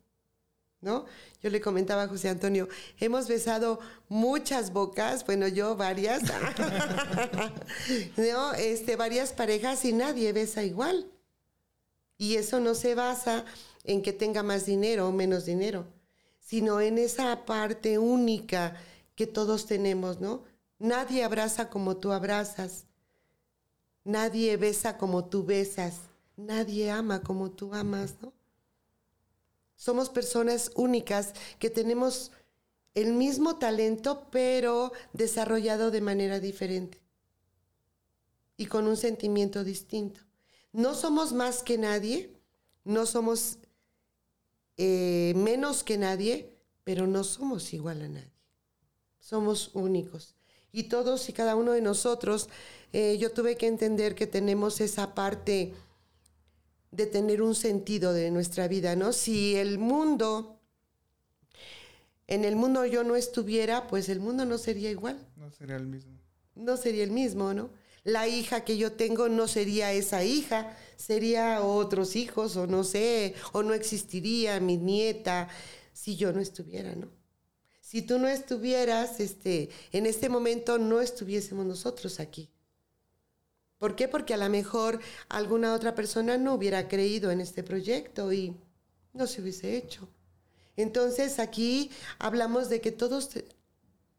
¿No? 0.80 1.06
Yo 1.42 1.50
le 1.50 1.60
comentaba 1.60 2.02
a 2.02 2.08
José 2.08 2.28
Antonio, 2.28 2.68
hemos 2.98 3.28
besado 3.28 3.80
muchas 4.08 4.72
bocas, 4.72 5.24
bueno, 5.24 5.48
yo 5.48 5.74
varias, 5.76 6.22
¿no? 8.16 8.52
Este, 8.52 8.96
varias 8.96 9.32
parejas 9.32 9.84
y 9.84 9.92
nadie 9.92 10.32
besa 10.32 10.62
igual. 10.62 11.10
Y 12.18 12.36
eso 12.36 12.60
no 12.60 12.74
se 12.74 12.94
basa 12.94 13.44
en 13.84 14.02
que 14.02 14.12
tenga 14.12 14.42
más 14.42 14.66
dinero 14.66 15.08
o 15.08 15.12
menos 15.12 15.46
dinero, 15.46 15.86
sino 16.40 16.80
en 16.80 16.98
esa 16.98 17.44
parte 17.46 17.98
única 17.98 18.76
que 19.14 19.26
todos 19.26 19.66
tenemos, 19.66 20.20
¿no? 20.20 20.44
Nadie 20.78 21.24
abraza 21.24 21.70
como 21.70 21.96
tú 21.96 22.12
abrazas, 22.12 22.86
nadie 24.06 24.56
besa 24.56 24.96
como 24.96 25.26
tú 25.26 25.44
besas, 25.44 25.96
nadie 26.36 26.90
ama 26.90 27.22
como 27.22 27.50
tú 27.50 27.74
amas, 27.74 28.14
¿no? 28.22 28.32
Somos 29.74 30.08
personas 30.08 30.70
únicas 30.74 31.34
que 31.58 31.68
tenemos 31.68 32.30
el 32.94 33.12
mismo 33.12 33.56
talento, 33.56 34.28
pero 34.30 34.92
desarrollado 35.12 35.90
de 35.90 36.00
manera 36.00 36.40
diferente 36.40 37.02
y 38.56 38.66
con 38.66 38.86
un 38.86 38.96
sentimiento 38.96 39.64
distinto. 39.64 40.20
No 40.72 40.94
somos 40.94 41.32
más 41.32 41.62
que 41.62 41.76
nadie, 41.76 42.34
no 42.84 43.04
somos 43.04 43.58
eh, 44.78 45.34
menos 45.36 45.82
que 45.82 45.98
nadie, 45.98 46.56
pero 46.84 47.06
no 47.06 47.24
somos 47.24 47.74
igual 47.74 48.02
a 48.02 48.08
nadie. 48.08 48.32
Somos 49.18 49.70
únicos. 49.74 50.36
Y 50.72 50.84
todos 50.84 51.28
y 51.28 51.32
cada 51.32 51.56
uno 51.56 51.72
de 51.72 51.80
nosotros, 51.80 52.48
eh, 52.92 53.18
yo 53.18 53.32
tuve 53.32 53.56
que 53.56 53.66
entender 53.66 54.14
que 54.14 54.26
tenemos 54.26 54.80
esa 54.80 55.14
parte 55.14 55.74
de 56.90 57.06
tener 57.06 57.42
un 57.42 57.54
sentido 57.54 58.12
de 58.12 58.30
nuestra 58.30 58.68
vida, 58.68 58.96
¿no? 58.96 59.12
Si 59.12 59.54
el 59.56 59.78
mundo, 59.78 60.60
en 62.26 62.44
el 62.44 62.56
mundo 62.56 62.86
yo 62.86 63.04
no 63.04 63.16
estuviera, 63.16 63.86
pues 63.86 64.08
el 64.08 64.20
mundo 64.20 64.44
no 64.44 64.58
sería 64.58 64.90
igual. 64.90 65.18
No 65.36 65.50
sería 65.50 65.76
el 65.76 65.86
mismo. 65.86 66.18
No 66.54 66.76
sería 66.76 67.04
el 67.04 67.10
mismo, 67.10 67.52
¿no? 67.52 67.70
La 68.02 68.28
hija 68.28 68.64
que 68.64 68.78
yo 68.78 68.92
tengo 68.92 69.28
no 69.28 69.48
sería 69.48 69.92
esa 69.92 70.24
hija, 70.24 70.76
sería 70.96 71.62
otros 71.62 72.14
hijos, 72.16 72.56
o 72.56 72.66
no 72.66 72.84
sé, 72.84 73.34
o 73.52 73.62
no 73.62 73.74
existiría 73.74 74.60
mi 74.60 74.76
nieta 74.76 75.48
si 75.92 76.16
yo 76.16 76.32
no 76.32 76.40
estuviera, 76.40 76.94
¿no? 76.94 77.10
Si 77.80 78.02
tú 78.02 78.18
no 78.18 78.28
estuvieras, 78.28 79.20
este, 79.20 79.70
en 79.92 80.06
este 80.06 80.28
momento 80.28 80.78
no 80.78 81.00
estuviésemos 81.00 81.66
nosotros 81.66 82.20
aquí. 82.20 82.48
¿Por 83.78 83.94
qué? 83.94 84.08
Porque 84.08 84.34
a 84.34 84.38
lo 84.38 84.48
mejor 84.48 85.00
alguna 85.28 85.74
otra 85.74 85.94
persona 85.94 86.38
no 86.38 86.54
hubiera 86.54 86.88
creído 86.88 87.30
en 87.30 87.40
este 87.40 87.62
proyecto 87.62 88.32
y 88.32 88.56
no 89.12 89.26
se 89.26 89.42
hubiese 89.42 89.76
hecho. 89.76 90.08
Entonces 90.76 91.38
aquí 91.38 91.90
hablamos 92.18 92.68
de 92.68 92.80
que 92.80 92.92
todos, 92.92 93.30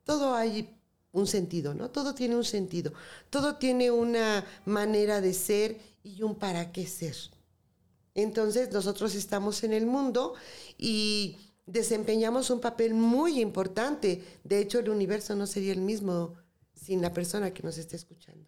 todo 0.04 0.36
hay 0.36 0.76
un 1.12 1.28
sentido, 1.28 1.74
¿no? 1.74 1.90
Todo 1.90 2.14
tiene 2.14 2.36
un 2.36 2.44
sentido, 2.44 2.94
todo 3.30 3.56
tiene 3.56 3.92
una 3.92 4.46
manera 4.66 5.22
de 5.22 5.34
ser 5.34 5.78
y 6.04 6.22
un 6.22 6.36
para 6.36 6.72
qué 6.72 6.86
ser. 6.86 7.16
Entonces 8.14 8.72
nosotros 8.72 9.14
estamos 9.16 9.64
en 9.64 9.74
el 9.74 9.86
mundo 9.86 10.34
y 10.78 11.38
desempeñamos 11.68 12.50
un 12.50 12.60
papel 12.60 12.94
muy 12.94 13.40
importante. 13.40 14.24
De 14.44 14.60
hecho, 14.60 14.80
el 14.80 14.90
universo 14.90 15.36
no 15.36 15.46
sería 15.46 15.74
el 15.74 15.82
mismo 15.82 16.34
sin 16.74 17.02
la 17.02 17.14
persona 17.14 17.54
que 17.54 17.64
nos 17.64 17.78
esté 17.78 17.96
escuchando. 17.96 18.47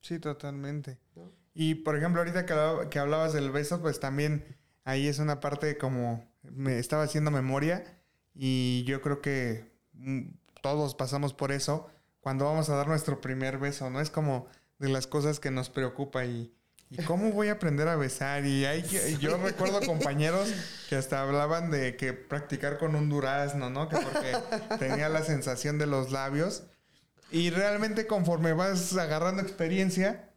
Sí, 0.00 0.18
totalmente. 0.18 0.98
Y 1.54 1.76
por 1.76 1.96
ejemplo, 1.96 2.20
ahorita 2.20 2.46
que, 2.88 2.98
hablabas 2.98 3.32
del 3.32 3.50
beso, 3.50 3.80
pues 3.80 4.00
también 4.00 4.44
ahí 4.84 5.08
es 5.08 5.18
una 5.18 5.40
parte 5.40 5.76
como 5.76 6.24
me 6.42 6.78
estaba 6.78 7.02
haciendo 7.02 7.30
memoria 7.30 7.84
y 8.34 8.84
yo 8.84 9.02
creo 9.02 9.20
que 9.20 9.70
mm, 9.92 10.28
todos 10.62 10.94
pasamos 10.94 11.34
por 11.34 11.52
eso 11.52 11.88
cuando 12.20 12.44
vamos 12.44 12.70
a 12.70 12.76
dar 12.76 12.88
nuestro 12.88 13.20
primer 13.20 13.58
beso, 13.58 13.90
¿no? 13.90 14.00
Es 14.00 14.10
como 14.10 14.46
de 14.78 14.88
las 14.88 15.06
cosas 15.06 15.40
que 15.40 15.50
nos 15.50 15.70
preocupa 15.70 16.24
y, 16.24 16.54
cómo 17.06 17.30
voy 17.30 17.48
a 17.48 17.52
aprender 17.52 17.86
a 17.86 17.94
besar 17.94 18.44
y 18.46 18.64
hay 18.64 18.82
yo 19.20 19.36
recuerdo 19.44 19.80
compañeros 19.86 20.52
que 20.88 20.96
hasta 20.96 21.22
hablaban 21.22 21.70
de 21.70 21.96
que 21.96 22.12
practicar 22.12 22.78
con 22.78 22.96
un 22.96 23.08
durazno, 23.08 23.70
¿no? 23.70 23.88
Que 23.88 23.96
porque 23.98 24.32
tenía 24.78 25.08
la 25.08 25.22
sensación 25.22 25.78
de 25.78 25.86
los 25.86 26.10
labios 26.10 26.64
y 27.32 27.50
realmente 27.50 28.06
conforme 28.06 28.52
vas 28.52 28.96
agarrando 28.96 29.42
experiencia, 29.42 30.30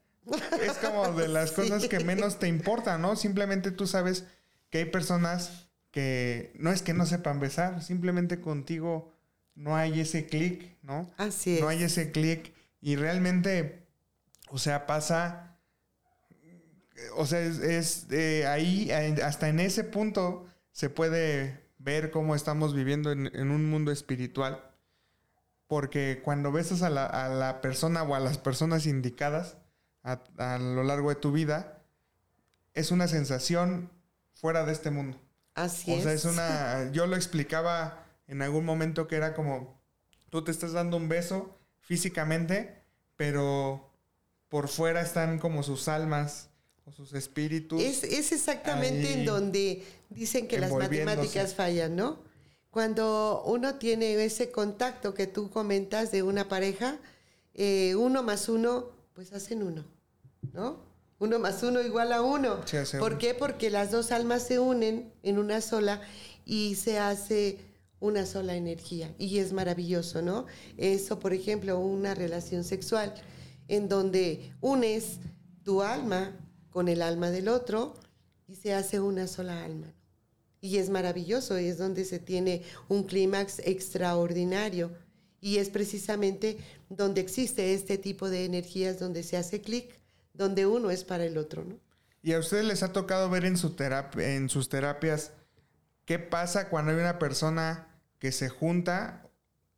es 0.61 0.73
como 0.73 1.11
de 1.13 1.27
las 1.27 1.51
cosas 1.53 1.87
que 1.87 1.99
menos 1.99 2.39
te 2.39 2.47
importan, 2.47 3.01
¿no? 3.01 3.15
Simplemente 3.15 3.71
tú 3.71 3.87
sabes 3.87 4.25
que 4.69 4.79
hay 4.79 4.85
personas 4.85 5.69
que 5.91 6.51
no 6.55 6.71
es 6.71 6.81
que 6.81 6.93
no 6.93 7.05
sepan 7.05 7.39
besar, 7.39 7.83
simplemente 7.83 8.41
contigo 8.41 9.13
no 9.55 9.75
hay 9.75 9.99
ese 9.99 10.25
clic, 10.25 10.77
¿no? 10.81 11.11
Así 11.17 11.55
es. 11.55 11.61
No 11.61 11.67
hay 11.67 11.83
ese 11.83 12.11
clic 12.11 12.53
y 12.81 12.95
realmente, 12.95 13.85
o 14.49 14.57
sea, 14.57 14.87
pasa, 14.87 15.57
o 17.15 17.25
sea, 17.25 17.39
es, 17.41 18.07
eh, 18.11 18.47
ahí, 18.47 18.89
hasta 18.91 19.49
en 19.49 19.59
ese 19.59 19.83
punto 19.83 20.47
se 20.71 20.89
puede 20.89 21.61
ver 21.77 22.09
cómo 22.11 22.33
estamos 22.33 22.73
viviendo 22.73 23.11
en 23.11 23.51
un 23.51 23.69
mundo 23.69 23.91
espiritual 23.91 24.72
porque 25.67 26.21
cuando 26.23 26.51
besas 26.51 26.81
a 26.81 26.89
la, 26.89 27.59
persona 27.61 28.03
o 28.03 28.15
a 28.15 28.19
las 28.19 28.37
personas 28.37 28.85
indicadas 28.85 29.57
a, 30.03 30.57
lo 30.57 30.83
largo 30.83 31.09
de 31.09 31.15
tu 31.15 31.31
vida, 31.31 31.81
es 32.73 32.91
una 32.91 33.07
sensación 33.07 33.89
fuera 34.33 34.65
de 34.65 34.73
este 34.73 34.91
mundo. 34.91 35.19
Así 35.55 35.93
es. 35.93 35.99
O 35.99 36.03
sea, 36.03 36.13
es 36.13 36.25
una. 36.25 36.91
Yo 36.93 37.07
lo 37.07 37.15
explicaba 37.15 38.05
en 38.27 38.41
algún 38.41 38.65
momento 38.65 39.07
que 39.07 39.15
era 39.15 39.33
como. 39.33 39.81
Tú 40.29 40.43
te 40.43 40.51
estás 40.51 40.73
dando 40.73 40.97
un 40.97 41.09
beso 41.09 41.57
físicamente, 41.79 42.81
pero 43.15 43.91
por 44.49 44.67
fuera 44.67 45.01
están 45.01 45.39
como 45.39 45.63
sus 45.63 45.87
almas 45.87 46.49
o 46.85 46.91
sus 46.91 47.13
espíritus. 47.13 47.81
Es, 47.81 48.31
exactamente 48.31 49.13
en 49.13 49.25
donde 49.25 49.83
dicen 50.09 50.47
que 50.47 50.59
las 50.59 50.71
matemáticas 50.71 51.53
fallan, 51.53 51.95
¿no? 51.95 52.19
Cuando 52.73 53.43
uno 53.45 53.75
tiene 53.75 54.15
ese 54.25 54.49
contacto 54.49 55.13
que 55.13 55.27
tú 55.27 55.51
comentas 55.51 56.09
de 56.09 56.23
una 56.23 56.47
pareja, 56.47 56.97
eh, 57.53 57.93
uno 57.95 58.23
más 58.23 58.49
uno, 58.49 58.87
pues 59.13 59.31
hacen 59.31 59.61
uno, 59.61 59.85
¿no? 60.53 60.79
Uno 61.19 61.37
más 61.37 61.61
uno 61.61 61.83
igual 61.83 62.11
a 62.11 62.23
uno. 62.23 62.61
¿Por 62.97 63.19
qué? 63.19 63.35
Porque 63.35 63.69
las 63.69 63.91
dos 63.91 64.11
almas 64.11 64.41
se 64.41 64.57
unen 64.57 65.13
en 65.21 65.37
una 65.37 65.61
sola 65.61 66.01
y 66.45 66.73
se 66.73 66.97
hace 66.97 67.59
una 67.99 68.25
sola 68.25 68.55
energía. 68.55 69.13
Y 69.19 69.37
es 69.37 69.53
maravilloso, 69.53 70.23
¿no? 70.23 70.47
Eso, 70.75 71.19
por 71.19 71.31
ejemplo, 71.33 71.77
una 71.77 72.15
relación 72.15 72.63
sexual 72.63 73.13
en 73.67 73.87
donde 73.87 74.51
unes 74.61 75.19
tu 75.61 75.83
alma 75.83 76.31
con 76.71 76.87
el 76.87 77.03
alma 77.03 77.29
del 77.29 77.49
otro 77.49 77.93
y 78.47 78.55
se 78.55 78.73
hace 78.73 78.99
una 78.99 79.27
sola 79.27 79.63
alma 79.63 79.93
y 80.63 80.77
es 80.77 80.89
maravilloso, 80.89 81.57
es 81.57 81.77
donde 81.77 82.05
se 82.05 82.19
tiene 82.19 82.63
un 82.87 83.03
clímax 83.03 83.59
extraordinario. 83.65 84.91
Y 85.41 85.57
es 85.57 85.69
precisamente 85.69 86.57
donde 86.87 87.19
existe 87.19 87.73
este 87.73 87.97
tipo 87.97 88.29
de 88.29 88.45
energías, 88.45 88.97
donde 88.97 89.23
se 89.23 89.35
hace 89.35 89.59
clic, 89.59 89.93
donde 90.31 90.65
uno 90.65 90.89
es 90.89 91.03
para 91.03 91.25
el 91.25 91.37
otro, 91.37 91.65
¿no? 91.65 91.77
¿Y 92.21 92.31
a 92.31 92.39
ustedes 92.39 92.63
les 92.63 92.81
ha 92.81 92.93
tocado 92.93 93.29
ver 93.29 93.43
en, 93.43 93.57
su 93.57 93.75
en 94.15 94.47
sus 94.47 94.69
terapias 94.69 95.33
qué 96.05 96.17
pasa 96.17 96.69
cuando 96.69 96.91
hay 96.93 96.97
una 96.97 97.19
persona 97.19 97.89
que 98.17 98.31
se 98.31 98.47
junta 98.47 99.29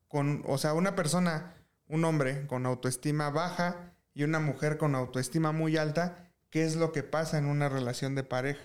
con, 0.07 0.43
o 0.45 0.59
sea, 0.59 0.75
una 0.75 0.93
persona, 0.95 1.55
un 1.87 2.05
hombre 2.05 2.45
con 2.45 2.67
autoestima 2.67 3.31
baja 3.31 3.95
y 4.13 4.21
una 4.21 4.39
mujer 4.39 4.77
con 4.77 4.93
autoestima 4.93 5.51
muy 5.51 5.77
alta? 5.77 6.29
¿Qué 6.51 6.63
es 6.63 6.75
lo 6.75 6.91
que 6.91 7.01
pasa 7.01 7.39
en 7.39 7.47
una 7.47 7.69
relación 7.69 8.13
de 8.13 8.23
pareja? 8.23 8.61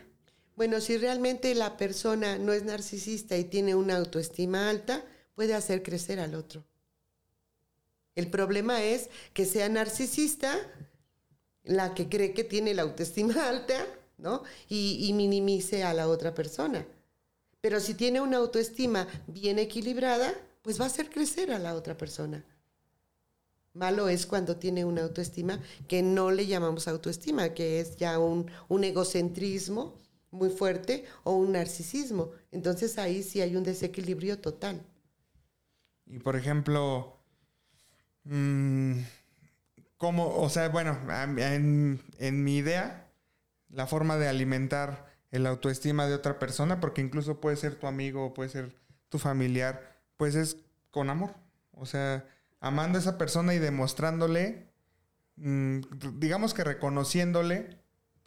Bueno, 0.60 0.82
si 0.82 0.98
realmente 0.98 1.54
la 1.54 1.78
persona 1.78 2.36
no 2.36 2.52
es 2.52 2.64
narcisista 2.64 3.34
y 3.38 3.44
tiene 3.44 3.74
una 3.74 3.96
autoestima 3.96 4.68
alta, 4.68 5.02
puede 5.34 5.54
hacer 5.54 5.82
crecer 5.82 6.20
al 6.20 6.34
otro. 6.34 6.62
El 8.14 8.28
problema 8.28 8.82
es 8.82 9.08
que 9.32 9.46
sea 9.46 9.70
narcisista 9.70 10.54
la 11.64 11.94
que 11.94 12.10
cree 12.10 12.34
que 12.34 12.44
tiene 12.44 12.74
la 12.74 12.82
autoestima 12.82 13.32
alta, 13.48 13.86
¿no? 14.18 14.42
Y, 14.68 15.10
minimice 15.14 15.82
a 15.82 15.94
la 15.94 16.08
otra 16.08 16.34
persona. 16.34 16.86
Pero 17.62 17.80
si 17.80 17.94
tiene 17.94 18.20
una 18.20 18.36
autoestima 18.36 19.08
bien 19.28 19.58
equilibrada, 19.58 20.34
pues 20.60 20.78
va 20.78 20.84
a 20.84 20.88
hacer 20.88 21.08
crecer 21.08 21.52
a 21.52 21.58
la 21.58 21.74
otra 21.74 21.96
persona. 21.96 22.44
Malo 23.72 24.10
es 24.10 24.26
cuando 24.26 24.56
tiene 24.56 24.84
una 24.84 25.04
autoestima 25.04 25.58
que 25.88 26.02
no 26.02 26.30
le 26.30 26.46
llamamos 26.46 26.86
autoestima, 26.86 27.54
que 27.54 27.80
es 27.80 27.96
ya 27.96 28.18
un, 28.18 28.50
un 28.68 28.84
egocentrismo 28.84 29.98
muy 30.30 30.50
fuerte 30.50 31.04
o 31.24 31.32
un 31.36 31.52
narcisismo. 31.52 32.30
Entonces 32.52 32.98
ahí 32.98 33.22
sí 33.22 33.40
hay 33.40 33.56
un 33.56 33.64
desequilibrio 33.64 34.38
total. 34.38 34.80
Y 36.06 36.18
por 36.18 36.36
ejemplo, 36.36 37.20
Mm, 38.24 39.00
como, 39.96 40.36
o 40.36 40.48
sea, 40.48 40.68
bueno, 40.68 40.98
en, 41.38 42.02
en, 42.18 42.44
mi 42.44 42.56
idea, 42.56 43.10
la 43.68 43.86
forma 43.86 44.16
de 44.16 44.28
alimentar 44.28 45.10
el 45.30 45.46
autoestima 45.46 46.06
de 46.06 46.14
otra 46.14 46.38
persona, 46.38 46.80
porque 46.80 47.00
incluso 47.02 47.40
puede 47.40 47.56
ser 47.56 47.76
tu 47.76 47.86
amigo, 47.86 48.34
puede 48.34 48.50
ser 48.50 48.76
tu 49.08 49.18
familiar, 49.18 50.00
pues 50.16 50.34
es 50.34 50.58
con 50.90 51.10
amor. 51.10 51.34
O 51.72 51.86
sea, 51.86 52.28
amando 52.60 52.98
a 52.98 53.00
esa 53.00 53.18
persona 53.18 53.54
y 53.54 53.58
demostrándole, 53.58 54.70
mm, 55.36 55.80
digamos 56.18 56.54
que 56.54 56.64
reconociéndole, 56.64 57.79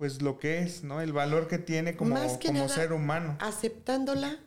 pues 0.04 0.22
lo 0.22 0.38
que 0.38 0.60
es, 0.60 0.84
¿no? 0.84 1.00
El 1.00 1.14
valor 1.14 1.48
que 1.48 1.58
tiene 1.58 1.96
como, 1.96 2.18
como 2.46 2.68
ser 2.68 2.92
humano. 2.92 3.38
Aceptándola 3.40 4.38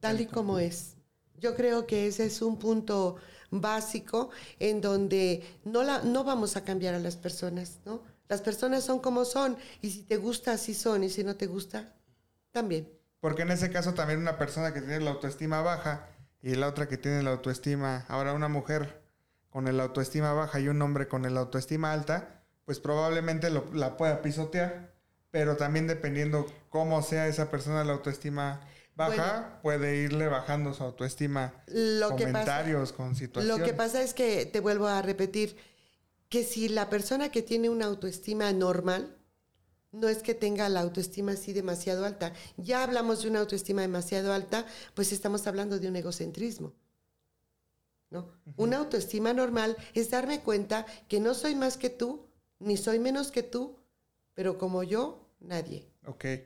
tal 0.00 0.22
y 0.22 0.24
como 0.24 0.58
es. 0.58 0.96
Yo 1.38 1.54
creo 1.54 1.86
que 1.86 2.06
ese 2.06 2.24
es 2.24 2.40
un 2.40 2.58
punto 2.58 3.16
básico 3.50 4.30
en 4.58 4.80
donde 4.80 5.44
no, 5.62 5.82
la, 5.82 6.00
no 6.00 6.24
vamos 6.24 6.56
a 6.56 6.64
cambiar 6.64 6.94
a 6.94 7.00
las 7.00 7.16
personas, 7.16 7.80
¿no? 7.84 8.00
Las 8.30 8.40
personas 8.40 8.82
son 8.82 8.98
como 8.98 9.26
son 9.26 9.58
y 9.82 9.90
si 9.90 10.04
te 10.04 10.16
gusta 10.16 10.52
así 10.52 10.72
son 10.72 11.04
y 11.04 11.10
si 11.10 11.22
no 11.22 11.36
te 11.36 11.48
gusta, 11.48 11.92
también. 12.50 12.90
Porque 13.20 13.42
en 13.42 13.50
ese 13.50 13.70
caso 13.70 13.92
también 13.92 14.20
una 14.20 14.38
persona 14.38 14.72
que 14.72 14.80
tiene 14.80 15.00
la 15.00 15.10
autoestima 15.10 15.60
baja 15.60 16.08
y 16.40 16.54
la 16.54 16.66
otra 16.66 16.88
que 16.88 16.96
tiene 16.96 17.22
la 17.22 17.32
autoestima, 17.32 18.06
ahora 18.08 18.32
una 18.32 18.48
mujer 18.48 19.02
con 19.50 19.68
el 19.68 19.80
autoestima 19.80 20.32
baja 20.32 20.60
y 20.60 20.68
un 20.68 20.80
hombre 20.80 21.08
con 21.08 21.26
el 21.26 21.36
autoestima 21.36 21.92
alta, 21.92 22.40
pues 22.64 22.80
probablemente 22.80 23.50
la 23.50 23.98
pueda 23.98 24.22
pisotear, 24.22 24.93
pero 25.34 25.56
también 25.56 25.88
dependiendo 25.88 26.46
cómo 26.70 27.02
sea 27.02 27.26
esa 27.26 27.50
persona 27.50 27.82
la 27.82 27.94
autoestima 27.94 28.60
baja, 28.94 29.58
puede 29.62 29.96
irle 29.96 30.28
bajando 30.28 30.72
su 30.72 30.84
autoestima, 30.84 31.52
comentarios 32.08 32.92
con 32.92 33.16
situaciones. 33.16 33.58
Lo 33.58 33.64
que 33.66 33.74
pasa 33.74 34.00
es 34.00 34.14
que, 34.14 34.46
te 34.46 34.60
vuelvo 34.60 34.86
a 34.86 35.02
repetir, 35.02 35.56
que 36.28 36.44
si 36.44 36.68
la 36.68 36.88
persona 36.88 37.32
que 37.32 37.42
tiene 37.42 37.68
una 37.68 37.86
autoestima 37.86 38.52
normal, 38.52 39.16
no 39.90 40.08
es 40.08 40.18
que 40.18 40.34
tenga 40.34 40.68
la 40.68 40.82
autoestima 40.82 41.32
así 41.32 41.52
demasiado 41.52 42.04
alta. 42.04 42.32
Ya 42.56 42.84
hablamos 42.84 43.24
de 43.24 43.30
una 43.30 43.40
autoestima 43.40 43.82
demasiado 43.82 44.32
alta, 44.32 44.64
pues 44.94 45.10
estamos 45.10 45.48
hablando 45.48 45.80
de 45.80 45.88
un 45.88 45.96
egocentrismo. 45.96 46.74
¿no? 48.10 48.30
Una 48.56 48.76
autoestima 48.76 49.32
normal 49.32 49.76
es 49.94 50.10
darme 50.10 50.42
cuenta 50.42 50.86
que 51.08 51.18
no 51.18 51.34
soy 51.34 51.56
más 51.56 51.76
que 51.76 51.90
tú, 51.90 52.28
ni 52.60 52.76
soy 52.76 53.00
menos 53.00 53.32
que 53.32 53.42
tú, 53.42 53.80
pero 54.34 54.58
como 54.58 54.84
yo, 54.84 55.23
nadie. 55.46 55.86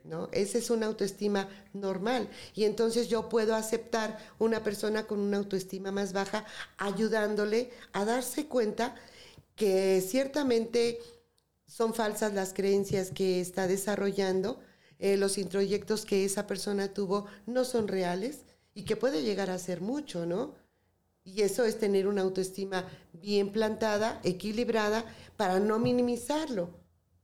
¿No? 0.05 0.29
Esa 0.31 0.57
es 0.57 0.69
una 0.69 0.85
autoestima 0.85 1.49
normal. 1.73 2.29
Y 2.55 2.63
entonces 2.63 3.09
yo 3.09 3.27
puedo 3.27 3.55
aceptar 3.55 4.17
una 4.39 4.63
persona 4.63 5.05
con 5.05 5.19
una 5.19 5.37
autoestima 5.37 5.91
más 5.91 6.13
baja, 6.13 6.45
ayudándole 6.77 7.71
a 7.91 8.05
darse 8.05 8.47
cuenta 8.47 8.95
que 9.55 10.01
ciertamente 10.01 10.99
son 11.67 11.93
falsas 11.93 12.33
las 12.33 12.53
creencias 12.53 13.11
que 13.11 13.41
está 13.41 13.67
desarrollando, 13.67 14.59
eh, 14.97 15.17
los 15.17 15.37
introyectos 15.37 16.05
que 16.05 16.25
esa 16.25 16.47
persona 16.47 16.93
tuvo 16.93 17.25
no 17.45 17.65
son 17.65 17.87
reales 17.87 18.45
y 18.73 18.83
que 18.85 18.95
puede 18.95 19.23
llegar 19.23 19.49
a 19.49 19.59
ser 19.59 19.81
mucho, 19.81 20.25
¿no? 20.25 20.55
Y 21.23 21.41
eso 21.41 21.65
es 21.65 21.77
tener 21.77 22.07
una 22.07 22.21
autoestima 22.21 22.87
bien 23.13 23.51
plantada, 23.51 24.19
equilibrada, 24.23 25.05
para 25.35 25.59
no 25.59 25.77
minimizarlo 25.79 26.79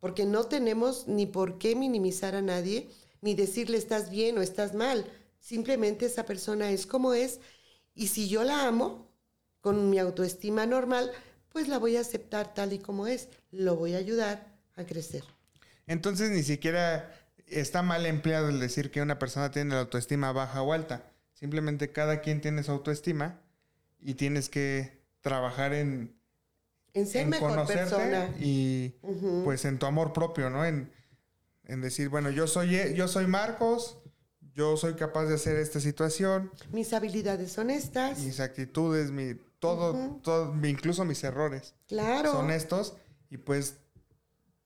porque 0.05 0.27
no 0.27 0.43
tenemos 0.43 1.07
ni 1.07 1.25
por 1.25 1.57
qué 1.57 1.75
minimizar 1.75 2.35
a 2.35 2.43
nadie, 2.43 2.91
ni 3.21 3.33
decirle 3.33 3.79
estás 3.79 4.11
bien 4.11 4.37
o 4.37 4.43
estás 4.43 4.75
mal. 4.75 5.11
Simplemente 5.39 6.05
esa 6.05 6.27
persona 6.27 6.69
es 6.69 6.85
como 6.85 7.15
es 7.15 7.39
y 7.95 8.09
si 8.09 8.29
yo 8.29 8.43
la 8.43 8.67
amo 8.67 9.11
con 9.61 9.89
mi 9.89 9.97
autoestima 9.97 10.67
normal, 10.67 11.11
pues 11.51 11.67
la 11.67 11.79
voy 11.79 11.97
a 11.97 12.01
aceptar 12.01 12.53
tal 12.53 12.73
y 12.73 12.77
como 12.77 13.07
es. 13.07 13.29
Lo 13.49 13.77
voy 13.77 13.95
a 13.95 13.97
ayudar 13.97 14.45
a 14.75 14.85
crecer. 14.85 15.23
Entonces 15.87 16.29
ni 16.29 16.43
siquiera 16.43 17.11
está 17.47 17.81
mal 17.81 18.05
empleado 18.05 18.49
el 18.49 18.59
decir 18.59 18.91
que 18.91 19.01
una 19.01 19.17
persona 19.17 19.49
tiene 19.49 19.73
la 19.73 19.81
autoestima 19.81 20.31
baja 20.31 20.61
o 20.61 20.71
alta. 20.71 21.11
Simplemente 21.33 21.91
cada 21.91 22.21
quien 22.21 22.41
tiene 22.41 22.61
su 22.61 22.69
autoestima 22.69 23.41
y 23.99 24.13
tienes 24.13 24.49
que 24.49 25.01
trabajar 25.21 25.73
en 25.73 26.14
en 26.95 27.05
ser 27.07 27.27
mejor 27.27 27.67
persona. 27.67 28.33
Y 28.39 28.95
pues 29.43 29.65
en 29.65 29.77
tu 29.77 29.85
amor 29.85 30.13
propio, 30.13 30.49
¿no? 30.49 30.65
En, 30.65 30.91
decir, 31.81 32.09
bueno, 32.09 32.29
yo 32.29 32.47
soy, 32.47 32.93
yo 32.95 33.07
soy 33.07 33.27
Marcos, 33.27 33.97
yo 34.53 34.77
soy 34.77 34.93
capaz 34.93 35.25
de 35.25 35.35
hacer 35.35 35.57
esta 35.57 35.79
situación. 35.79 36.51
Mis 36.71 36.93
habilidades 36.93 37.51
son 37.51 37.69
estas. 37.69 38.19
Mis 38.19 38.39
actitudes, 38.39 39.11
mi, 39.11 39.35
todo, 39.59 40.19
todo, 40.23 40.55
incluso 40.65 41.03
mis 41.05 41.23
errores. 41.23 41.75
Claro. 41.87 42.31
Son 42.31 42.49
estos. 42.49 42.95
Y 43.29 43.37
pues 43.37 43.75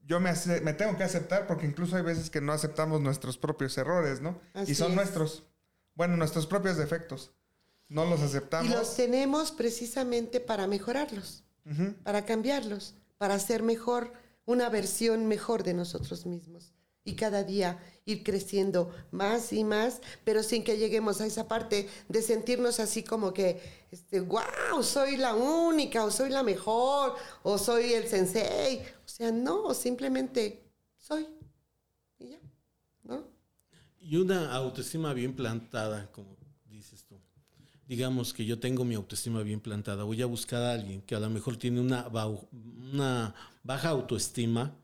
yo 0.06 0.20
me, 0.20 0.32
me 0.62 0.74
tengo 0.74 0.96
que 0.98 1.04
aceptar 1.04 1.48
porque 1.48 1.66
incluso 1.66 1.96
hay 1.96 2.04
veces 2.04 2.30
que 2.30 2.42
no 2.42 2.54
aceptamos 2.54 3.02
nuestros 3.02 3.38
propios 3.38 3.78
errores, 3.78 4.22
¿no? 4.22 4.40
y 4.68 4.76
son 4.76 4.94
nuestros, 4.94 5.46
bueno, 5.96 6.16
nuestros 6.16 6.46
propios 6.46 6.78
defectos. 6.78 7.32
No 7.88 8.06
los 8.06 8.22
aceptamos. 8.22 8.70
Y 8.70 8.74
los 8.74 8.96
tenemos 8.96 9.52
precisamente 9.52 10.40
para 10.40 10.68
mejorarlos 10.68 11.44
para 12.04 12.26
cambiarlos, 12.26 12.96
para 13.18 13.38
ser 13.40 13.64
mejor, 13.64 14.14
una 14.46 14.70
versión 14.70 15.28
mejor 15.28 15.64
de 15.64 15.74
nosotros 15.74 16.26
mismos. 16.26 16.74
Y 17.04 17.16
cada 17.16 17.44
día 17.44 17.80
ir 18.06 18.24
creciendo 18.24 18.94
más 19.12 19.54
y 19.54 19.64
más, 19.64 20.02
pero 20.24 20.44
sin 20.44 20.64
que 20.64 20.78
lleguemos 20.78 21.22
a 21.22 21.26
esa 21.26 21.48
parte 21.48 21.88
de 22.08 22.22
sentirnos 22.22 22.80
así 22.80 23.04
como 23.04 23.34
que, 23.34 23.62
este, 23.92 24.20
wow, 24.20 24.82
soy 24.82 25.18
la 25.18 25.36
única, 25.36 26.04
o 26.04 26.12
soy 26.12 26.30
la 26.30 26.44
mejor, 26.44 27.16
o 27.44 27.58
soy 27.58 27.94
el 27.94 28.08
sensei. 28.08 28.82
O 29.06 29.08
sea, 29.08 29.32
no, 29.32 29.74
simplemente 29.74 30.64
soy. 30.98 31.28
Y 32.18 32.30
ya, 32.30 32.40
¿no? 33.04 33.28
Y 34.00 34.18
una 34.18 34.54
autoestima 34.54 35.14
bien 35.14 35.36
plantada, 35.36 36.12
como 36.12 36.39
digamos 37.90 38.34
que 38.34 38.46
yo 38.46 38.60
tengo 38.60 38.86
mi 38.86 38.94
autoestima 38.94 39.42
bien 39.42 39.60
plantada, 39.60 40.04
voy 40.04 40.22
a 40.22 40.28
buscar 40.28 40.62
a 40.62 40.74
alguien 40.74 41.02
que 41.02 41.16
a 41.16 41.20
lo 41.20 41.28
mejor 41.28 41.58
tiene 41.58 41.82
una, 41.82 42.08
una 42.94 43.34
baja 43.64 43.90
autoestima 43.90 44.76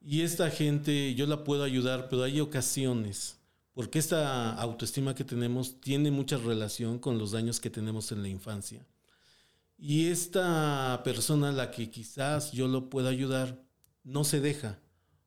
y 0.00 0.22
esta 0.22 0.50
gente 0.50 1.14
yo 1.14 1.28
la 1.28 1.44
puedo 1.44 1.62
ayudar, 1.62 2.08
pero 2.08 2.24
hay 2.24 2.40
ocasiones, 2.40 3.38
porque 3.74 4.00
esta 4.00 4.54
autoestima 4.54 5.14
que 5.14 5.22
tenemos 5.22 5.80
tiene 5.80 6.10
mucha 6.10 6.36
relación 6.36 6.98
con 6.98 7.16
los 7.16 7.30
daños 7.30 7.60
que 7.60 7.70
tenemos 7.70 8.10
en 8.10 8.22
la 8.22 8.28
infancia. 8.28 8.84
Y 9.78 10.06
esta 10.06 11.02
persona 11.04 11.50
a 11.50 11.52
la 11.52 11.70
que 11.70 11.92
quizás 11.92 12.50
yo 12.50 12.66
lo 12.66 12.90
pueda 12.90 13.08
ayudar 13.08 13.62
no 14.02 14.24
se 14.24 14.40
deja, 14.40 14.80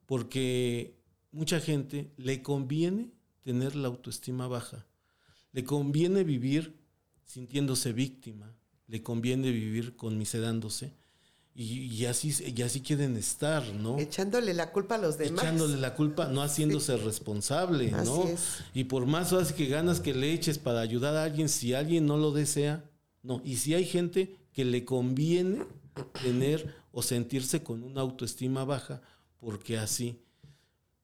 porque 0.06 1.00
mucha 1.32 1.62
gente 1.62 2.12
le 2.18 2.42
conviene 2.42 3.14
tener 3.42 3.78
la 3.78 3.88
autoestima 3.88 4.50
baja. 4.50 4.86
Le 5.54 5.64
conviene 5.64 6.26
vivir 6.26 6.79
sintiéndose 7.30 7.94
víctima, 7.94 8.52
le 8.88 9.04
conviene 9.04 9.52
vivir 9.52 9.96
conmiserándose 9.96 10.94
y, 11.54 12.06
así, 12.06 12.34
y 12.44 12.62
así 12.62 12.82
quieren 12.82 13.18
estar, 13.18 13.68
¿no? 13.74 14.00
Echándole 14.00 14.54
la 14.54 14.72
culpa 14.72 14.96
a 14.96 14.98
los 14.98 15.18
demás. 15.18 15.44
Echándole 15.44 15.78
la 15.78 15.94
culpa, 15.94 16.28
no 16.28 16.42
haciéndose 16.42 16.98
responsable, 16.98 17.92
¿no? 17.92 18.26
Y 18.74 18.86
por 18.86 19.06
más 19.06 19.34
que 19.54 19.68
ganas 19.68 20.00
que 20.00 20.14
le 20.14 20.32
eches 20.32 20.58
para 20.58 20.80
ayudar 20.80 21.16
a 21.18 21.24
alguien, 21.24 21.50
si 21.50 21.74
alguien 21.74 22.06
no 22.08 22.18
lo 22.18 22.32
desea, 22.32 22.90
no. 23.22 23.42
Y 23.44 23.58
si 23.58 23.76
hay 23.76 23.86
gente 23.86 24.36
que 24.54 24.66
le 24.66 24.86
conviene 24.86 25.66
tener 26.24 26.74
o 26.92 27.04
sentirse 27.04 27.62
con 27.62 27.84
una 27.84 28.02
autoestima 28.02 28.64
baja, 28.64 29.02
porque 29.40 29.78
así 29.78 30.18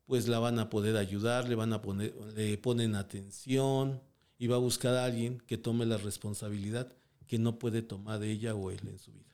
pues 0.06 0.28
la 0.28 0.40
van 0.40 0.58
a 0.58 0.70
poder 0.70 0.98
ayudar, 0.98 1.50
le 1.50 1.56
van 1.56 1.74
a 1.74 1.82
poner, 1.82 2.16
le 2.36 2.58
ponen 2.58 2.96
atención 2.96 4.02
y 4.38 4.48
va 4.48 4.56
a 4.56 4.60
buscar 4.60 4.96
a 4.96 5.06
alguien 5.06 5.42
que 5.48 5.58
tome 5.58 5.86
la 5.86 5.98
responsabilidad 5.98 6.92
que 7.28 7.40
no 7.40 7.58
puede 7.58 7.82
tomar 7.82 8.24
ella 8.24 8.56
o 8.56 8.70
él 8.72 8.82
en 8.88 9.00
su 9.00 9.12
vida. 9.12 9.26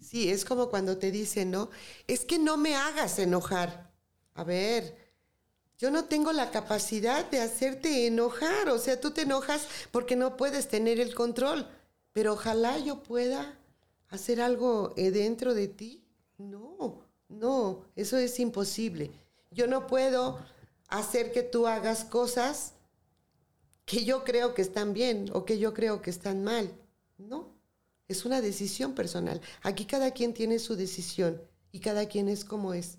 Sí, 0.00 0.28
es 0.30 0.44
como 0.44 0.68
cuando 0.68 0.98
te 0.98 1.10
dicen, 1.10 1.50
¿no? 1.50 1.70
Es 2.06 2.24
que 2.24 2.38
no 2.38 2.56
me 2.56 2.76
hagas 2.76 3.18
enojar. 3.18 3.92
A 4.34 4.44
ver, 4.44 4.96
yo 5.78 5.90
no 5.90 6.04
tengo 6.04 6.32
la 6.32 6.50
capacidad 6.50 7.28
de 7.30 7.40
hacerte 7.40 8.06
enojar. 8.06 8.68
O 8.68 8.78
sea, 8.78 9.00
tú 9.00 9.10
te 9.10 9.22
enojas 9.22 9.66
porque 9.90 10.16
no 10.16 10.36
puedes 10.36 10.68
tener 10.68 11.00
el 11.00 11.14
control. 11.14 11.66
Pero 12.12 12.34
ojalá 12.34 12.78
yo 12.78 13.02
pueda 13.02 13.58
hacer 14.08 14.40
algo 14.40 14.94
eh, 14.96 15.10
dentro 15.10 15.54
de 15.54 15.68
ti. 15.68 16.04
No, 16.38 17.04
no, 17.28 17.84
eso 17.96 18.16
es 18.16 18.38
imposible. 18.38 19.10
Yo 19.50 19.66
no 19.66 19.86
puedo 19.86 20.38
hacer 20.88 21.32
que 21.32 21.42
tú 21.42 21.66
hagas 21.66 22.04
cosas 22.04 22.74
que 23.88 24.04
yo 24.04 24.22
creo 24.22 24.52
que 24.52 24.60
están 24.60 24.92
bien 24.92 25.30
o 25.32 25.46
que 25.46 25.58
yo 25.58 25.72
creo 25.72 26.02
que 26.02 26.10
están 26.10 26.44
mal. 26.44 26.70
No, 27.16 27.54
es 28.06 28.26
una 28.26 28.42
decisión 28.42 28.94
personal. 28.94 29.40
Aquí 29.62 29.86
cada 29.86 30.10
quien 30.10 30.34
tiene 30.34 30.58
su 30.58 30.76
decisión 30.76 31.40
y 31.72 31.80
cada 31.80 32.06
quien 32.06 32.28
es 32.28 32.44
como 32.44 32.74
es. 32.74 32.98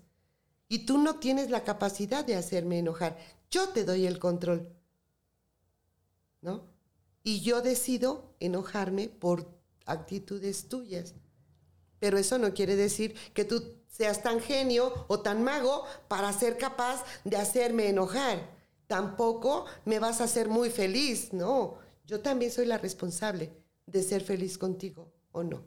Y 0.68 0.86
tú 0.86 0.98
no 0.98 1.20
tienes 1.20 1.48
la 1.48 1.62
capacidad 1.62 2.24
de 2.24 2.34
hacerme 2.34 2.80
enojar. 2.80 3.16
Yo 3.52 3.68
te 3.68 3.84
doy 3.84 4.04
el 4.04 4.18
control. 4.18 4.68
¿No? 6.40 6.64
Y 7.22 7.40
yo 7.40 7.62
decido 7.62 8.34
enojarme 8.40 9.08
por 9.08 9.46
actitudes 9.86 10.68
tuyas. 10.68 11.14
Pero 12.00 12.18
eso 12.18 12.36
no 12.36 12.52
quiere 12.52 12.74
decir 12.74 13.14
que 13.32 13.44
tú 13.44 13.76
seas 13.86 14.24
tan 14.24 14.40
genio 14.40 15.06
o 15.06 15.20
tan 15.20 15.44
mago 15.44 15.84
para 16.08 16.32
ser 16.32 16.58
capaz 16.58 17.04
de 17.22 17.36
hacerme 17.36 17.88
enojar. 17.88 18.59
Tampoco 18.90 19.66
me 19.84 20.00
vas 20.00 20.20
a 20.20 20.24
hacer 20.24 20.48
muy 20.48 20.68
feliz, 20.68 21.32
no. 21.32 21.78
Yo 22.06 22.22
también 22.22 22.50
soy 22.50 22.66
la 22.66 22.76
responsable 22.76 23.52
de 23.86 24.02
ser 24.02 24.20
feliz 24.20 24.58
contigo 24.58 25.14
o 25.30 25.44
no. 25.44 25.64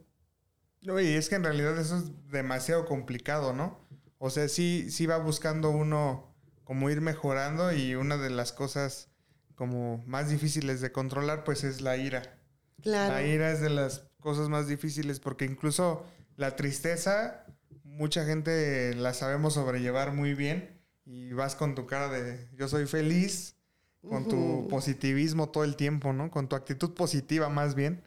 No, 0.82 1.00
y 1.00 1.08
es 1.08 1.30
que 1.30 1.36
en 1.36 1.46
realidad 1.46 1.80
eso 1.80 2.00
es 2.00 2.12
demasiado 2.30 2.84
complicado, 2.86 3.54
¿no? 3.54 3.80
O 4.18 4.30
sea, 4.30 4.50
sí, 4.50 4.92
sí 4.92 5.06
va 5.06 5.20
buscando 5.20 5.70
uno 5.70 6.36
como 6.66 6.90
ir 6.90 7.00
mejorando 7.00 7.72
y 7.72 7.96
una 7.96 8.18
de 8.18 8.30
las 8.30 8.52
cosas 8.52 9.08
como 9.56 10.04
más 10.06 10.30
difíciles 10.30 10.82
de 10.82 10.92
controlar 10.92 11.46
pues 11.46 11.64
es 11.64 11.80
la 11.80 11.96
ira. 11.96 12.42
Claro. 12.82 13.14
La 13.14 13.26
ira 13.26 13.54
es 13.54 13.62
de 13.62 13.70
las 13.70 14.10
cosas 14.20 14.50
más 14.50 14.68
difíciles 14.68 15.22
porque 15.22 15.46
incluso 15.46 16.04
la 16.36 16.58
tristeza 16.58 17.46
mucha 17.86 18.26
gente 18.26 18.94
la 18.96 19.14
sabemos 19.14 19.54
sobrellevar 19.54 20.12
muy 20.12 20.34
bien 20.34 20.73
y 21.06 21.34
vas 21.34 21.56
con 21.56 21.76
tu 21.76 21.86
cara 21.86 22.10
de 22.10 22.48
yo 22.56 22.68
soy 22.68 22.86
feliz, 22.86 23.56
con 24.02 24.28
tu 24.28 24.68
positivismo 24.70 25.50
todo 25.50 25.64
el 25.64 25.76
tiempo, 25.76 26.14
¿no? 26.14 26.30
Con 26.30 26.50
tu 26.50 26.56
actitud 26.56 26.94
positiva 26.94 27.50
más 27.50 27.76
bien. 27.76 28.04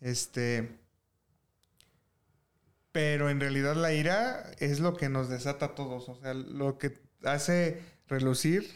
Este. 0.00 0.78
Pero 2.92 3.30
en 3.30 3.40
realidad 3.40 3.76
la 3.76 3.92
ira 3.92 4.50
es 4.58 4.80
lo 4.80 4.96
que 4.96 5.08
nos 5.08 5.28
desata 5.28 5.66
a 5.66 5.74
todos. 5.74 6.08
O 6.08 6.16
sea, 6.16 6.34
lo 6.34 6.76
que 6.78 7.00
hace 7.24 7.80
relucir 8.08 8.68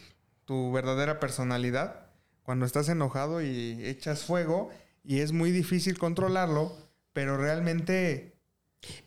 tu 0.45 0.71
verdadera 0.71 1.19
personalidad 1.19 2.11
cuando 2.43 2.65
estás 2.65 2.87
enojado 2.89 3.41
y 3.41 3.85
echas 3.85 4.23
fuego 4.23 4.69
y 5.03 5.19
es 5.19 5.31
muy 5.31 5.51
difícil 5.51 5.97
controlarlo, 5.97 6.75
pero 7.13 7.37
realmente 7.37 8.35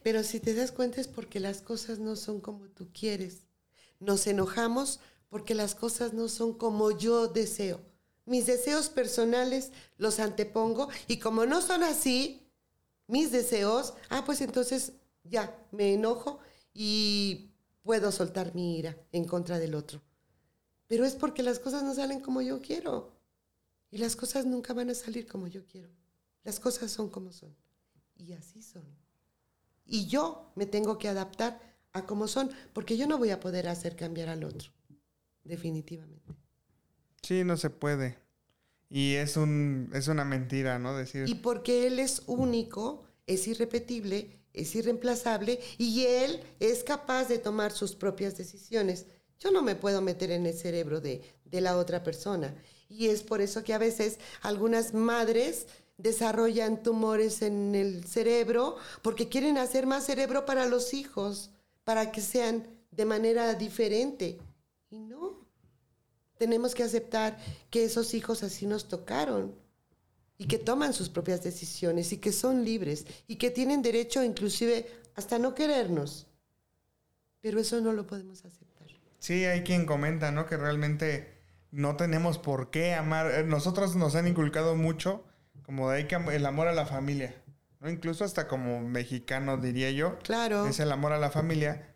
pero 0.03 0.23
si 0.23 0.41
te 0.41 0.55
das 0.55 0.73
cuenta 0.73 1.01
es 1.01 1.09
porque 1.09 1.41
las 1.41 1.63
cosas 1.63 1.99
no 1.99 2.17
son 2.17 2.41
como 2.41 2.69
tú 2.69 2.89
quieres. 2.93 3.43
Nos 4.01 4.26
enojamos 4.26 5.01
porque 5.28 5.55
las 5.55 5.74
cosas 5.74 6.12
no 6.12 6.28
son 6.28 6.55
como 6.55 6.90
yo 6.90 7.28
deseo. 7.28 7.80
Mis 8.24 8.46
deseos 8.46 8.88
personales 8.88 9.72
los 9.96 10.20
antepongo 10.20 10.88
y 11.07 11.18
como 11.18 11.46
no 11.46 11.62
son 11.62 11.82
así, 11.82 12.46
mis 13.07 13.32
deseos, 13.32 13.94
ah, 14.11 14.24
pues 14.24 14.40
entonces 14.40 14.92
ya 15.24 15.59
me 15.70 15.94
enojo 15.94 16.38
y 16.74 17.51
puedo 17.82 18.12
soltar 18.12 18.55
mi 18.55 18.78
ira 18.78 18.96
en 19.12 19.24
contra 19.24 19.59
del 19.59 19.74
otro. 19.74 20.03
Pero 20.86 21.05
es 21.05 21.14
porque 21.14 21.42
las 21.42 21.59
cosas 21.59 21.82
no 21.82 21.94
salen 21.94 22.20
como 22.20 22.40
yo 22.42 22.61
quiero. 22.61 23.12
Y 23.90 23.99
las 23.99 24.16
cosas 24.16 24.44
nunca 24.44 24.74
van 24.74 24.90
a 24.90 24.94
salir 24.94 25.26
como 25.26 25.46
yo 25.46 25.64
quiero. 25.66 25.88
Las 26.44 26.61
cosas 26.61 26.90
son 26.90 27.09
como 27.09 27.32
son. 27.32 27.55
Y 28.16 28.32
así 28.32 28.62
son. 28.62 28.84
Y 29.86 30.07
yo 30.07 30.53
me 30.55 30.66
tengo 30.66 30.99
que 30.99 31.09
adaptar 31.09 31.61
a 31.99 32.07
cómo 32.07 32.28
son, 32.28 32.51
porque 32.72 32.96
yo 32.96 33.07
no 33.07 33.18
voy 33.18 33.30
a 33.30 33.40
poder 33.40 33.68
hacer 33.68 33.96
cambiar 33.96 34.28
al 34.28 34.44
otro, 34.44 34.70
definitivamente. 35.44 36.34
Sí, 37.22 37.44
no 37.44 37.57
se 37.57 37.70
puede. 37.70 38.18
Y 38.90 39.14
es, 39.14 39.36
un, 39.36 39.90
es 39.92 40.09
una 40.09 40.24
mentira, 40.24 40.78
¿no? 40.78 40.96
Decir... 40.96 41.28
Y 41.28 41.34
porque 41.34 41.86
él 41.86 41.99
es 41.99 42.22
único, 42.26 43.05
es 43.26 43.46
irrepetible, 43.46 44.38
es 44.55 44.74
irreemplazable 44.74 45.61
y 45.76 46.07
él 46.07 46.40
es 46.59 46.84
capaz 46.84 47.28
de 47.28 47.38
tomar 47.38 47.72
sus 47.72 47.94
propias 47.94 48.36
decisiones. 48.38 49.07
Yo 49.38 49.51
no 49.51 49.62
me 49.62 49.76
puedo 49.76 50.01
meter 50.01 50.30
en 50.30 50.46
el 50.46 50.55
cerebro 50.55 51.01
de, 51.01 51.22
de 51.44 51.61
la 51.61 51.76
otra 51.76 52.03
persona. 52.03 52.55
Y 52.88 53.09
es 53.09 53.22
por 53.22 53.40
eso 53.40 53.62
que 53.62 53.74
a 53.74 53.78
veces 53.78 54.18
algunas 54.40 54.94
madres 54.94 55.66
desarrollan 55.99 56.82
tumores 56.82 57.42
en 57.42 57.74
el 57.74 58.05
cerebro 58.05 58.76
porque 59.03 59.28
quieren 59.28 59.59
hacer 59.59 59.86
más 59.86 60.07
cerebro 60.07 60.46
para 60.46 60.66
los 60.66 60.94
hijos, 60.94 61.51
para 61.89 62.12
que 62.12 62.20
sean 62.20 62.66
de 62.91 63.07
manera 63.07 63.55
diferente. 63.55 64.39
Y 64.91 64.99
no, 64.99 65.49
tenemos 66.36 66.74
que 66.74 66.82
aceptar 66.82 67.39
que 67.70 67.82
esos 67.82 68.12
hijos 68.12 68.43
así 68.43 68.66
nos 68.66 68.89
tocaron 68.89 69.55
y 70.36 70.47
que 70.49 70.59
toman 70.59 70.93
sus 70.93 71.09
propias 71.09 71.43
decisiones 71.43 72.12
y 72.12 72.18
que 72.18 72.30
son 72.30 72.62
libres 72.62 73.07
y 73.26 73.36
que 73.36 73.51
tienen 73.51 73.80
derecho 73.80 74.22
inclusive 74.22 74.86
hasta 75.14 75.39
no 75.39 75.55
querernos. 75.55 76.26
Pero 77.41 77.59
eso 77.59 77.80
no 77.80 77.95
lo 77.95 78.07
podemos 78.07 78.45
aceptar. 78.45 78.89
Sí, 79.18 79.47
hay 79.47 79.62
quien 79.62 79.86
comenta, 79.86 80.30
¿no? 80.30 80.45
Que 80.45 80.59
realmente 80.59 81.39
no 81.70 81.97
tenemos 81.97 82.36
por 82.36 82.70
qué 82.70 82.93
amar. 82.93 83.47
Nosotros 83.47 83.97
nos 83.97 84.14
han 84.14 84.28
inculcado 84.28 84.76
mucho 84.76 85.24
como 85.62 85.89
de 85.89 85.97
ahí 85.97 86.07
que 86.07 86.16
el 86.16 86.45
amor 86.45 86.68
a 86.68 86.74
la 86.74 86.84
familia, 86.84 87.34
¿no? 87.81 87.91
Incluso 87.91 88.24
hasta 88.24 88.49
como 88.49 88.81
mexicano 88.81 89.57
diría 89.57 89.91
yo. 89.91 90.18
Claro. 90.20 90.66
Es 90.66 90.81
el 90.81 90.93
amor 90.93 91.12
a 91.12 91.18
la 91.18 91.31
familia. 91.31 91.95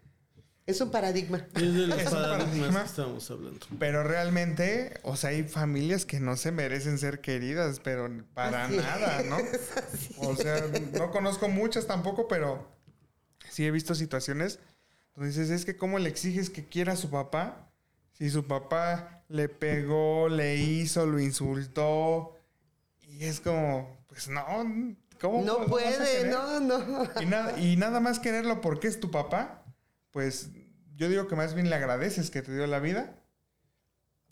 Es 0.67 0.81
un 0.81 0.91
paradigma. 0.91 1.47
Es 1.55 1.75
de 1.75 1.87
los 1.89 2.03
paradigmas 2.11 2.83
que 2.83 2.89
estamos 2.89 3.31
hablando. 3.31 3.67
Pero 3.79 4.05
realmente, 4.05 5.01
o 5.03 5.17
sea, 5.17 5.31
hay 5.31 5.43
familias 5.43 6.07
que 6.07 6.21
no 6.21 6.37
se 6.37 6.53
merecen 6.53 6.99
ser 6.99 7.21
queridas, 7.21 7.81
pero 7.81 8.09
para 8.35 8.69
nada, 8.69 9.23
¿no? 9.25 9.39
O 10.19 10.37
sea, 10.37 10.65
no 10.93 11.11
conozco 11.11 11.49
muchas 11.49 11.87
tampoco, 11.87 12.29
pero 12.29 12.71
sí 13.51 13.67
he 13.67 13.71
visto 13.71 13.95
situaciones 13.95 14.61
donde 15.15 15.31
dices, 15.31 15.51
es 15.51 15.65
que 15.65 15.77
cómo 15.77 15.99
le 15.99 16.09
exiges 16.09 16.49
que 16.49 16.65
quiera 16.65 16.93
a 16.93 16.97
su 16.97 17.11
papá 17.11 17.73
si 18.23 18.31
su 18.31 18.47
papá 18.47 19.25
le 19.29 19.49
pegó, 19.49 20.29
le 20.29 20.57
hizo, 20.57 21.07
lo 21.07 21.19
insultó, 21.19 22.37
y 23.09 23.25
es 23.25 23.41
como, 23.41 24.05
pues 24.07 24.29
no, 24.29 24.47
¿cómo? 25.23 25.43
No 25.43 25.65
puede, 25.67 26.29
no, 26.29 26.61
no. 26.61 27.09
Y 27.21 27.27
nada, 27.27 27.59
y 27.59 27.77
nada 27.77 28.01
más 28.01 28.19
quererlo 28.19 28.61
porque 28.61 28.89
es 28.89 29.01
tu 29.01 29.11
papá, 29.11 29.65
pues 30.11 30.51
yo 30.97 31.09
digo 31.09 31.29
que 31.29 31.37
más 31.37 31.55
bien 31.55 31.71
le 31.71 31.77
agradeces 31.77 32.31
que 32.31 32.43
te 32.43 32.53
dio 32.53 32.67
la 32.67 32.81
vida. 32.81 33.19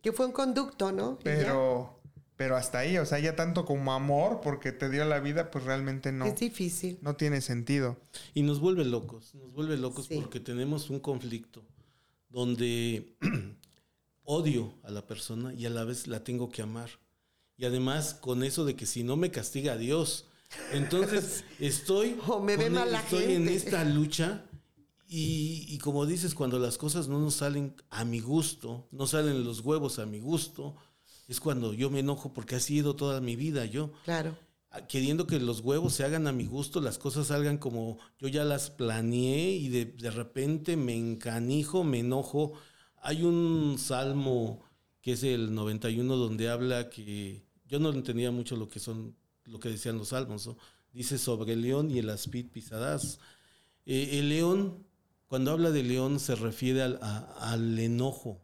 Que 0.03 0.13
fue 0.13 0.27
un 0.27 0.33
conducto, 0.33 0.93
¿no? 0.93 1.19
Pero, 1.23 2.01
pero 2.37 2.57
hasta 2.57 2.81
ahí, 2.81 2.99
o 2.99 3.07
sea, 3.07 3.19
ya 3.21 3.37
tanto 3.37 3.65
como 3.65 3.93
amor 3.93 4.41
porque 4.43 4.73
te 4.73 4.91
dio 4.91 5.05
la 5.05 5.21
vida, 5.21 5.51
pues 5.51 5.65
realmente 5.65 6.11
no. 6.11 6.27
Es 6.27 6.41
difícil. 6.41 6.99
No 7.03 7.15
tiene 7.15 7.41
sentido. 7.41 7.97
Y 8.35 8.43
nos 8.43 8.61
vuelve 8.61 8.85
locos, 8.85 9.35
nos 9.37 9.53
vuelve 9.53 9.77
locos 9.77 10.09
porque 10.09 10.41
tenemos 10.41 10.91
un 10.91 11.01
conflicto 11.01 11.63
donde 12.29 13.17
odio 14.25 14.75
a 14.83 14.91
la 14.91 15.07
persona 15.07 15.55
y 15.55 15.67
a 15.67 15.71
la 15.71 15.85
vez 15.85 16.09
la 16.09 16.25
tengo 16.25 16.51
que 16.51 16.63
amar. 16.63 16.91
Y 17.57 17.65
además 17.65 18.15
con 18.15 18.43
eso 18.43 18.65
de 18.65 18.75
que 18.75 18.87
si 18.87 19.05
no 19.05 19.17
me 19.17 19.31
castiga 19.31 19.77
Dios. 19.77 20.27
Entonces 20.73 21.45
estoy, 21.59 22.17
me 22.43 22.57
ve 22.57 22.71
estoy 22.95 23.35
en 23.35 23.49
esta 23.49 23.85
lucha 23.85 24.45
y, 25.09 25.67
y, 25.69 25.79
como 25.79 26.07
dices, 26.07 26.35
cuando 26.35 26.59
las 26.61 26.79
cosas 26.79 27.09
no 27.09 27.19
nos 27.19 27.35
salen 27.35 27.75
a 27.91 28.05
mi 28.05 28.21
gusto, 28.21 28.87
no 28.93 29.09
salen 29.09 29.43
los 29.43 29.61
huevos 29.61 29.99
a 29.99 30.07
mi 30.07 30.21
gusto, 30.21 30.77
es 31.27 31.41
cuando 31.41 31.73
yo 31.73 31.91
me 31.91 32.01
enojo 32.01 32.33
porque 32.33 32.57
ha 32.57 32.61
sido 32.61 32.95
toda 32.95 33.21
mi 33.21 33.35
vida 33.37 33.65
yo. 33.65 33.93
Claro. 34.05 34.37
Queriendo 34.89 35.27
que 35.27 35.41
los 35.41 35.61
huevos 35.61 35.95
se 35.95 36.05
hagan 36.05 36.29
a 36.29 36.33
mi 36.33 36.47
gusto, 36.47 36.81
las 36.81 36.99
cosas 36.99 37.29
salgan 37.29 37.59
como 37.59 37.99
yo 38.21 38.29
ya 38.29 38.45
las 38.45 38.71
planeé 38.71 39.51
y 39.51 39.69
de, 39.69 39.85
de 39.85 40.11
repente 40.13 40.77
me 40.77 40.97
encanijo, 40.97 41.83
me 41.83 42.01
enojo. 42.01 42.53
Hay 43.03 43.25
un 43.25 43.77
salmo 43.79 44.63
que 45.01 45.13
es 45.13 45.25
el 45.25 45.55
91 45.55 46.17
donde 46.17 46.49
habla 46.49 46.89
que 46.89 47.43
yo 47.67 47.79
no 47.79 47.91
entendía 47.91 48.31
mucho 48.31 48.57
lo 48.57 48.69
que 48.69 48.79
son, 48.79 49.17
lo 49.51 49.61
que 49.61 49.69
decían 49.69 49.99
los 49.99 50.09
salmos, 50.09 50.49
dice 50.93 51.19
sobre 51.19 51.53
el 51.53 51.63
león 51.63 51.91
y 51.91 51.99
el 51.99 52.11
aspid 52.11 52.47
pisarás. 52.47 53.19
Eh, 53.87 54.19
el 54.19 54.29
león, 54.29 54.85
cuando 55.29 55.51
habla 55.51 55.71
de 55.71 55.83
león, 55.83 56.21
se 56.21 56.35
refiere 56.35 56.83
al, 56.83 56.99
al 57.03 57.79
enojo 57.79 58.41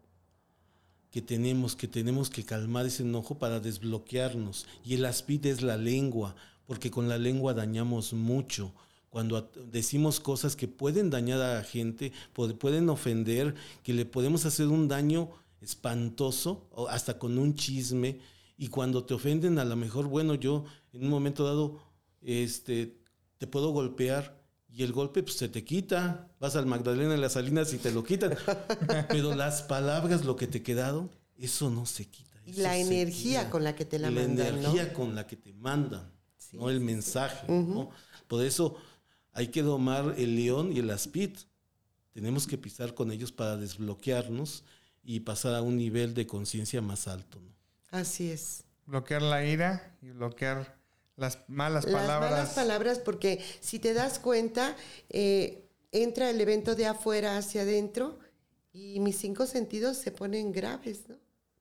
que 1.10 1.22
tenemos, 1.22 1.76
que 1.76 1.88
tenemos 1.88 2.28
que 2.28 2.44
calmar 2.44 2.86
ese 2.86 3.02
enojo 3.02 3.38
para 3.38 3.60
desbloquearnos. 3.60 4.66
Y 4.84 4.94
el 4.94 5.04
aspid 5.04 5.46
es 5.46 5.62
la 5.62 5.76
lengua, 5.76 6.36
porque 6.66 6.90
con 6.90 7.08
la 7.08 7.18
lengua 7.18 7.54
dañamos 7.54 8.12
mucho 8.12 8.74
cuando 9.16 9.50
decimos 9.72 10.20
cosas 10.20 10.56
que 10.56 10.68
pueden 10.68 11.08
dañar 11.08 11.40
a 11.40 11.54
la 11.54 11.62
gente, 11.62 12.12
pueden 12.34 12.90
ofender, 12.90 13.54
que 13.82 13.94
le 13.94 14.04
podemos 14.04 14.44
hacer 14.44 14.66
un 14.66 14.88
daño 14.88 15.30
espantoso, 15.62 16.68
hasta 16.90 17.18
con 17.18 17.38
un 17.38 17.54
chisme, 17.54 18.18
y 18.56 18.68
cuando 18.68 19.04
te 19.04 19.14
ofenden, 19.14 19.58
a 19.58 19.64
lo 19.64 19.76
mejor, 19.76 20.06
bueno, 20.06 20.34
yo 20.34 20.64
en 20.92 21.04
un 21.04 21.10
momento 21.10 21.44
dado, 21.44 21.80
este, 22.22 22.98
te 23.38 23.46
puedo 23.46 23.70
golpear, 23.70 24.36
y 24.76 24.82
el 24.82 24.92
golpe 24.92 25.22
pues, 25.22 25.36
se 25.36 25.48
te 25.48 25.64
quita, 25.64 26.28
vas 26.38 26.54
al 26.54 26.66
Magdalena 26.66 27.12
de 27.12 27.16
las 27.16 27.32
Salinas 27.32 27.72
y 27.72 27.78
te 27.78 27.90
lo 27.90 28.04
quitan, 28.04 28.34
pero 29.08 29.34
las 29.34 29.62
palabras, 29.62 30.26
lo 30.26 30.36
que 30.36 30.46
te 30.46 30.58
he 30.58 30.62
quedado, 30.62 31.08
eso 31.38 31.70
no 31.70 31.86
se 31.86 32.06
quita. 32.06 32.38
Y 32.44 32.52
la 32.54 32.76
energía 32.76 33.48
con 33.48 33.64
la 33.64 33.74
que 33.74 33.86
te 33.86 33.98
la, 33.98 34.10
mandan. 34.10 34.36
La 34.36 34.48
energía 34.48 34.92
con 34.92 35.14
la 35.14 35.26
que 35.26 35.36
te 35.36 35.54
mandan, 35.54 36.12
no 36.52 36.68
el 36.68 36.80
mensaje. 36.80 37.50
¿no? 37.50 37.90
Por 38.28 38.44
eso 38.44 38.76
hay 39.32 39.48
que 39.48 39.62
domar 39.62 40.14
el 40.18 40.36
león 40.36 40.72
y 40.72 40.80
el 40.80 40.90
aspid. 40.90 41.30
Tenemos 42.12 42.46
que 42.46 42.58
pisar 42.58 42.94
con 42.94 43.10
ellos 43.10 43.32
para 43.32 43.56
desbloquearnos 43.56 44.62
y 45.02 45.20
pasar 45.20 45.54
a 45.54 45.62
un 45.62 45.78
nivel 45.78 46.12
de 46.12 46.26
conciencia 46.26 46.82
más 46.82 47.08
alto. 47.08 47.40
¿no? 47.40 47.55
Así 47.96 48.30
es. 48.30 48.64
Bloquear 48.84 49.22
la 49.22 49.44
ira 49.44 49.96
y 50.02 50.10
bloquear 50.10 50.76
las 51.16 51.38
malas 51.48 51.86
palabras. 51.86 52.20
Las 52.20 52.30
malas 52.30 52.54
palabras, 52.54 52.98
porque 52.98 53.42
si 53.60 53.78
te 53.78 53.94
das 53.94 54.18
cuenta, 54.18 54.76
eh, 55.08 55.66
entra 55.92 56.28
el 56.30 56.40
evento 56.40 56.74
de 56.74 56.86
afuera 56.86 57.38
hacia 57.38 57.62
adentro 57.62 58.18
y 58.72 59.00
mis 59.00 59.16
cinco 59.16 59.46
sentidos 59.46 59.96
se 59.96 60.12
ponen 60.12 60.52
graves, 60.52 61.08
¿no? 61.08 61.16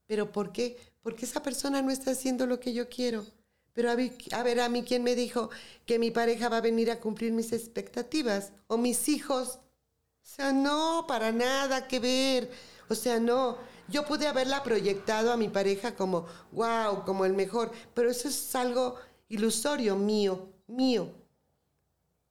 ¿Pero 0.07 0.31
por 0.31 0.51
qué? 0.51 0.77
Porque 1.01 1.25
esa 1.25 1.41
persona 1.41 1.81
no 1.81 1.89
está 1.89 2.11
haciendo 2.11 2.45
lo 2.45 2.59
que 2.59 2.73
yo 2.73 2.89
quiero. 2.89 3.25
Pero 3.73 3.89
a, 3.89 3.95
ver, 4.43 4.59
a 4.59 4.69
mí 4.69 4.83
quién 4.83 5.03
me 5.03 5.15
dijo 5.15 5.49
que 5.85 5.99
mi 5.99 6.11
pareja 6.11 6.49
va 6.49 6.57
a 6.57 6.61
venir 6.61 6.91
a 6.91 6.99
cumplir 6.99 7.31
mis 7.31 7.53
expectativas 7.53 8.51
o 8.67 8.77
mis 8.77 9.09
hijos. 9.09 9.55
O 9.57 10.27
sea, 10.27 10.51
no, 10.51 11.05
para 11.07 11.31
nada 11.31 11.87
que 11.87 11.99
ver. 11.99 12.51
O 12.89 12.95
sea, 12.95 13.19
no. 13.19 13.57
Yo 13.87 14.05
pude 14.05 14.27
haberla 14.27 14.63
proyectado 14.63 15.31
a 15.31 15.37
mi 15.37 15.49
pareja 15.49 15.95
como, 15.95 16.25
wow, 16.51 17.03
como 17.05 17.25
el 17.25 17.33
mejor, 17.33 17.71
pero 17.93 18.09
eso 18.09 18.27
es 18.27 18.55
algo 18.55 18.95
ilusorio 19.29 19.95
mío, 19.95 20.49
mío. 20.67 21.13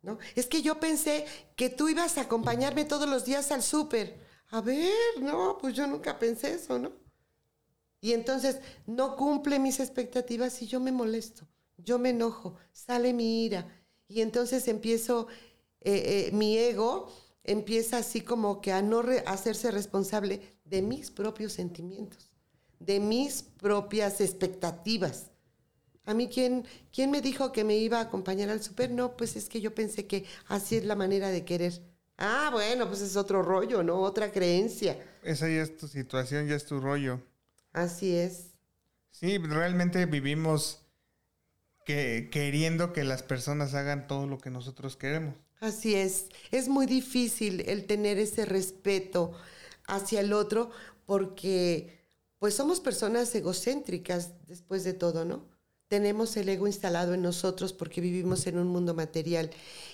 ¿No? 0.03 0.19
Es 0.35 0.47
que 0.47 0.61
yo 0.61 0.79
pensé 0.81 1.25
que 1.57 1.71
tú 1.71 1.89
ibas 1.89 2.19
a 2.19 2.23
acompañarme 2.23 2.85
todos 2.85 3.09
los 3.09 3.25
días 3.25 3.51
al 3.53 3.63
súper. 3.63 4.19
A 4.51 4.61
ver, 4.61 4.93
no, 5.21 5.57
pues 5.59 5.75
yo 5.75 5.87
nunca 5.87 6.19
pensé 6.19 6.55
eso, 6.55 6.79
¿no? 6.79 6.93
Y 8.01 8.13
entonces 8.13 8.59
no 8.87 9.17
cumple 9.17 9.59
mis 9.59 9.81
expectativas 9.81 10.61
y 10.61 10.67
yo 10.67 10.79
me 10.79 10.93
molesto, 10.93 11.49
yo 11.79 11.99
me 11.99 12.11
enojo, 12.11 12.57
sale 12.71 13.15
mi 13.15 13.47
ira. 13.47 13.67
Y 14.09 14.21
entonces 14.21 14.69
empiezo, 14.69 15.27
eh, 15.81 16.29
eh, 16.29 16.31
mi 16.33 16.59
ego 16.59 17.11
empieza 17.45 17.97
así 17.99 18.21
como 18.21 18.61
que 18.61 18.73
a 18.73 18.83
no 18.83 19.03
hacerse 19.25 19.71
responsable 19.71 20.54
de 20.65 20.83
mis 20.83 21.11
propios 21.11 21.53
sentimientos, 21.53 22.31
de 22.79 23.01
mis 23.01 23.43
propias 23.43 24.21
expectativas. 24.21 25.31
A 26.07 26.15
mí, 26.15 26.29
¿quién, 26.29 26.67
¿quién 26.93 27.11
me 27.11 27.23
dijo 27.23 27.53
que 27.53 27.65
me 27.65 27.77
iba 27.77 27.99
a 27.99 28.03
acompañar 28.03 28.51
al 28.51 28.62
súper? 28.62 28.91
No, 28.91 29.17
pues 29.17 29.37
es 29.37 29.49
que 29.49 29.61
yo 29.61 29.75
pensé 29.75 30.07
que 30.07 30.25
así 30.49 30.77
es 30.77 30.85
la 30.85 30.97
manera 30.97 31.29
de 31.31 31.45
querer. 31.45 31.81
Ah, 32.19 32.51
bueno, 32.53 32.87
pues 32.87 33.01
es 33.01 33.17
otro 33.17 33.43
rollo, 33.43 33.83
¿no? 33.83 34.01
Otra 34.01 34.31
creencia. 34.31 34.99
Esa 35.23 35.49
ya 35.49 35.62
es 35.62 35.77
tu 35.77 35.89
situación, 35.89 36.47
ya 36.47 36.57
es 36.57 36.67
tu 36.67 36.79
rollo. 36.79 37.21
Así 37.73 38.15
es. 38.15 38.51
Sí, 39.11 39.39
realmente 39.39 40.05
vivimos 40.07 40.83
que, 41.85 42.29
queriendo 42.31 42.93
que 42.93 43.05
las 43.05 43.23
personas 43.23 43.75
hagan 43.75 44.07
todo 44.07 44.27
lo 44.27 44.39
que 44.39 44.51
nosotros 44.51 44.97
queremos. 44.97 45.35
Así 45.61 45.95
es. 45.95 46.27
Es 46.51 46.69
muy 46.69 46.87
difícil 46.87 47.62
el 47.67 47.87
tener 47.87 48.19
ese 48.19 48.45
respeto 48.45 49.33
hacia 49.87 50.20
el 50.20 50.32
otro 50.32 50.70
porque 51.07 51.99
pues 52.39 52.55
somos 52.55 52.80
personas 52.80 53.35
egocéntricas 53.35 54.32
después 54.47 54.85
de 54.85 54.93
todo, 54.93 55.24
¿no? 55.24 55.55
tenemos 55.95 56.37
el 56.37 56.49
ego 56.49 56.66
instalado 56.66 57.14
en 57.14 57.22
nosotros 57.22 57.72
porque 57.72 58.01
vivimos 58.01 58.49
en 58.49 58.59
un 58.59 58.66
mundo 58.66 58.95
material 58.95 59.51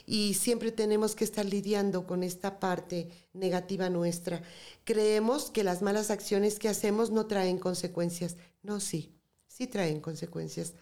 y 0.06 0.32
siempre 0.32 0.72
tenemos 0.72 1.14
que 1.14 1.24
estar 1.24 1.44
lidiando 1.44 2.06
con 2.06 2.22
esta 2.22 2.58
parte 2.58 3.10
negativa 3.32 3.90
nuestra. 3.90 4.40
Creemos 4.84 5.50
que 5.50 5.62
las 5.62 5.82
malas 5.82 6.10
acciones 6.10 6.58
que 6.58 6.70
hacemos 6.70 7.10
no 7.10 7.26
traen 7.26 7.58
consecuencias. 7.58 8.36
No, 8.62 8.80
sí, 8.80 9.14
sí 9.46 9.66
traen 9.66 10.00
consecuencias. 10.00 10.72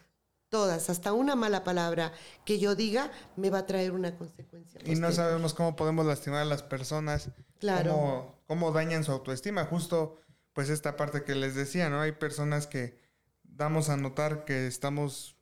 Todas, 0.47 0.89
hasta 0.89 1.11
una 1.11 1.35
mala 1.35 1.65
palabra 1.65 2.13
que 2.45 2.57
yo 2.57 2.75
diga 2.75 3.11
me 3.35 3.49
va 3.49 3.59
a 3.59 3.65
traer 3.65 3.91
una 3.91 4.15
consecuencia. 4.15 4.79
Y 4.85 4.95
no 4.95 5.11
sabemos 5.11 5.53
cómo 5.53 5.75
podemos 5.75 6.05
lastimar 6.05 6.43
a 6.43 6.45
las 6.45 6.63
personas. 6.63 7.29
Claro. 7.59 7.91
Cómo, 7.91 8.38
cómo 8.49 8.71
dañan 8.71 9.03
su 9.03 9.11
autoestima. 9.11 9.63
Justo, 9.65 10.17
pues 10.53 10.69
esta 10.69 10.97
parte 10.97 11.23
que 11.23 11.35
les 11.35 11.53
decía, 11.53 11.87
¿no? 11.91 12.01
Hay 12.01 12.13
personas 12.13 12.65
que 12.65 12.97
damos 13.43 13.89
a 13.89 13.95
notar 13.95 14.43
que 14.43 14.65
estamos, 14.65 15.37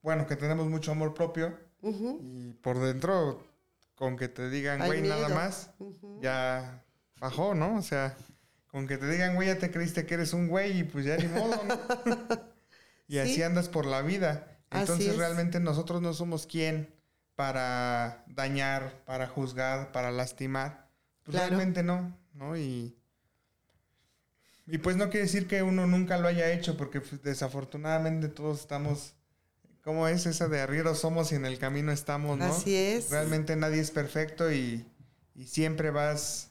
bueno, 0.00 0.26
que 0.26 0.34
tenemos 0.34 0.66
mucho 0.66 0.92
amor 0.92 1.12
propio 1.12 1.58
y 1.82 2.54
por 2.62 2.78
dentro, 2.80 3.46
con 3.96 4.16
que 4.16 4.28
te 4.28 4.48
digan, 4.48 4.86
güey, 4.86 5.02
nada 5.02 5.28
más, 5.28 5.72
ya 6.22 6.82
bajó, 7.20 7.54
¿no? 7.54 7.76
O 7.76 7.82
sea, 7.82 8.16
con 8.68 8.86
que 8.86 8.96
te 8.96 9.10
digan, 9.10 9.34
güey, 9.34 9.48
ya 9.48 9.58
te 9.58 9.70
creíste 9.70 10.06
que 10.06 10.14
eres 10.14 10.32
un 10.32 10.48
güey 10.48 10.78
y 10.78 10.84
pues 10.84 11.04
ya 11.04 11.18
ni 11.18 11.28
modo, 11.28 11.62
¿no? 11.64 11.78
y 13.08 13.18
así 13.18 13.42
andas 13.42 13.68
por 13.68 13.84
la 13.84 14.00
vida. 14.00 14.58
Entonces 14.70 15.18
realmente 15.18 15.60
nosotros 15.60 16.00
no 16.00 16.14
somos 16.14 16.46
quien 16.46 16.94
para 17.34 18.24
dañar, 18.26 19.02
para 19.04 19.28
juzgar, 19.28 19.92
para 19.92 20.10
lastimar. 20.10 20.85
Pues 21.26 21.36
realmente 21.36 21.82
no, 21.82 22.16
¿no? 22.34 22.56
Y 22.56 22.96
y 24.66 24.78
pues 24.78 24.96
no 24.96 25.10
quiere 25.10 25.26
decir 25.26 25.46
que 25.46 25.62
uno 25.62 25.86
nunca 25.86 26.18
lo 26.18 26.26
haya 26.26 26.50
hecho, 26.52 26.76
porque 26.76 27.00
pues, 27.00 27.22
desafortunadamente 27.22 28.28
todos 28.28 28.60
estamos, 28.60 29.14
¿cómo 29.82 30.08
es 30.08 30.26
esa 30.26 30.48
de 30.48 30.60
arrieros 30.60 30.98
somos 30.98 31.30
y 31.30 31.36
en 31.36 31.46
el 31.46 31.58
camino 31.58 31.92
estamos, 31.92 32.36
no? 32.36 32.46
Así 32.46 32.74
es. 32.74 33.10
Realmente 33.10 33.54
nadie 33.54 33.80
es 33.80 33.92
perfecto 33.92 34.50
y, 34.52 34.84
siempre 35.46 35.90
vas, 35.90 36.50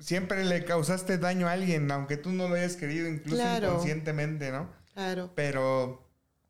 siempre 0.00 0.44
le 0.44 0.64
causaste 0.64 1.18
daño 1.18 1.46
a 1.46 1.52
alguien, 1.52 1.88
aunque 1.92 2.16
tú 2.16 2.32
no 2.32 2.48
lo 2.48 2.56
hayas 2.56 2.76
querido, 2.76 3.08
incluso 3.08 3.42
inconscientemente, 3.42 4.50
¿no? 4.50 4.68
Claro. 4.94 5.30
Pero... 5.36 6.02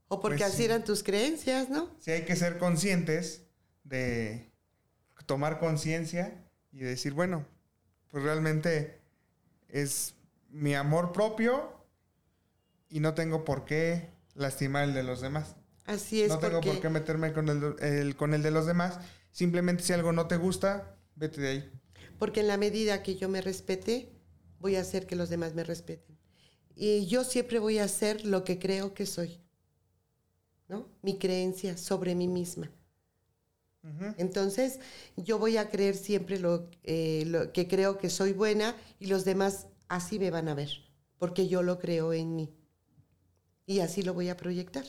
O 0.09 0.21
porque 0.21 0.39
pues 0.39 0.55
así 0.55 0.65
eran 0.65 0.85
tus 0.85 1.03
creencias, 1.03 1.69
¿no? 1.69 1.91
Sí, 1.99 2.11
hay 2.11 2.25
que 2.25 2.37
ser 2.37 2.59
conscientes 2.59 3.43
de 3.83 4.51
tomar 5.27 5.59
conciencia 5.59 6.44
y 6.75 6.81
decir, 6.81 7.13
bueno, 7.13 7.47
pues 8.09 8.25
realmente 8.25 9.01
es 9.69 10.15
mi 10.51 10.75
amor 10.75 11.13
propio 11.13 11.73
y 12.89 13.01
no 13.01 13.15
tengo 13.15 13.45
por 13.45 13.65
qué 13.65 14.11
lastimar 14.35 14.85
el 14.85 14.95
de 14.95 15.05
los 15.05 15.21
demás. 15.21 15.57
Así 15.85 16.23
es. 16.23 16.29
No 16.29 16.39
tengo 16.39 16.61
por 16.61 16.81
qué 16.81 16.89
meterme 16.89 17.33
con 17.33 17.49
el, 17.49 18.17
con 18.17 18.35
el 18.35 18.43
de 18.43 18.51
los 18.51 18.67
demás. 18.67 18.99
Simplemente 19.31 19.83
si 19.83 19.93
algo 19.93 20.13
no 20.13 20.27
te 20.27 20.37
gusta, 20.37 20.97
vete 21.15 21.41
de 21.41 21.49
ahí. 21.49 21.73
Porque 22.19 22.41
en 22.41 22.49
la 22.49 22.57
medida 22.57 23.03
que 23.03 23.17
yo 23.17 23.29
me 23.29 23.41
respete, 23.41 24.13
voy 24.59 24.77
a 24.77 24.81
hacer 24.81 25.07
que 25.07 25.17
los 25.17 25.29
demás 25.29 25.55
me 25.55 25.65
respeten. 25.65 26.17
Y 26.75 27.07
yo 27.07 27.23
siempre 27.23 27.59
voy 27.61 27.79
a 27.79 27.85
hacer 27.85 28.25
lo 28.25 28.45
que 28.45 28.59
creo 28.59 28.95
que 28.95 29.07
soy. 29.07 29.41
¿No? 30.67 30.89
Mi 31.03 31.19
creencia 31.19 31.77
sobre 31.77 32.15
mí 32.15 32.27
misma. 32.27 32.71
Entonces, 34.17 34.81
yo 35.17 35.39
voy 35.39 35.59
a 35.59 35.69
creer 35.69 35.95
siempre 35.95 36.39
lo, 36.39 36.71
eh, 36.85 37.25
lo, 37.27 37.53
que 37.53 37.69
creo 37.69 37.99
que 37.99 38.09
soy 38.09 38.33
buena 38.33 38.75
y 38.99 39.07
los 39.07 39.25
demás 39.25 39.67
así 39.89 40.19
me 40.19 40.31
van 40.31 40.49
a 40.49 40.55
ver, 40.55 40.71
porque 41.19 41.49
yo 41.49 41.63
lo 41.63 41.79
creo 41.79 42.13
en 42.13 42.35
mí. 42.35 42.55
Y 43.67 43.81
así 43.81 44.03
lo 44.03 44.15
voy 44.15 44.31
a 44.31 44.37
proyectar. 44.37 44.85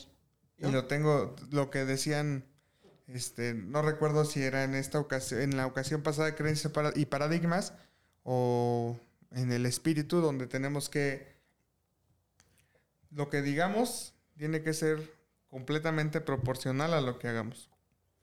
Y 0.58 0.70
lo 0.70 0.86
tengo, 0.86 1.36
lo 1.50 1.70
que 1.70 1.84
decían, 1.84 2.44
este, 3.06 3.54
no 3.54 3.82
recuerdo 3.82 4.24
si 4.24 4.42
era 4.42 4.64
en 4.64 4.74
esta 4.74 4.98
ocasión, 4.98 5.42
en 5.42 5.56
la 5.56 5.66
ocasión 5.66 6.02
pasada 6.02 6.28
de 6.28 6.34
creencias 6.34 6.72
y 6.94 7.04
paradigmas, 7.06 7.74
o 8.22 8.98
en 9.30 9.52
el 9.52 9.66
espíritu, 9.66 10.20
donde 10.20 10.46
tenemos 10.46 10.88
que, 10.88 11.36
lo 13.10 13.28
que 13.28 13.42
digamos 13.42 14.14
tiene 14.36 14.62
que 14.62 14.72
ser 14.72 15.14
completamente 15.48 16.20
proporcional 16.20 16.94
a 16.94 17.00
lo 17.00 17.18
que 17.18 17.28
hagamos. 17.28 17.70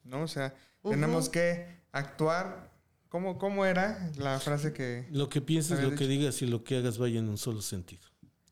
¿No? 0.04 0.24
O 0.24 0.28
sea, 0.28 0.54
tenemos 0.84 1.30
que 1.30 1.84
actuar 1.92 2.74
¿Cómo, 3.14 3.64
era 3.64 4.12
la 4.18 4.40
frase 4.40 4.74
que... 4.74 5.06
Lo 5.12 5.30
que 5.30 5.40
pienses, 5.40 5.80
lo 5.80 5.94
que 5.94 6.08
digas 6.08 6.42
y 6.42 6.48
lo 6.48 6.64
que 6.64 6.78
hagas 6.78 6.98
vaya 6.98 7.20
en 7.20 7.30
un 7.30 7.38
solo 7.38 7.62
sentido. 7.62 8.02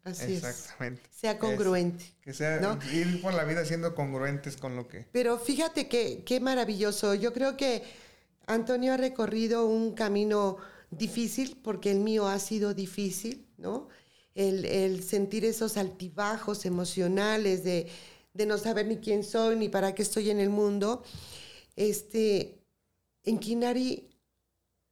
Así 0.03 0.35
Exactamente. 0.35 1.01
Sea 1.09 1.39
congruente. 1.39 2.05
que 2.21 2.31
sea 2.31 2.77
ir 2.93 3.21
por 3.23 3.33
la 3.33 3.43
vida 3.43 3.65
siendo 3.65 3.95
congruentes 3.95 4.57
con 4.57 4.75
lo 4.75 4.87
que. 4.87 5.07
Pero 5.11 5.39
fíjate 5.39 5.87
que 5.87 6.23
qué 6.23 6.39
maravilloso. 6.39 7.15
Yo 7.15 7.33
creo 7.33 7.57
que 7.57 7.81
Antonio 8.45 8.93
ha 8.93 8.97
recorrido 8.97 9.65
un 9.65 9.93
camino 9.93 10.57
difícil, 10.91 11.57
porque 11.63 11.89
el 11.89 11.99
mío 11.99 12.27
ha 12.27 12.37
sido 12.37 12.75
difícil, 12.75 13.47
¿no? 13.57 13.89
El, 14.35 15.03
sentir 15.03 15.43
esos 15.43 15.75
altibajos 15.75 16.65
emocionales 16.65 17.63
de, 17.63 17.87
de, 18.35 18.45
no 18.45 18.59
saber 18.59 18.85
ni 18.85 18.97
quién 18.97 19.23
soy, 19.23 19.55
ni 19.55 19.69
para 19.69 19.95
qué 19.95 20.03
estoy 20.03 20.29
en 20.29 20.39
el 20.39 20.51
mundo. 20.51 21.03
Este, 21.75 22.59
en 23.23 23.39
Kinari 23.39 24.09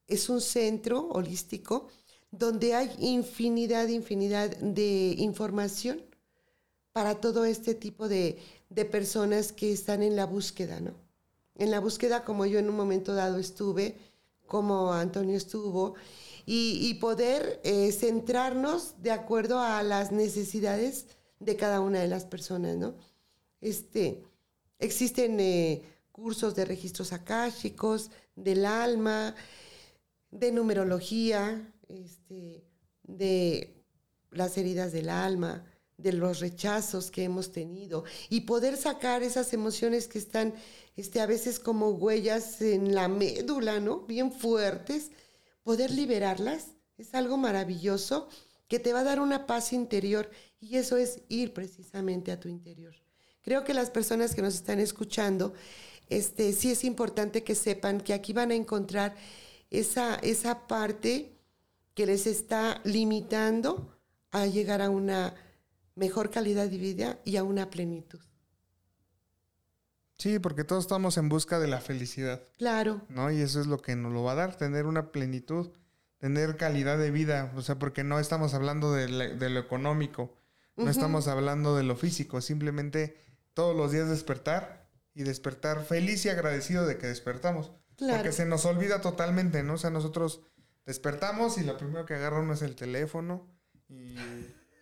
es 0.08 0.30
un 0.30 0.42
centro 0.42 1.08
holístico 1.10 1.88
donde 2.32 2.76
hay 2.76 2.94
infinidad, 3.00 3.88
infinidad 3.88 4.56
de 4.58 5.16
información 5.18 6.02
para 6.92 7.22
todo 7.22 7.46
este 7.46 7.76
tipo 7.76 8.08
de, 8.08 8.38
personas 8.92 9.52
que 9.52 9.72
están 9.72 10.04
en 10.04 10.16
la 10.16 10.26
búsqueda, 10.26 10.80
¿no? 10.80 10.94
En 11.56 11.72
la 11.72 11.80
búsqueda 11.80 12.24
como 12.24 12.46
yo 12.46 12.60
en 12.60 12.70
un 12.70 12.76
momento 12.76 13.14
dado 13.14 13.38
estuve, 13.40 13.96
como 14.46 14.94
Antonio 14.94 15.36
estuvo, 15.36 15.96
y, 16.46 16.96
poder 16.96 17.60
eh, 17.64 17.92
centrarnos 17.92 18.96
de 19.04 19.12
acuerdo 19.12 19.60
a 19.60 19.84
las 19.84 20.12
necesidades 20.12 21.06
de 21.40 21.56
cada 21.56 21.80
una 21.80 22.00
de 22.00 22.08
las 22.08 22.26
personas, 22.26 22.76
¿no? 22.76 22.96
Este, 23.62 24.24
existen 24.80 25.40
eh, 25.40 25.84
cursos 26.20 26.53
de 26.53 26.65
registros 26.65 27.13
akáshicos, 27.13 28.11
del 28.36 28.65
alma, 28.65 29.36
de 30.32 30.51
numerología, 30.51 31.74
este, 31.88 32.65
de 33.03 33.82
las 34.32 34.57
heridas 34.57 34.91
del 34.91 35.09
alma, 35.09 35.63
de 35.97 36.11
los 36.11 36.41
rechazos 36.41 37.09
que 37.09 37.24
hemos 37.24 37.51
tenido 37.51 38.03
y 38.30 38.41
poder 38.41 38.76
sacar 38.76 39.24
esas 39.24 39.53
emociones 39.53 40.07
que 40.07 40.20
están 40.20 40.53
este, 40.97 41.22
a 41.22 41.26
veces 41.26 41.57
como 41.59 41.89
huellas 41.91 42.61
en 42.61 42.93
la 42.93 43.07
médula, 43.07 43.80
¿no? 43.80 44.01
Bien 44.01 44.32
fuertes, 44.32 45.11
poder 45.63 45.91
liberarlas 45.91 46.67
es 46.97 47.13
algo 47.13 47.38
maravilloso 47.38 48.28
que 48.67 48.80
te 48.80 48.91
va 48.91 48.99
a 48.99 49.05
dar 49.05 49.22
una 49.22 49.47
paz 49.47 49.72
interior 49.72 50.30
y 50.59 50.76
eso 50.76 50.97
es 50.97 51.22
ir 51.30 51.53
precisamente 51.53 52.34
a 52.34 52.39
tu 52.39 52.49
interior. 52.49 52.93
Creo 53.41 53.63
que 53.63 53.74
las 53.74 53.89
personas 53.89 54.36
que 54.36 54.41
nos 54.41 54.55
están 54.55 54.80
escuchando, 54.80 55.53
este, 56.10 56.53
sí 56.53 56.72
es 56.72 56.84
importante 56.84 57.43
que 57.43 57.55
sepan 57.55 58.01
que 58.01 58.14
aquí 58.14 58.34
van 58.34 58.51
a 58.51 58.55
encontrar 58.55 59.16
esa, 59.70 60.16
esa 60.16 60.68
parte 60.68 61.38
que 61.93 62.05
les 62.05 62.28
está 62.28 62.82
limitando 62.84 63.97
a 64.32 64.45
llegar 64.45 64.82
a 64.82 64.89
una 64.89 65.36
mejor 65.95 66.30
calidad 66.30 66.68
de 66.68 66.78
vida 66.78 67.20
y 67.26 67.38
a 67.38 67.43
una 67.43 67.70
plenitud. 67.70 68.20
Sí, 70.18 70.38
porque 70.39 70.64
todos 70.64 70.84
estamos 70.84 71.18
en 71.18 71.30
busca 71.30 71.60
de 71.60 71.68
la 71.68 71.80
felicidad. 71.80 72.41
Claro. 72.57 73.01
¿No? 73.07 73.32
Y 73.32 73.41
eso 73.41 73.62
es 73.62 73.68
lo 73.68 73.78
que 73.78 73.95
nos 73.95 74.12
lo 74.12 74.24
va 74.24 74.34
a 74.34 74.36
dar, 74.36 74.57
tener 74.57 74.86
una 74.86 75.12
plenitud, 75.12 75.70
tener 76.18 76.57
calidad 76.57 76.97
de 76.97 77.10
vida. 77.10 77.53
O 77.55 77.62
sea, 77.62 77.80
porque 77.80 78.03
no 78.03 78.20
estamos 78.20 78.53
hablando 78.53 78.91
de, 78.91 79.07
lo 79.07 79.60
económico, 79.60 80.36
no 80.76 80.89
estamos 80.89 81.28
hablando 81.28 81.76
de 81.76 81.84
lo 81.84 81.95
físico, 81.95 82.41
simplemente 82.41 83.18
todos 83.53 83.76
los 83.76 83.91
días 83.91 84.10
despertar 84.10 84.79
y 85.20 85.24
despertar 85.24 85.84
feliz 85.84 86.24
y 86.24 86.30
agradecido 86.30 86.88
de 86.88 86.97
que 86.97 87.07
despertamos. 87.07 87.74
Porque 87.97 88.32
se 88.32 88.45
nos 88.45 88.63
olvida 88.63 89.01
totalmente, 89.01 89.63
¿no? 89.63 89.74
O 89.74 89.78
sea, 89.78 89.89
nosotros 89.89 90.39
despertamos 90.86 91.57
y 91.57 91.65
lo 91.65 91.78
primero 91.78 92.05
que 92.05 92.13
agarra 92.13 92.39
uno 92.39 92.53
es 92.53 92.61
el 92.61 92.78
teléfono 92.78 93.45
y, 93.89 94.15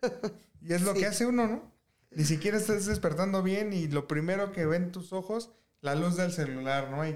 es 0.70 0.84
lo 0.84 0.94
que 0.94 1.08
hace 1.08 1.26
uno, 1.26 1.48
¿no? 1.48 1.72
Ni 2.12 2.24
siquiera 2.24 2.56
estás 2.56 2.86
despertando 2.86 3.42
bien 3.42 3.74
y 3.74 3.88
lo 3.88 4.08
primero 4.08 4.52
que 4.52 4.68
ven 4.68 4.92
tus 4.92 5.12
ojos, 5.12 5.50
la 5.82 5.96
luz 5.96 6.18
del 6.18 6.32
celular, 6.32 6.92
¿no? 6.92 7.08
Y 7.08 7.16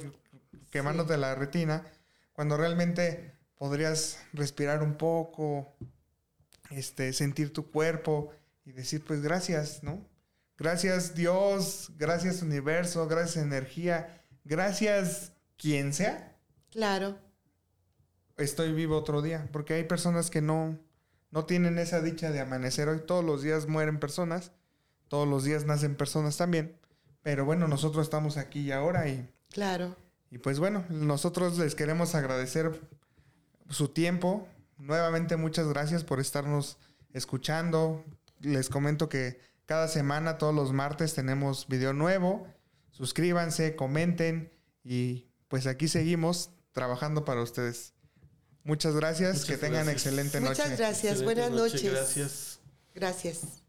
quemándote 0.72 1.16
la 1.16 1.36
retina, 1.36 1.86
cuando 2.34 2.58
realmente 2.58 3.36
podrías 3.54 4.18
respirar 4.34 4.82
un 4.82 4.96
poco, 4.96 5.76
este, 6.72 7.14
sentir 7.14 7.54
tu 7.54 7.70
cuerpo 7.70 8.32
y 8.66 8.72
decir, 8.72 9.04
pues 9.06 9.22
gracias, 9.22 9.84
¿no? 9.84 10.10
Gracias 10.62 11.16
Dios, 11.16 11.92
gracias 11.98 12.42
universo, 12.42 13.08
gracias 13.08 13.44
energía, 13.44 14.22
gracias 14.44 15.34
quien 15.58 15.94
sea. 15.94 16.38
Claro 16.70 17.18
estoy 18.44 18.74
vivo 18.74 18.98
otro 18.98 19.22
día, 19.22 19.48
porque 19.52 19.76
hay 19.76 19.84
personas 19.84 20.30
que 20.30 20.42
no, 20.42 20.78
no 21.32 21.46
tienen 21.46 21.78
esa 21.80 22.02
dicha 22.02 22.32
de 22.32 22.40
amanecer 22.40 22.90
hoy. 22.90 23.02
Todos 23.06 23.24
los 23.24 23.42
días 23.42 23.68
mueren 23.68 24.00
personas, 24.00 24.52
todos 25.08 25.28
los 25.28 25.44
días 25.44 25.66
nacen 25.66 25.96
personas 25.96 26.38
también, 26.38 26.78
pero 27.22 27.46
bueno, 27.46 27.68
nosotros 27.68 28.04
estamos 28.04 28.38
aquí 28.38 28.62
y 28.62 28.72
ahora 28.72 29.08
y... 29.08 29.30
Claro. 29.52 29.96
Y 30.30 30.38
pues 30.38 30.60
bueno, 30.60 30.86
nosotros 30.90 31.58
les 31.58 31.76
queremos 31.76 32.16
agradecer 32.16 32.80
su 33.70 33.90
tiempo. 33.90 34.48
Nuevamente 34.78 35.36
muchas 35.36 35.68
gracias 35.68 36.06
por 36.06 36.22
estarnos 36.22 36.78
escuchando. 37.12 38.06
Les 38.40 38.70
comento 38.70 39.10
que 39.10 39.42
cada 39.72 39.88
semana, 39.88 40.38
todos 40.38 40.54
los 40.54 40.74
martes, 40.74 41.14
tenemos 41.14 41.66
video 41.70 41.94
nuevo. 41.94 42.46
Suscríbanse, 42.90 43.78
comenten 43.78 44.52
y 44.84 45.30
pues 45.48 45.66
aquí 45.66 45.88
seguimos 45.88 46.50
trabajando 46.74 47.24
para 47.24 47.42
ustedes. 47.42 47.94
Muchas 48.66 48.98
gracias. 48.98 49.46
que 49.46 49.56
tengan 49.56 49.88
excelente 49.88 50.42
noche. 50.42 50.62
Muchas 50.62 50.78
gracias. 50.78 51.24
Buenas 51.24 51.52
noches. 51.52 51.84
Gracias. 51.84 52.60
Gracias. 52.94 53.61